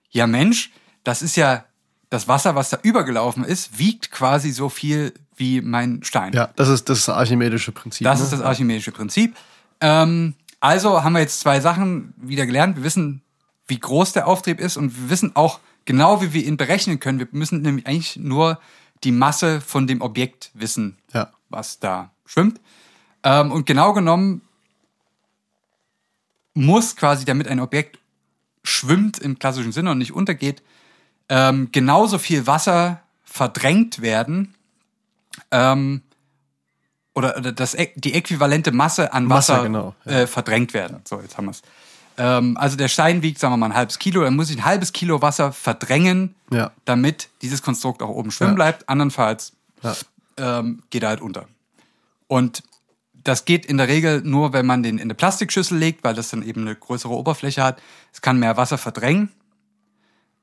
ja 0.10 0.28
Mensch, 0.28 0.72
das 1.06 1.22
ist 1.22 1.38
ja 1.38 1.64
das 2.10 2.28
Wasser, 2.28 2.56
was 2.56 2.70
da 2.70 2.80
übergelaufen 2.82 3.46
ist, 3.46 3.78
wiegt 3.80 4.12
quasi 4.12 4.52
so 4.52 4.68
viel 4.68 5.14
wie 5.38 5.62
mein 5.62 6.04
Stein. 6.04 6.34
Ja, 6.34 6.50
das 6.56 6.68
ist 6.68 6.90
das 6.90 7.08
archimedische 7.08 7.72
Prinzip. 7.72 8.04
Das 8.04 8.20
ne? 8.20 8.26
ist 8.26 8.34
das 8.34 8.42
archimedische 8.42 8.92
Prinzip. 8.92 9.36
Ähm, 9.80 10.34
also 10.60 11.04
haben 11.04 11.14
wir 11.14 11.22
jetzt 11.22 11.40
zwei 11.40 11.60
Sachen 11.62 12.14
wieder 12.18 12.46
gelernt. 12.46 12.76
Wir 12.76 12.84
wissen, 12.84 13.22
wie 13.68 13.80
groß 13.80 14.14
der 14.14 14.28
Auftrieb 14.28 14.60
ist 14.60 14.78
und 14.78 14.96
wir 15.04 15.10
wissen 15.10 15.36
auch 15.36 15.60
genau, 15.86 16.22
wie 16.22 16.34
wir 16.34 16.46
ihn 16.46 16.58
berechnen 16.58 17.00
können. 17.00 17.20
Wir 17.20 17.28
müssen 17.32 17.62
nämlich 17.62 17.88
eigentlich 17.88 18.18
nur 18.18 18.60
die 19.04 19.12
Masse 19.12 19.62
von 19.62 19.88
dem 19.88 20.02
Objekt 20.02 20.52
wissen, 20.54 20.98
Ja. 21.14 21.32
was 21.50 21.80
da 21.80 22.12
schwimmt. 22.26 22.60
Ähm, 23.24 23.52
und 23.52 23.66
genau 23.66 23.94
genommen 23.94 24.42
muss 26.54 26.96
quasi, 26.96 27.26
damit 27.26 27.48
ein 27.48 27.60
Objekt 27.60 28.00
schwimmt 28.64 29.18
im 29.20 29.40
klassischen 29.40 29.72
Sinne 29.72 29.92
und 29.92 29.98
nicht 29.98 30.12
untergeht, 30.14 30.62
ähm, 31.30 31.70
genauso 31.72 32.20
viel 32.20 32.46
Wasser 32.46 33.02
verdrängt 33.24 34.02
werden, 34.02 34.54
ähm, 35.52 36.02
oder, 37.14 37.38
oder 37.38 37.52
das, 37.52 37.76
die 37.96 38.14
äquivalente 38.14 38.72
Masse 38.72 39.14
an 39.14 39.26
Masse, 39.26 39.54
Wasser 39.54 39.64
genau, 39.64 39.96
ja. 40.06 40.12
äh, 40.12 40.28
verdrängt 40.28 40.74
werden. 40.74 41.02
So, 41.06 41.20
jetzt 41.22 41.38
haben 41.38 41.46
wir 41.46 41.52
es. 41.52 41.62
Ähm, 42.18 42.58
also 42.58 42.76
der 42.78 42.88
Stein 42.88 43.22
wiegt, 43.22 43.40
sagen 43.40 43.54
wir 43.54 43.58
mal, 43.58 43.68
ein 43.68 43.76
halbes 43.76 44.00
Kilo, 44.00 44.22
dann 44.24 44.36
muss 44.36 44.50
ich 44.50 44.58
ein 44.58 44.66
halbes 44.66 44.94
Kilo 44.94 45.22
Wasser 45.22 45.52
verdrängen, 45.52 46.36
Ja. 46.52 46.72
damit 46.86 47.30
dieses 47.42 47.62
Konstrukt 47.62 48.02
auch 48.02 48.10
oben 48.10 48.32
schwimmen 48.32 48.52
Ja. 48.52 48.56
bleibt. 48.56 48.90
Andernfalls 48.90 49.54
ähm, 50.38 50.84
geht 50.90 51.04
er 51.04 51.10
halt 51.10 51.22
unter. 51.22 51.48
Und 52.28 52.64
das 53.24 53.46
geht 53.46 53.66
in 53.66 53.78
der 53.78 53.88
Regel 53.88 54.22
nur, 54.24 54.52
wenn 54.54 54.66
man 54.66 54.82
den 54.84 54.98
in 54.98 55.04
eine 55.04 55.14
Plastikschüssel 55.16 55.78
legt, 55.78 56.04
weil 56.04 56.16
das 56.16 56.30
dann 56.30 56.42
eben 56.44 56.62
eine 56.62 56.76
größere 56.76 57.14
Oberfläche 57.14 57.64
hat. 57.64 57.82
Es 58.14 58.22
kann 58.22 58.40
mehr 58.40 58.58
Wasser 58.58 58.78
verdrängen. 58.78 59.30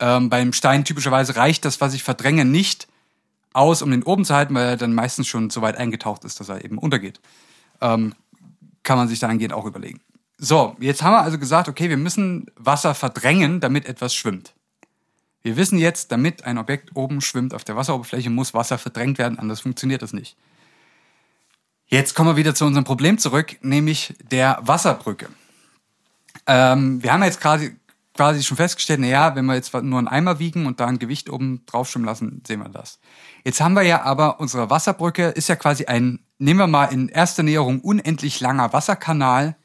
Ähm, 0.01 0.31
beim 0.31 0.53
Stein 0.53 0.85
typischerweise 0.85 1.35
reicht 1.37 1.65
das, 1.65 1.81
was 1.81 1.93
ich 1.95 2.03
verdränge, 2.05 2.45
nicht 2.45 2.87
aus, 3.53 3.83
um 3.83 3.91
den 3.91 4.05
oben 4.05 4.25
zu 4.25 4.35
halten, 4.35 4.55
weil 4.55 4.69
er 4.69 4.77
dann 4.77 4.95
meistens 4.95 5.27
schon 5.27 5.51
so 5.51 5.61
weit 5.63 5.77
eingetaucht 5.77 6.25
ist, 6.25 6.39
dass 6.39 6.49
er 6.49 6.65
eben 6.65 6.79
untergeht. 6.79 7.21
Ähm, 7.81 8.15
kann 8.85 8.97
man 8.99 9.09
sich 9.09 9.19
dahingehend 9.19 9.53
auch 9.53 9.65
überlegen. 9.65 10.01
So, 10.41 10.77
jetzt 10.79 11.03
haben 11.03 11.13
wir 11.13 11.23
also 11.23 11.37
gesagt, 11.37 11.69
okay, 11.69 11.91
wir 11.91 11.97
müssen 11.97 12.47
Wasser 12.55 12.95
verdrängen, 12.95 13.59
damit 13.59 13.87
etwas 13.87 14.15
schwimmt. 14.15 14.55
Wir 15.43 15.57
wissen 15.57 15.79
jetzt, 15.79 16.13
damit 16.13 16.45
ein 16.45 16.59
Objekt 16.59 16.95
oben 16.95 17.21
schwimmt 17.21 17.55
auf 17.55 17.65
der 17.65 17.75
Wasseroberfläche, 17.75 18.31
muss 18.31 18.55
Wasser 18.55 18.79
verdrängt 18.79 19.19
werden, 19.19 19.39
anders 19.39 19.61
funktioniert 19.61 20.01
das 20.01 20.13
nicht. 20.13 20.37
Jetzt 21.87 22.15
kommen 22.15 22.31
wir 22.31 22.37
wieder 22.37 22.55
zu 22.55 22.67
unserem 22.67 22.85
Problem 22.85 23.19
zurück, 23.19 23.57
nämlich 23.63 24.15
der 24.31 24.59
Wasserbrücke. 24.61 25.29
Ähm, 26.47 27.03
wir 27.03 27.13
haben 27.13 27.23
jetzt 27.25 27.41
quasi, 27.41 27.77
quasi 28.15 28.43
schon 28.45 28.59
festgestellt, 28.59 29.01
naja, 29.01 29.35
wenn 29.35 29.47
wir 29.47 29.55
jetzt 29.55 29.75
nur 29.75 29.99
einen 29.99 30.07
Eimer 30.07 30.39
wiegen 30.39 30.67
und 30.67 30.79
da 30.79 30.87
ein 30.87 31.01
Gewicht 31.01 31.31
oben 31.31 31.65
drauf 31.67 31.89
schwimmen 31.89 32.05
lassen, 32.05 32.43
sehen 32.47 32.61
wir 32.61 32.69
das. 32.69 33.01
Jetzt 33.43 33.61
haben 33.61 33.75
wir 33.75 33.83
ja 33.83 34.03
aber, 34.03 34.39
unsere 34.39 34.71
Wasserbrücke 34.71 35.29
ist 35.29 35.49
ja 35.49 35.57
quasi 35.57 35.87
ein, 35.87 36.21
nehmen 36.39 36.61
wir 36.61 36.67
mal 36.69 36.93
in 36.93 37.09
erster 37.09 37.43
Näherung 37.43 37.81
unendlich 37.81 38.39
langer 38.41 38.73
Wasserkanal, 38.73 39.57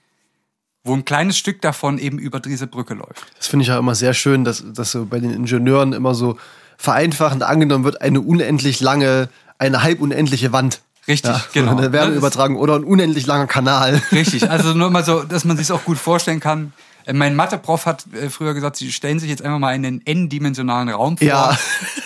wo 0.83 0.93
ein 0.93 1.05
kleines 1.05 1.37
Stück 1.37 1.61
davon 1.61 1.97
eben 1.97 2.19
über 2.19 2.39
diese 2.39 2.67
Brücke 2.67 2.93
läuft. 2.93 3.25
Das 3.37 3.47
finde 3.47 3.63
ich 3.63 3.69
ja 3.69 3.77
immer 3.77 3.95
sehr 3.95 4.13
schön, 4.13 4.43
dass, 4.43 4.63
dass 4.73 4.91
so 4.91 5.05
bei 5.05 5.19
den 5.19 5.31
Ingenieuren 5.31 5.93
immer 5.93 6.13
so 6.13 6.37
vereinfachend 6.77 7.43
angenommen 7.43 7.85
wird, 7.85 8.01
eine 8.01 8.19
unendlich 8.19 8.81
lange, 8.81 9.29
eine 9.57 9.83
halb 9.83 10.01
unendliche 10.01 10.51
Wand. 10.51 10.81
Richtig, 11.07 11.31
ja, 11.31 11.43
genau. 11.53 11.77
Eine 11.77 11.91
Wärmeübertragung 11.91 12.57
oder 12.57 12.75
ein 12.75 12.83
unendlich 12.83 13.25
langer 13.25 13.47
Kanal. 13.47 14.01
Richtig, 14.11 14.49
also 14.49 14.73
nur 14.73 14.89
mal 14.89 15.03
so, 15.03 15.23
dass 15.23 15.45
man 15.45 15.57
sich 15.57 15.71
auch 15.71 15.83
gut 15.83 15.97
vorstellen 15.97 16.39
kann. 16.39 16.73
Äh, 17.05 17.13
Mein 17.13 17.35
Mathe-Prof 17.35 17.85
hat 17.85 18.05
äh, 18.13 18.29
früher 18.29 18.53
gesagt, 18.53 18.77
sie 18.77 18.91
stellen 18.91 19.19
sich 19.19 19.29
jetzt 19.29 19.41
einfach 19.41 19.59
mal 19.59 19.75
in 19.75 19.83
den 19.83 20.05
n-dimensionalen 20.05 20.89
Raum 20.89 21.17
vor. 21.17 21.27
Ja. 21.27 21.57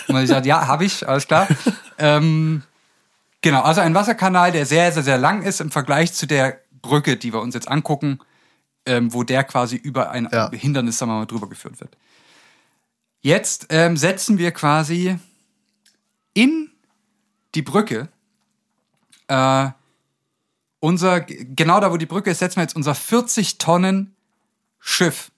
Und 0.06 0.14
man 0.14 0.26
sagt, 0.26 0.46
ja, 0.46 0.66
habe 0.66 0.84
ich, 0.84 1.08
alles 1.08 1.26
klar. 1.26 1.46
ähm, 1.98 2.62
genau, 3.40 3.62
also 3.62 3.80
ein 3.80 3.94
Wasserkanal, 3.94 4.52
der 4.52 4.66
sehr, 4.66 4.90
sehr, 4.92 5.02
sehr 5.02 5.18
lang 5.18 5.42
ist 5.42 5.60
im 5.60 5.70
Vergleich 5.70 6.12
zu 6.12 6.26
der 6.26 6.58
Brücke, 6.82 7.16
die 7.16 7.32
wir 7.32 7.40
uns 7.40 7.54
jetzt 7.54 7.68
angucken, 7.68 8.18
ähm, 8.88 9.12
wo 9.12 9.22
der 9.22 9.44
quasi 9.44 9.76
über 9.76 10.10
ein 10.10 10.28
Ja. 10.32 10.50
Hindernis, 10.50 10.98
sagen 10.98 11.12
wir 11.12 11.18
mal, 11.18 11.26
drüber 11.26 11.48
geführt 11.48 11.78
wird. 11.80 11.96
Jetzt 13.20 13.66
ähm, 13.70 13.96
setzen 13.96 14.38
wir 14.38 14.50
quasi 14.52 15.18
in 16.34 16.70
die 17.54 17.62
Brücke 17.62 18.08
äh, 19.28 19.68
unser, 20.80 21.20
genau 21.22 21.80
da, 21.80 21.90
wo 21.90 21.96
die 21.96 22.06
Brücke 22.06 22.30
ist, 22.30 22.38
setzen 22.38 22.56
wir 22.56 22.62
jetzt 22.62 22.76
unser 22.76 22.94
40 22.94 23.58
Tonnen 23.58 24.14
Schiff 24.78 25.30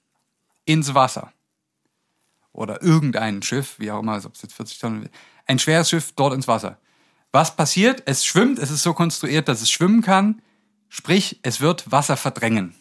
ins 0.66 0.92
Wasser. 0.94 1.32
oder 2.52 2.82
irgendein 2.82 3.42
Schiff, 3.42 3.76
wie 3.78 3.90
auch 3.90 4.00
immer, 4.00 4.16
ob 4.24 4.34
es 4.34 4.42
jetzt 4.42 4.54
40 4.54 4.78
Tonnen, 4.78 5.08
ein 5.46 5.58
schweres 5.58 5.88
Schiff 5.88 6.12
dort 6.12 6.34
ins 6.34 6.46
Wasser. 6.48 6.78
Was 7.32 7.56
passiert? 7.56 8.02
Es 8.06 8.24
schwimmt, 8.26 8.58
es 8.58 8.70
ist 8.70 8.82
so 8.82 8.92
konstruiert, 8.92 9.48
dass 9.48 9.62
es 9.62 9.70
schwimmen 9.70 10.02
kann, 10.02 10.42
sprich, 10.88 11.38
es 11.42 11.60
wird 11.60 11.90
Wasser 11.90 12.16
verdrängen. 12.16 12.74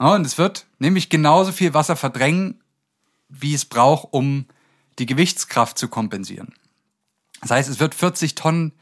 Ja, 0.00 0.14
und 0.14 0.26
es 0.26 0.38
wird 0.38 0.66
nämlich 0.78 1.08
genauso 1.08 1.52
viel 1.52 1.74
Wasser 1.74 1.96
verdrängen, 1.96 2.60
wie 3.28 3.54
es 3.54 3.64
braucht, 3.64 4.08
um 4.12 4.46
die 4.98 5.06
Gewichtskraft 5.06 5.78
zu 5.78 5.88
kompensieren. 5.88 6.54
Das 7.40 7.50
heißt, 7.50 7.68
es 7.68 7.80
wird 7.80 7.94
40 7.94 8.34
Tonnen 8.34 8.72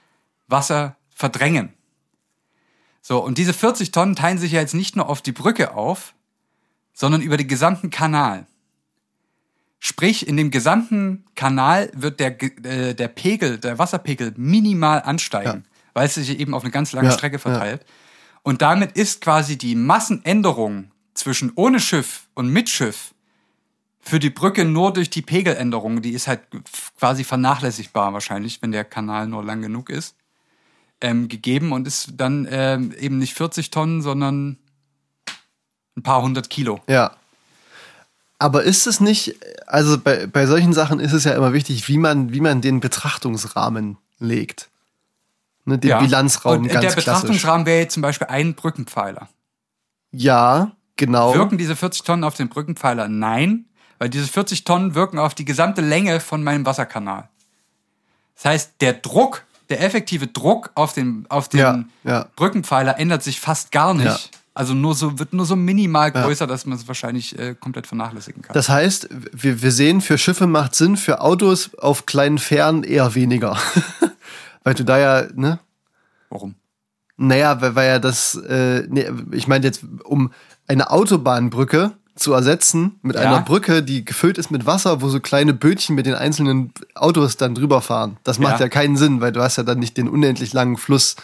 Wasser 0.49 0.97
verdrängen. 1.15 1.73
So, 3.03 3.23
und 3.23 3.39
diese 3.39 3.53
40 3.53 3.93
Tonnen 3.93 4.17
teilen 4.17 4.39
sich 4.39 4.53
ja 4.53 4.61
jetzt 4.61 4.75
nicht 4.75 4.97
nur 4.97 5.09
auf 5.09 5.23
die 5.23 5.33
Brücke 5.33 5.75
auf, 5.75 6.15
sondern 6.93 7.23
über 7.23 7.37
den 7.37 7.49
gesamten 7.49 7.91
Kanal. 7.91 8.47
Sprich, 9.79 10.29
in 10.29 10.37
dem 10.37 10.51
gesamten 10.51 11.25
Kanal 11.35 11.91
wird 11.95 12.21
der, 12.21 12.43
äh, 12.43 12.95
der 12.95 13.09
Pegel, 13.09 13.59
der 13.59 13.79
Wasserpegel 13.79 14.35
minimal 14.37 15.01
ansteigen, 15.03 15.65
weil 15.95 16.07
es 16.07 16.15
sich 16.15 16.39
eben 16.39 16.53
auf 16.53 16.63
eine 16.63 16.71
ganz 16.71 16.93
lange 16.93 17.09
Ja, 17.09 17.15
Strecke 17.15 17.39
verteilt. 17.39 17.87
Und 18.43 18.63
damit 18.63 18.93
ist 18.93 19.21
quasi 19.21 19.59
die 19.59 19.75
Massenänderung 19.75 20.91
zwischen 21.15 21.53
ohne 21.55 21.81
Schiff 21.81 22.29
und 22.35 22.49
mit 22.49 22.69
Schiff 22.69 23.15
für 24.01 24.19
die 24.19 24.31
Brücke 24.31 24.65
nur 24.65 24.93
durch 24.93 25.11
die 25.11 25.23
Pegeländerung, 25.23 26.03
die 26.03 26.13
ist 26.13 26.27
halt 26.27 26.41
quasi 26.99 27.23
vernachlässigbar 27.23 28.13
wahrscheinlich, 28.13 28.63
wenn 28.63 28.73
der 28.73 28.85
Kanal 28.85 29.27
nur 29.27 29.45
lang 29.45 29.61
genug 29.61 29.91
ist, 29.91 30.15
ähm, 31.01 31.29
gegeben 31.29 31.73
und 31.73 31.87
ist 31.87 32.15
dann 32.17 32.49
ähm, 32.51 32.93
eben 32.99 33.19
nicht 33.19 33.35
40 33.35 33.71
Tonnen, 33.71 34.03
sondern 34.03 34.57
ein 35.97 36.03
paar 36.03 36.23
hundert 36.23 36.51
Kilo. 36.51 36.81
Ja. 36.89 37.13
Aber 38.39 38.63
ist 38.63 38.87
es 38.87 39.01
nicht, 39.01 39.37
also 39.67 39.99
bei, 39.99 40.27
bei 40.27 40.47
solchen 40.47 40.73
Sachen 40.73 40.99
ist 40.99 41.13
es 41.13 41.25
ja 41.25 41.35
immer 41.35 41.53
wichtig, 41.53 41.87
wie 41.89 41.99
man, 41.99 42.33
wie 42.33 42.41
man 42.41 42.63
den 42.63 42.81
Betrachtungsrahmen 42.81 43.99
legt. 44.19 44.71
Ne, 45.71 45.79
den 45.79 45.99
Bilanzraum 45.99 46.63
und 46.63 46.69
ganz 46.69 46.87
der. 46.87 46.95
Betrachtungsrahmen 46.95 47.67
wäre 47.67 47.81
jetzt 47.81 47.95
zum 47.95 48.03
Beispiel 48.03 48.27
ein 48.27 48.55
Brückenpfeiler. 48.55 49.29
Ja, 50.13 50.73
genau. 50.97 51.35
Wirken 51.35 51.59
diese 51.59 51.77
40 51.77 52.03
Tonnen 52.03 52.25
auf 52.25 52.35
den 52.35 52.49
Brückenpfeiler? 52.49 53.09
Nein, 53.09 53.67
weil 53.99 54.09
diese 54.09 54.27
40 54.27 54.65
Tonnen 54.65 54.95
wirken 54.95 55.19
auf 55.19 55.35
die 55.35 55.45
gesamte 55.45 55.81
Länge 55.81 56.21
von 56.21 56.43
meinem 56.43 56.67
Wasserkanal. 56.67 57.29
Das 58.35 58.45
heißt, 58.47 58.73
der 58.81 58.95
Druck, 58.95 59.45
der 59.69 59.83
effektive 59.83 60.27
Druck 60.27 60.71
auf 60.75 60.93
den, 60.93 61.27
auf 61.29 61.49
den 61.49 61.61
Ja, 61.61 61.85
ja. 62.05 62.27
Brückenpfeiler 62.37 62.99
ändert 62.99 63.23
sich 63.23 63.39
fast 63.39 63.71
gar 63.71 63.95
nicht. 63.95 64.07
Ja. 64.07 64.19
Also 64.53 64.75
nur 64.75 64.95
so, 64.95 65.19
wird 65.19 65.33
nur 65.33 65.47
so 65.47 65.55
minimal 65.55 66.11
größer, 66.11 66.47
dass 66.47 66.67
man 66.67 66.77
es 66.77 66.89
wahrscheinlich 66.89 67.39
äh, 67.39 67.55
komplett 67.55 67.87
vernachlässigen 67.87 68.43
kann. 68.43 68.53
Das 68.53 68.69
heißt, 68.69 69.09
wir, 69.33 69.63
wir 69.63 69.71
sehen, 69.71 70.01
für 70.01 70.19
Schiffe 70.19 70.47
macht 70.47 70.75
Sinn, 70.75 70.97
für 70.97 71.21
Autos 71.21 71.71
auf 71.77 72.05
kleinen 72.05 72.39
Fähren 72.39 72.83
eher 72.83 73.15
weniger. 73.15 73.57
weil 74.71 74.75
du 74.75 74.85
da 74.85 74.99
ja, 74.99 75.27
ne? 75.35 75.59
Warum? 76.29 76.55
Naja, 77.17 77.61
weil, 77.61 77.75
weil 77.75 77.89
ja 77.89 77.99
das, 77.99 78.37
äh, 78.37 78.85
nee, 78.89 79.05
ich 79.33 79.49
meine 79.49 79.67
jetzt, 79.67 79.83
um 80.05 80.31
eine 80.69 80.91
Autobahnbrücke 80.91 81.91
zu 82.15 82.33
ersetzen 82.33 83.01
mit 83.03 83.17
Ja. 83.17 83.23
einer 83.23 83.41
Brücke, 83.41 83.83
die 83.83 84.05
gefüllt 84.05 84.39
ist 84.39 84.51
mit 84.53 84.67
Wasser, 84.67 85.03
wo 85.03 85.09
so 85.09 85.19
kleine 85.19 85.55
Bötchen 85.55 85.97
mit 85.97 86.07
den 86.07 86.15
einzelnen 86.15 86.73
Autos 86.95 87.37
dann 87.37 87.57
drüber 87.57 87.81
fahren. 87.83 88.19
Das 88.23 88.39
macht 88.39 88.61
Ja. 88.61 88.67
ja, 88.67 88.69
keinen 88.69 88.97
Sinn, 88.97 89.21
weil 89.21 89.33
du 89.33 89.43
hast 89.43 89.57
ja 89.57 89.65
dann 89.65 89.81
nicht 89.81 89.97
den 89.97 90.09
unendlich 90.09 90.53
langen 90.53 90.77
Fluss 90.77 91.17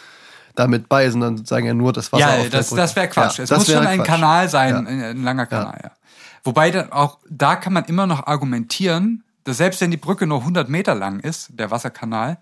damit 0.56 0.88
bei, 0.88 1.08
sondern 1.08 1.36
sozusagen 1.36 1.66
ja 1.66 1.74
nur 1.74 1.92
das 1.92 2.12
Wasser 2.12 2.36
Ja, 2.36 2.40
auf 2.42 2.48
das, 2.50 2.70
das 2.70 2.96
wäre 2.96 3.08
Quatsch. 3.08 3.38
Ja, 3.38 3.44
es 3.44 3.50
muss 3.50 3.66
schon 3.66 3.74
wäre 3.76 3.88
ein 3.88 3.98
Quatsch. 3.98 4.06
Kanal 4.08 4.48
sein, 4.48 4.74
ein, 4.86 5.02
ein 5.02 5.22
langer 5.22 5.46
Kanal, 5.46 5.78
ja. 5.84 5.90
Wobei 6.42 6.72
dann 6.72 6.90
auch, 6.90 7.18
da 7.30 7.54
kann 7.54 7.72
man 7.72 7.84
immer 7.84 8.06
noch 8.08 8.26
argumentieren, 8.26 9.22
dass 9.44 9.58
selbst 9.58 9.80
wenn 9.80 9.92
die 9.92 9.96
Brücke 9.96 10.26
nur 10.26 10.40
100 10.40 10.68
Meter 10.68 10.96
lang 10.96 11.20
ist, 11.20 11.50
der 11.52 11.70
Wasserkanal, 11.70 12.38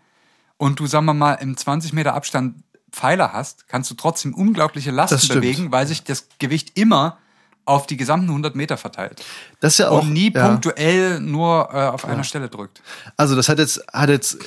und 0.64 0.80
du, 0.80 0.86
sagen 0.86 1.04
wir 1.04 1.12
mal, 1.12 1.34
im 1.34 1.58
20 1.58 1.92
Meter 1.92 2.14
Abstand 2.14 2.54
Pfeiler 2.90 3.34
hast, 3.34 3.68
kannst 3.68 3.90
du 3.90 3.94
trotzdem 3.94 4.32
unglaubliche 4.32 4.92
Lasten 4.92 5.28
bewegen, 5.28 5.72
weil 5.72 5.86
sich 5.86 6.04
das 6.04 6.26
Gewicht 6.38 6.78
immer 6.78 7.18
auf 7.66 7.86
die 7.86 7.98
gesamten 7.98 8.28
100 8.28 8.56
Meter 8.56 8.78
verteilt. 8.78 9.22
Das 9.60 9.74
ist 9.74 9.78
ja 9.80 9.90
auch 9.90 10.04
und 10.04 10.14
nie 10.14 10.32
ja. 10.32 10.48
punktuell 10.48 11.20
nur 11.20 11.68
äh, 11.70 11.88
auf 11.88 12.06
einer 12.06 12.24
Stelle 12.24 12.48
drückt. 12.48 12.80
Also 13.18 13.36
das 13.36 13.50
hat 13.50 13.58
jetzt, 13.58 13.84
hat 13.92 14.08
jetzt 14.08 14.38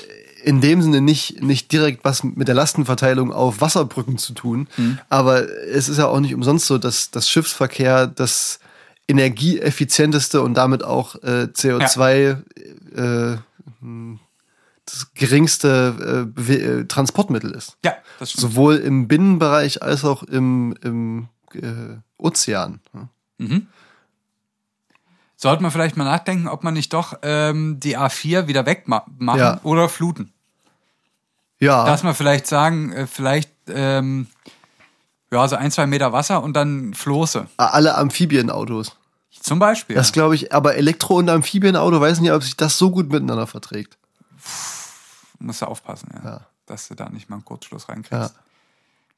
in 0.44 0.60
dem 0.60 0.82
Sinne 0.82 1.02
nicht, 1.02 1.44
nicht 1.44 1.72
direkt 1.72 2.04
was 2.04 2.24
mit 2.24 2.48
der 2.48 2.56
Lastenverteilung 2.56 3.32
auf 3.32 3.62
Wasserbrücken 3.62 4.18
zu 4.18 4.34
tun. 4.34 4.68
Mhm. 4.76 4.98
Aber 5.10 5.48
es 5.68 5.88
ist 5.88 6.00
ja 6.00 6.08
auch 6.08 6.20
nicht 6.20 6.34
umsonst 6.34 6.66
so, 6.66 6.80
dass 6.80 7.12
das 7.12 7.30
Schiffsverkehr 7.30 8.08
das 8.08 8.60
energieeffizienteste 9.08 10.42
und 10.42 10.56
damit 10.56 10.84
auch 10.84 11.14
äh, 11.22 11.48
CO2 11.54 12.38
äh, 12.96 13.38
hm, 13.82 14.20
das 14.88 15.14
geringste 15.14 16.26
äh, 16.38 16.54
äh, 16.54 16.86
Transportmittel 16.86 17.52
ist. 17.52 17.78
Ja, 17.84 17.94
das 18.20 18.32
stimmt. 18.32 18.42
Sowohl 18.54 18.78
im 18.78 19.08
Binnenbereich 19.08 19.84
als 19.84 20.04
auch 20.06 20.24
im, 20.24 20.76
im 20.82 21.28
äh, 21.54 21.98
Ozean. 22.18 22.80
Sollte 25.36 25.62
man 25.62 25.72
vielleicht 25.72 25.98
mal 25.98 26.06
nachdenken, 26.06 26.48
ob 26.48 26.64
man 26.64 26.74
nicht 26.74 26.94
doch 26.94 27.20
ähm, 27.22 27.80
die 27.80 27.98
A4 27.98 28.48
wieder 28.48 28.66
wegmachen 28.66 29.20
Ja. 29.38 29.60
oder 29.64 29.88
fluten. 29.90 30.34
Ja, 31.60 31.86
dass 31.86 32.04
man 32.04 32.16
vielleicht 32.16 32.48
sagen, 32.48 32.92
äh, 32.94 33.08
vielleicht 33.08 33.52
ähm, 33.68 34.28
ja, 35.32 35.48
so 35.48 35.56
ein, 35.58 35.72
zwei 35.72 35.86
Meter 35.88 36.14
Wasser 36.14 36.42
und 36.42 36.54
dann 36.54 36.94
Floße. 36.94 37.48
alle 37.58 37.96
Amphibienautos. 37.96 38.96
Zum 39.40 39.60
Beispiel. 39.60 39.96
Das 39.96 40.12
glaube 40.14 40.36
ich, 40.36 40.54
aber 40.54 40.76
Elektro- 40.76 41.18
und 41.18 41.30
Amphibienauto 41.30 42.00
weiß 42.02 42.22
nicht, 42.22 42.32
ob 42.32 42.44
sich 42.44 42.58
das 42.58 42.78
so 42.78 42.90
gut 42.92 43.12
miteinander 43.12 43.48
verträgt. 43.48 43.98
Musst 45.40 45.62
du 45.62 45.66
aufpassen, 45.66 46.10
ja, 46.14 46.30
Ja. 46.30 46.42
dass 46.66 46.88
du 46.88 46.96
da 46.96 47.10
nicht 47.10 47.30
mal 47.30 47.38
einen 47.38 47.46
Kurzschluss 47.46 47.90
reinkriegst. 47.90 48.34
Ja. 48.36 48.42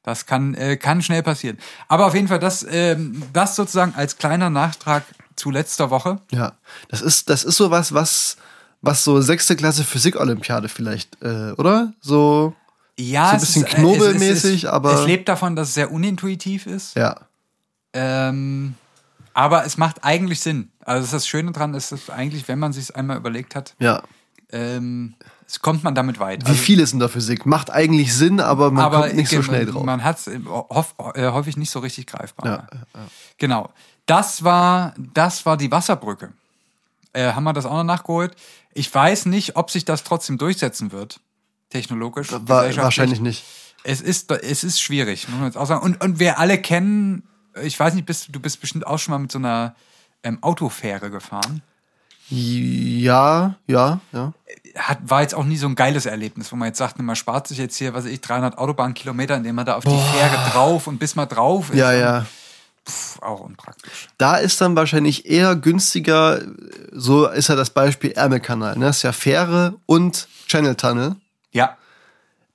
Das 0.02 0.24
kann, 0.24 0.54
äh, 0.54 0.76
kann 0.78 1.02
schnell 1.02 1.22
passieren. 1.22 1.58
Aber 1.88 2.06
auf 2.06 2.14
jeden 2.14 2.28
Fall, 2.28 2.38
das, 2.38 2.64
ähm, 2.68 3.22
das 3.34 3.54
sozusagen 3.56 3.94
als 3.94 4.16
kleiner 4.16 4.48
Nachtrag 4.48 5.04
zu 5.36 5.50
letzter 5.50 5.90
Woche. 5.90 6.20
Ja, 6.30 6.52
das 6.88 7.02
ist, 7.02 7.28
das 7.28 7.44
ist 7.44 7.56
sowas, 7.56 7.92
was, 7.92 8.36
was 8.80 9.04
so 9.04 9.20
sechste 9.20 9.56
Klasse 9.56 9.84
Physik-Olympiade 9.84 10.68
vielleicht, 10.70 11.20
äh, 11.22 11.52
oder? 11.58 11.92
So, 12.00 12.54
Ja, 12.98 13.26
So 13.26 13.30
ein 13.30 13.36
es 13.36 13.42
bisschen 13.42 13.64
ist, 13.64 13.72
äh, 13.72 13.76
knobelmäßig, 13.76 14.54
es, 14.56 14.64
es, 14.64 14.70
aber- 14.70 14.94
Es 14.94 15.06
lebt 15.06 15.28
davon, 15.28 15.54
dass 15.56 15.68
es 15.68 15.74
sehr 15.74 15.90
unintuitiv 15.92 16.66
ist. 16.66 16.94
ja. 16.96 17.16
Ähm, 17.92 18.74
aber 19.34 19.64
es 19.64 19.76
macht 19.76 20.04
eigentlich 20.04 20.40
Sinn. 20.40 20.70
Also 20.84 21.00
das, 21.00 21.06
ist 21.08 21.12
das 21.14 21.28
Schöne 21.28 21.52
dran 21.52 21.74
ist, 21.74 21.92
dass 21.92 22.08
eigentlich, 22.10 22.46
wenn 22.48 22.58
man 22.58 22.72
sich 22.72 22.94
einmal 22.94 23.16
überlegt 23.16 23.54
hat, 23.54 23.74
Ja. 23.78 24.02
ähm, 24.52 25.14
es 25.39 25.39
kommt 25.58 25.82
man 25.82 25.94
damit 25.94 26.20
weit. 26.20 26.48
Wie 26.48 26.54
viel 26.54 26.80
ist 26.80 26.92
in 26.92 27.00
der 27.00 27.08
Physik? 27.08 27.46
Macht 27.46 27.70
eigentlich 27.70 28.14
Sinn, 28.14 28.40
aber 28.40 28.70
man 28.70 28.84
aber 28.84 29.02
kommt 29.02 29.16
nicht 29.16 29.30
so 29.30 29.42
schnell 29.42 29.66
drauf. 29.66 29.84
Man 29.84 30.04
hat 30.04 30.18
es 30.18 30.30
hoff, 30.46 30.94
äh, 31.14 31.30
häufig 31.30 31.56
nicht 31.56 31.70
so 31.70 31.80
richtig 31.80 32.06
greifbar. 32.06 32.46
Ja, 32.94 33.02
Genau. 33.38 33.70
Das 34.06 34.42
war, 34.42 34.94
das 35.14 35.46
war 35.46 35.56
die 35.56 35.70
Wasserbrücke. 35.70 36.32
Äh, 37.12 37.32
haben 37.32 37.44
wir 37.44 37.52
das 37.52 37.66
auch 37.66 37.76
noch 37.76 37.84
nachgeholt? 37.84 38.34
Ich 38.72 38.92
weiß 38.92 39.26
nicht, 39.26 39.56
ob 39.56 39.70
sich 39.70 39.84
das 39.84 40.04
trotzdem 40.04 40.38
durchsetzen 40.38 40.92
wird. 40.92 41.20
Technologisch. 41.70 42.28
War, 42.32 42.76
wahrscheinlich 42.76 43.20
nicht. 43.20 43.44
Es 43.82 44.00
ist, 44.00 44.30
es 44.30 44.64
ist 44.64 44.80
schwierig, 44.80 45.28
muss 45.28 45.38
man 45.38 45.46
jetzt 45.46 45.56
auch 45.56 45.66
sagen. 45.66 45.82
Und, 45.82 46.02
und 46.02 46.18
wir 46.18 46.38
alle 46.38 46.58
kennen, 46.58 47.22
ich 47.62 47.78
weiß 47.78 47.94
nicht, 47.94 48.06
bist, 48.06 48.28
du 48.30 48.40
bist 48.40 48.60
bestimmt 48.60 48.86
auch 48.86 48.98
schon 48.98 49.12
mal 49.12 49.18
mit 49.18 49.32
so 49.32 49.38
einer 49.38 49.74
ähm, 50.22 50.38
Autofähre 50.42 51.10
gefahren. 51.10 51.62
Ja, 52.28 53.56
ja, 53.66 54.00
ja. 54.12 54.32
Hat, 54.76 54.98
war 55.02 55.22
jetzt 55.22 55.34
auch 55.34 55.44
nie 55.44 55.56
so 55.56 55.66
ein 55.66 55.74
geiles 55.74 56.06
Erlebnis, 56.06 56.52
wo 56.52 56.56
man 56.56 56.68
jetzt 56.68 56.78
sagt, 56.78 56.98
man 56.98 57.16
spart 57.16 57.48
sich 57.48 57.58
jetzt 57.58 57.76
hier, 57.76 57.92
was 57.94 58.04
weiß 58.04 58.12
ich, 58.12 58.20
300 58.20 58.56
Autobahnkilometer, 58.58 59.36
indem 59.36 59.56
man 59.56 59.66
da 59.66 59.74
auf 59.76 59.84
die 59.84 59.90
Fähre 59.90 60.50
drauf 60.52 60.86
und 60.86 60.98
bis 60.98 61.16
man 61.16 61.28
drauf 61.28 61.70
ist. 61.70 61.76
Ja, 61.76 61.92
ja. 61.92 62.26
pff, 62.88 63.20
auch 63.22 63.40
unpraktisch. 63.40 64.08
Da 64.18 64.36
ist 64.36 64.60
dann 64.60 64.76
wahrscheinlich 64.76 65.26
eher 65.26 65.56
günstiger, 65.56 66.40
so 66.92 67.26
ist 67.26 67.48
ja 67.48 67.56
das 67.56 67.70
Beispiel 67.70 68.12
Ärmelkanal, 68.12 68.76
ne? 68.78 68.86
Das 68.86 68.98
ist 68.98 69.02
ja 69.02 69.12
Fähre 69.12 69.74
und 69.86 70.28
Channel 70.46 70.74
Tunnel. 70.76 71.16
Ja, 71.52 71.76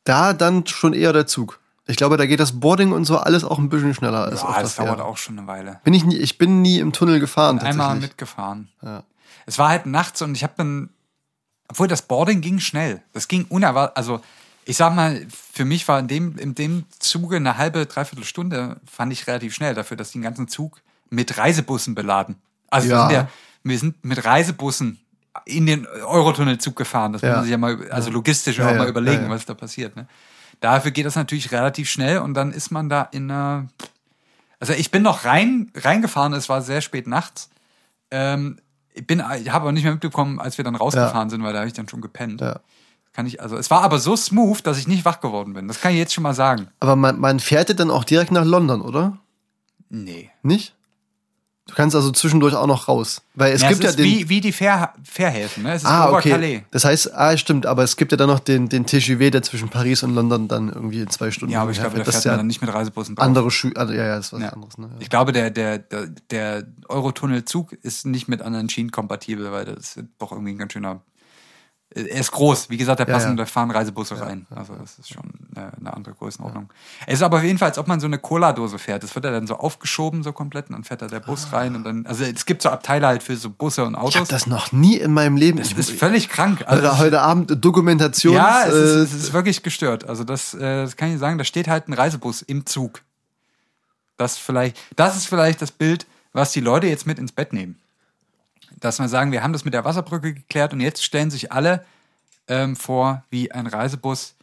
Da 0.06 0.34
dann 0.34 0.66
schon 0.68 0.94
eher 0.94 1.12
der 1.12 1.28
Zug. 1.28 1.60
Ich 1.88 1.98
glaube, 1.98 2.18
da 2.18 2.26
geht 2.26 2.40
das 2.40 2.60
Boarding 2.60 2.94
und 2.94 3.06
so 3.06 3.18
alles 3.18 3.44
auch 3.44 3.60
ein 3.60 3.70
bisschen 3.70 3.94
schneller 3.94 4.24
als 4.24 4.42
ja 4.42 4.48
auf 4.48 4.56
das 4.60 4.76
dauert 4.76 4.96
Fähre. 4.98 5.06
auch 5.06 5.18
schon 5.18 5.38
eine 5.38 5.48
Weile. 5.48 5.82
Bin 5.84 5.94
ich, 5.94 6.04
nie, 6.06 6.18
ich 6.18 6.38
bin 6.38 6.62
nie 6.62 6.80
im 6.80 6.94
Tunnel 6.94 7.20
gefahren. 7.20 7.60
Einmal 7.60 7.98
mitgefahren. 7.98 8.70
Ja. 8.82 9.04
Es 9.46 9.60
war 9.60 9.70
halt 9.70 9.86
nachts 9.86 10.22
und 10.24 10.34
ich 10.34 10.44
habe 10.44 10.54
dann, 10.58 10.90
obwohl 11.68 11.88
das 11.88 12.02
Boarding 12.04 12.42
ging 12.42 12.60
schnell. 12.60 13.02
Das 13.14 13.28
ging 13.28 13.46
unerwartet. 13.50 13.98
Also 13.98 14.22
ich 14.66 14.78
sag 14.78 14.96
mal, 14.96 15.26
für 15.54 15.66
mich 15.66 15.88
war 15.88 16.00
in 16.00 16.08
dem, 16.08 16.38
in 16.38 16.56
dem 16.56 16.86
Zuge 17.00 17.36
eine 17.38 17.58
halbe, 17.58 17.86
dreiviertel 17.86 18.26
Stunde, 18.26 18.78
fand 18.92 19.14
ich 19.14 19.28
relativ 19.28 19.54
schnell 19.54 19.74
dafür, 19.76 19.96
dass 19.98 20.12
die 20.12 20.18
den 20.20 20.24
ganzen 20.24 20.48
Zug 20.48 20.82
mit 21.10 21.38
Reisebussen 21.38 21.94
beladen. 21.96 22.36
Also 22.70 22.88
wir, 22.90 22.96
Ja. 22.96 23.02
sind 23.08 23.16
ja, 23.16 23.30
wir 23.64 23.80
sind 23.80 24.04
mit 24.06 24.26
Reisebussen 24.26 25.00
in 25.46 25.66
den 25.66 25.86
Eurotunnelzug 25.86 26.76
gefahren. 26.76 27.14
Das 27.14 27.22
muss 27.22 27.28
Ja. 27.30 27.36
man 27.36 27.44
sich 27.44 27.52
ja 27.52 27.58
mal, 27.58 27.92
also 27.92 28.10
logistisch 28.10 28.58
Ja, 28.58 28.70
auch 28.70 28.76
mal 28.76 28.88
überlegen, 28.88 29.30
was 29.30 29.46
da 29.46 29.54
passiert. 29.54 29.96
Ne? 29.96 30.08
Dafür 30.62 30.92
geht 30.92 31.06
das 31.06 31.16
natürlich 31.16 31.52
relativ 31.52 31.90
schnell 31.90 32.20
und 32.20 32.34
dann 32.34 32.52
ist 32.52 32.72
man 32.72 32.90
da 32.90 33.04
in 33.12 33.30
einer. 33.30 33.68
Also 34.60 34.74
ich 34.74 34.90
bin 34.90 35.04
noch 35.04 35.26
rein, 35.26 35.70
reingefahren, 35.76 36.34
es 36.34 36.48
war 36.50 36.62
sehr 36.62 36.82
spät 36.82 37.06
nachts. 37.08 37.50
Ähm, 38.10 38.58
Ich 38.96 39.06
bin, 39.06 39.22
ich 39.42 39.52
habe 39.52 39.68
auch 39.68 39.72
nicht 39.72 39.84
mehr 39.84 39.92
mitbekommen, 39.92 40.40
als 40.40 40.58
wir 40.58 40.64
dann 40.64 40.76
rausgefahren 40.76 41.30
sind, 41.30 41.44
weil 41.44 41.52
da 41.54 41.60
habe 41.60 41.68
ich 41.68 41.74
dann 41.74 41.90
schon 41.90 42.02
gepennt. 42.02 42.42
Ja. 42.42 42.62
Kann 43.14 43.26
ich, 43.28 43.42
also 43.42 43.58
es 43.58 43.70
war 43.72 43.82
aber 43.82 44.00
so 44.00 44.16
smooth, 44.16 44.66
dass 44.66 44.78
ich 44.78 44.88
nicht 44.88 45.06
wach 45.06 45.22
geworden 45.22 45.54
bin. 45.54 45.68
Das 45.68 45.80
kann 45.80 45.92
ich 45.92 45.98
jetzt 45.98 46.14
schon 46.14 46.24
mal 46.24 46.34
sagen. 46.34 46.68
Aber 46.80 46.96
man, 46.96 47.20
man 47.20 47.40
fährt 47.40 47.70
ja 47.70 47.76
dann 47.76 47.92
auch 47.92 48.04
direkt 48.04 48.32
nach 48.32 48.46
London, 48.46 48.82
oder? 48.82 49.18
Nee. 49.90 50.32
Nicht? 50.44 50.75
Du 51.68 51.74
kannst 51.74 51.96
also 51.96 52.12
zwischendurch 52.12 52.54
auch 52.54 52.68
noch 52.68 52.88
raus. 52.88 53.24
Weil 53.34 53.54
es 53.54 53.62
ja, 53.64 53.70
gibt 53.70 53.80
es 53.80 53.84
ja 53.86 53.90
ist 53.90 54.00
den. 54.00 54.06
wie, 54.06 54.30
wie 54.30 54.40
die 54.40 54.52
Fähr 54.52 54.94
Fährhäfen, 55.04 55.64
ne? 55.64 55.74
Es 55.74 55.82
ist 55.82 55.90
ah, 55.90 56.12
okay. 56.12 56.30
Calais. 56.30 56.62
Das 56.70 56.86
heißt, 56.86 57.14
ah, 57.16 57.36
stimmt, 57.38 57.66
aber 57.66 57.84
es 57.84 57.98
gibt 57.98 58.12
ja 58.12 58.18
dann 58.18 58.30
noch 58.30 58.40
den, 58.40 58.70
den 58.70 58.86
TGV, 58.86 59.32
der 59.32 59.42
zwischen 59.42 59.70
Paris 59.70 60.04
und 60.04 60.14
London 60.14 60.48
dann 60.48 60.70
irgendwie 60.70 61.00
in 61.00 61.10
zwei 61.10 61.32
Stunden 61.32 61.52
Ja, 61.52 61.64
aber 61.64 61.72
ich 61.72 61.80
glaube, 61.80 61.98
da 61.98 62.04
fährt 62.04 62.16
ist 62.18 62.26
man 62.26 62.34
ja 62.34 62.38
dann 62.38 62.48
nicht 62.48 62.62
mit 62.62 62.72
Reisebussen 62.72 63.16
drauf. 63.16 63.26
andere 63.26 63.50
Schuhe. 63.50 63.72
Also, 63.76 63.94
ja, 63.94 64.06
ja, 64.06 64.16
das 64.18 64.28
ist 64.28 64.34
was 64.34 64.42
Ja. 64.42 64.50
anderes. 64.50 64.78
Ne? 64.78 64.92
Ich 65.00 65.10
glaube, 65.10 65.32
der, 65.32 65.50
der, 65.50 65.80
der 66.30 66.68
Eurotunnelzug 66.88 67.74
ist 67.74 68.06
nicht 68.06 68.28
mit 68.28 68.44
anderen 68.44 68.70
Schienen 68.70 68.92
kompatibel, 68.92 69.52
weil 69.52 69.66
das 69.66 69.96
ist 69.98 70.04
doch 70.20 70.32
irgendwie 70.32 70.52
ein 70.52 70.60
ganz 70.60 70.74
schöner. 70.74 71.02
Er 71.92 72.20
ist 72.20 72.32
groß, 72.32 72.70
wie 72.70 72.76
gesagt, 72.76 73.00
da 73.00 73.06
Ja, 73.06 73.14
passen, 73.14 73.30
ja. 73.30 73.36
da 73.36 73.46
fahren 73.46 73.72
Reisebusse 73.72 74.20
rein. 74.20 74.48
Also 74.54 74.74
das 74.76 75.00
ist 75.00 75.14
schon 75.14 75.32
eine, 75.56 75.72
eine 75.78 75.94
andere 75.94 76.14
Größenordnung. 76.16 76.70
Es 77.08 77.16
ist 77.16 77.22
aber 77.22 77.38
auf 77.38 77.44
jeden 77.44 77.58
Fall, 77.58 77.70
als 77.70 77.78
ob 77.78 77.88
man 77.88 78.02
so 78.02 78.08
eine 78.08 78.18
Cola-Dose 78.18 78.80
fährt. 78.80 79.04
Das 79.04 79.16
wird 79.16 79.24
ja 79.24 79.32
dann 79.32 79.48
so 79.48 79.56
aufgeschoben, 79.56 80.22
so 80.22 80.34
komplett, 80.34 80.68
und 80.70 80.74
dann 80.74 80.84
fährt 80.84 81.02
da 81.04 81.08
der 81.08 81.22
Bus 81.22 81.54
rein 81.54 81.74
und 81.76 81.86
dann. 81.86 82.06
Also 82.06 82.26
es 82.26 82.46
gibt 82.46 82.64
so 82.64 82.70
Abteile 82.70 83.08
halt 83.08 83.24
für 83.24 83.38
so 83.38 83.50
Busse 83.50 83.86
und 83.86 83.94
Ich 83.94 83.98
habe 83.98 84.08
Autos. 84.08 84.28
das 84.28 84.46
noch 84.48 84.74
nie 84.74 84.98
in 84.98 85.14
meinem 85.14 85.38
Leben. 85.38 85.58
Das 85.60 85.72
ich, 85.72 85.78
ist 85.78 85.92
völlig 85.92 86.28
krank. 86.28 86.64
Also, 86.68 86.84
heute, 86.90 86.98
heute 86.98 87.22
Abend 87.22 87.64
Dokumentation. 87.64 88.34
ja, 88.34 88.64
es 88.66 88.74
ist, 88.74 88.96
äh, 88.96 89.00
es 89.00 89.14
ist 89.14 89.34
wirklich 89.34 89.64
gestört. 89.64 90.10
Also 90.10 90.26
das, 90.26 90.54
äh, 90.54 90.60
das 90.60 90.98
kann 90.98 91.14
ich 91.14 91.20
sagen, 91.20 91.38
da 91.38 91.46
steht 91.46 91.70
halt 91.70 91.88
ein 91.88 91.94
Reisebus 91.94 92.42
im 92.42 92.66
Zug. 92.66 93.04
Das 94.18 94.38
vielleicht, 94.38 94.78
das 94.98 95.16
ist 95.16 95.28
vielleicht 95.28 95.62
das 95.62 95.72
Bild, 95.72 96.06
was 96.34 96.52
die 96.52 96.62
Leute 96.62 96.88
jetzt 96.88 97.06
mit 97.08 97.20
ins 97.20 97.32
Bett 97.32 97.54
nehmen. 97.54 97.78
Dass 98.80 99.00
wir 99.00 99.08
sagen, 99.08 99.32
wir 99.32 99.44
haben 99.44 99.54
das 99.54 99.66
mit 99.66 99.74
der 99.74 99.86
Wasserbrücke 99.86 100.34
geklärt 100.34 100.74
und 100.74 100.82
jetzt 100.82 101.04
stellen 101.04 101.32
sich 101.32 101.52
alle 101.52 101.86
ähm, 102.48 102.76
vor, 102.76 103.24
wie 103.30 103.52
ein 103.52 103.68
Reisebus 103.68 104.36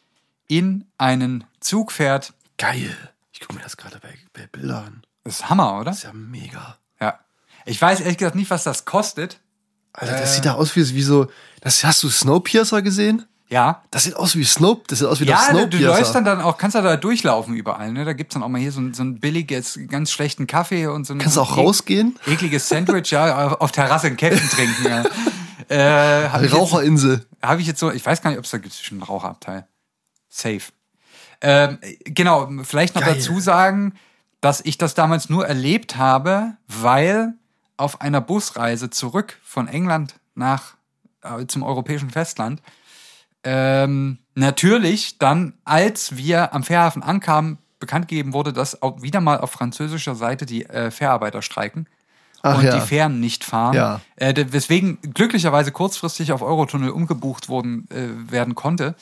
in 0.48 0.84
einen 0.98 1.44
Zug 1.60 1.92
fährt. 1.92 2.32
geil. 2.58 2.96
Ich 3.32 3.40
gucke 3.40 3.54
mir 3.54 3.62
das 3.62 3.76
gerade 3.76 3.98
bei, 3.98 4.14
bei 4.32 4.46
Bildern 4.46 4.84
an. 4.84 5.02
Das 5.24 5.40
ist 5.40 5.50
Hammer, 5.50 5.76
oder? 5.76 5.84
Das 5.86 5.98
ist 5.98 6.04
ja 6.04 6.12
mega. 6.12 6.76
Ja. 7.00 7.18
Ich 7.64 7.80
weiß 7.80 8.00
ehrlich 8.00 8.18
gesagt 8.18 8.36
nicht, 8.36 8.50
was 8.50 8.64
das 8.64 8.84
kostet. 8.84 9.40
Alter, 9.92 10.18
das 10.18 10.34
sieht 10.34 10.44
da 10.44 10.54
aus 10.54 10.74
wie, 10.74 10.94
wie 10.94 11.02
so. 11.02 11.30
Das, 11.60 11.84
hast 11.84 12.02
du 12.02 12.08
Snowpiercer 12.08 12.82
gesehen? 12.82 13.26
Ja. 13.52 13.82
Das 13.90 14.04
sieht 14.04 14.16
aus 14.16 14.34
wie 14.34 14.44
Snow. 14.44 14.78
Das 14.86 15.00
sieht 15.00 15.08
aus 15.08 15.20
wie 15.20 15.26
der 15.26 15.34
Ja, 15.36 15.40
du, 15.52 15.58
Snowpiercer. 15.58 15.78
du 15.78 15.84
läufst 15.98 16.14
dann, 16.14 16.24
dann 16.24 16.40
auch, 16.40 16.56
kannst 16.56 16.74
da 16.74 16.96
durchlaufen 16.96 17.54
überall. 17.54 17.92
Ne? 17.92 18.04
Da 18.06 18.14
gibt's 18.14 18.32
dann 18.32 18.42
auch 18.42 18.48
mal 18.48 18.60
hier 18.60 18.72
so 18.72 18.80
ein, 18.80 18.94
so 18.94 19.02
ein 19.02 19.20
billiges, 19.20 19.78
ganz 19.88 20.10
schlechten 20.10 20.46
Kaffee 20.46 20.86
und 20.86 21.06
so 21.06 21.12
ein 21.12 21.18
Kannst 21.18 21.34
so 21.34 21.42
ein 21.42 21.46
auch 21.48 21.56
rausgehen? 21.58 22.18
ekliges 22.26 22.68
Sandwich, 22.68 23.10
ja, 23.10 23.48
auf- 23.54 23.70
Terrasse 23.72 24.06
einen 24.06 24.16
Käffchen 24.16 24.48
trinken. 24.48 24.84
Ja. 24.86 25.04
Äh, 25.68 26.28
Habe 26.28 26.44
jetzt- 26.44 26.54
Raucherinsel. 26.54 27.24
hab 27.40 27.58
ich 27.58 27.66
jetzt 27.66 27.78
so, 27.80 27.90
ich 27.90 28.04
weiß 28.04 28.20
gar 28.20 28.28
nicht, 28.30 28.38
ob 28.38 28.44
es 28.44 28.50
da 28.50 28.58
gibt 28.58 28.74
schon 28.74 28.96
einen 28.98 29.04
Raucherabteil. 29.04 29.66
Safe. 30.28 30.60
Ähm, 31.40 31.78
genau, 32.04 32.50
vielleicht 32.64 32.94
noch 32.94 33.02
Geil. 33.02 33.14
dazu 33.14 33.40
sagen, 33.40 33.94
dass 34.42 34.60
ich 34.60 34.76
das 34.76 34.94
damals 34.94 35.30
nur 35.30 35.46
erlebt 35.46 35.96
habe, 35.96 36.54
weil 36.66 37.34
auf 37.78 38.00
einer 38.02 38.20
Busreise 38.20 38.90
zurück 38.90 39.38
von 39.42 39.66
England 39.66 40.16
nach 40.34 40.74
äh, 41.22 41.46
zum 41.46 41.62
europäischen 41.62 42.10
Festland 42.10 42.60
ähm, 43.44 44.18
natürlich 44.34 45.18
dann, 45.18 45.54
als 45.64 46.16
wir 46.16 46.54
am 46.54 46.62
Fährhafen 46.62 47.02
ankamen, 47.02 47.58
bekannt 47.78 48.08
gegeben 48.08 48.32
wurde, 48.32 48.52
dass 48.52 48.80
auch 48.80 49.02
wieder 49.02 49.20
mal 49.20 49.38
auf 49.38 49.50
französischer 49.50 50.14
Seite 50.14 50.46
die 50.46 50.64
äh, 50.66 50.90
Fährarbeiter 50.90 51.42
streiken 51.42 51.86
Ach 52.42 52.58
und 52.58 52.64
ja. 52.64 52.74
die 52.74 52.80
Fähren 52.80 53.20
nicht 53.20 53.44
fahren. 53.44 53.74
Ja. 53.74 54.00
Äh, 54.16 54.34
weswegen 54.50 54.98
glücklicherweise 55.00 55.72
kurzfristig 55.72 56.32
auf 56.32 56.42
Eurotunnel 56.42 56.90
umgebucht 56.90 57.48
worden, 57.48 57.88
äh, 57.90 58.30
werden 58.30 58.54
konnte. 58.54 58.94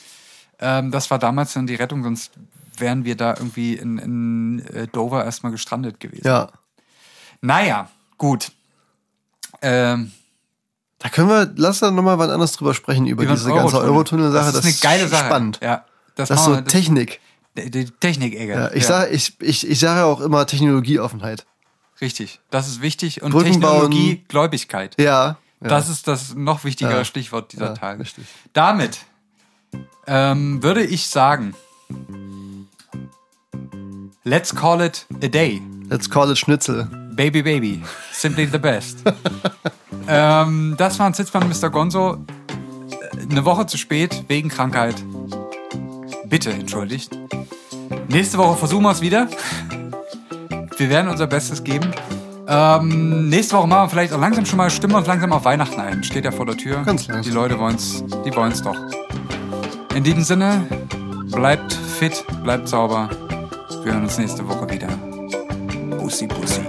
Ähm, 0.59 0.91
das 0.91 1.11
war 1.11 1.19
damals 1.19 1.53
dann 1.53 1.67
die 1.67 1.75
Rettung, 1.75 2.03
sonst 2.03 2.31
wären 2.77 3.05
wir 3.05 3.15
da 3.15 3.35
irgendwie 3.35 3.75
in, 3.75 3.97
in 3.97 4.65
äh, 4.67 4.87
Dover 4.87 5.23
erstmal 5.25 5.51
gestrandet 5.51 5.99
gewesen. 5.99 6.27
Ja. 6.27 6.49
Naja, 7.41 7.89
gut. 8.17 8.51
Ähm, 9.61 10.11
Da 11.01 11.09
können 11.09 11.29
wir, 11.29 11.51
lass 11.55 11.79
da 11.79 11.89
nochmal 11.91 12.17
wann 12.19 12.29
anders 12.29 12.53
drüber 12.53 12.73
sprechen, 12.73 13.07
über, 13.07 13.23
über 13.23 13.33
den 13.33 13.37
diese 13.37 13.51
ganze 13.53 13.79
Eurotunnel-Sache. 13.79 14.51
Das 14.53 14.63
ist 14.65 14.83
eine 14.85 14.95
geile 14.97 15.07
Sache. 15.09 15.25
spannend. 15.25 15.59
Ja, 15.61 15.85
das, 16.15 16.29
Das 16.29 16.39
ist 16.39 16.45
so 16.45 16.51
wir- 16.55 16.61
das- 16.61 16.71
Technik. 16.71 17.19
Die, 17.57 17.69
die 17.71 17.85
Technik-Ecke. 17.85 18.51
Ja, 18.53 18.71
ich, 18.71 18.85
Sag, 18.85 19.11
ich, 19.11 19.35
ich, 19.41 19.67
ich 19.69 19.79
sage 19.79 19.99
ja 20.01 20.05
auch 20.05 20.21
immer 20.21 20.45
Technologieoffenheit. 20.47 21.45
Richtig. 21.99 22.39
Das 22.49 22.67
ist 22.67 22.81
wichtig. 22.81 23.21
Und 23.23 23.31
Brücken 23.31 23.51
Technologie, 23.53 24.15
bauen. 24.15 24.25
Gläubigkeit. 24.29 24.95
Ja. 24.99 25.37
ja. 25.59 25.67
Das 25.67 25.89
ist 25.89 26.07
das 26.07 26.33
noch 26.35 26.63
wichtigere 26.63 26.97
Ja. 26.99 27.05
Stichwort 27.05 27.51
dieser 27.51 27.65
Ja, 27.67 27.73
Tage. 27.73 27.99
richtig. 28.01 28.23
Damit 28.53 28.99
ähm, 30.07 30.63
würde 30.63 30.83
ich 30.83 31.07
sagen, 31.07 31.53
let's 34.23 34.55
call 34.55 34.81
it 34.81 35.05
a 35.23 35.27
day. 35.27 35.61
Let's 35.89 36.09
call 36.09 36.31
it 36.31 36.37
Schnitzel. 36.37 36.87
Baby, 37.11 37.41
baby. 37.41 37.81
Simply 38.11 38.45
the 38.45 38.57
best. 38.57 39.03
ähm, 40.07 40.75
das 40.77 40.97
war 40.99 41.07
ein 41.07 41.13
Sitzmann 41.13 41.49
Mr. 41.49 41.69
Gonzo. 41.69 42.17
Eine 43.29 43.45
Woche 43.45 43.65
zu 43.65 43.77
spät, 43.77 44.25
wegen 44.27 44.49
Krankheit. 44.49 44.95
Bitte 46.25 46.51
entschuldigt. 46.51 47.11
Nächste 48.07 48.37
Woche 48.37 48.57
versuchen 48.57 48.83
wir 48.83 48.91
es 48.91 49.01
wieder. 49.01 49.27
Wir 50.77 50.89
werden 50.89 51.09
unser 51.09 51.27
Bestes 51.27 51.63
geben. 51.63 51.91
Ähm, 52.47 53.29
nächste 53.29 53.55
Woche 53.55 53.67
machen 53.67 53.85
wir 53.85 53.89
vielleicht 53.89 54.13
auch 54.13 54.19
langsam 54.19 54.45
schon 54.45 54.57
mal, 54.57 54.69
stimmen 54.69 54.93
wir 54.93 54.97
uns 54.97 55.07
langsam 55.07 55.31
auf 55.31 55.45
Weihnachten 55.45 55.79
ein. 55.79 56.03
Steht 56.03 56.25
ja 56.25 56.31
vor 56.31 56.45
der 56.45 56.57
Tür. 56.57 56.83
Ganz 56.83 57.07
langsam. 57.07 57.23
Die 57.23 57.35
Leute 57.35 57.59
wollen's, 57.59 58.03
die 58.25 58.35
wollen's 58.35 58.61
doch. 58.61 58.75
In 59.95 60.03
diesem 60.03 60.23
Sinne, 60.23 60.65
bleibt 61.31 61.73
fit, 61.73 62.25
bleibt 62.43 62.67
sauber. 62.67 63.09
Wir 63.83 63.93
hören 63.93 64.03
uns 64.03 64.17
nächste 64.17 64.47
Woche 64.47 64.69
wieder. 64.69 64.87
Bussi, 65.97 66.27
bussi. 66.27 66.61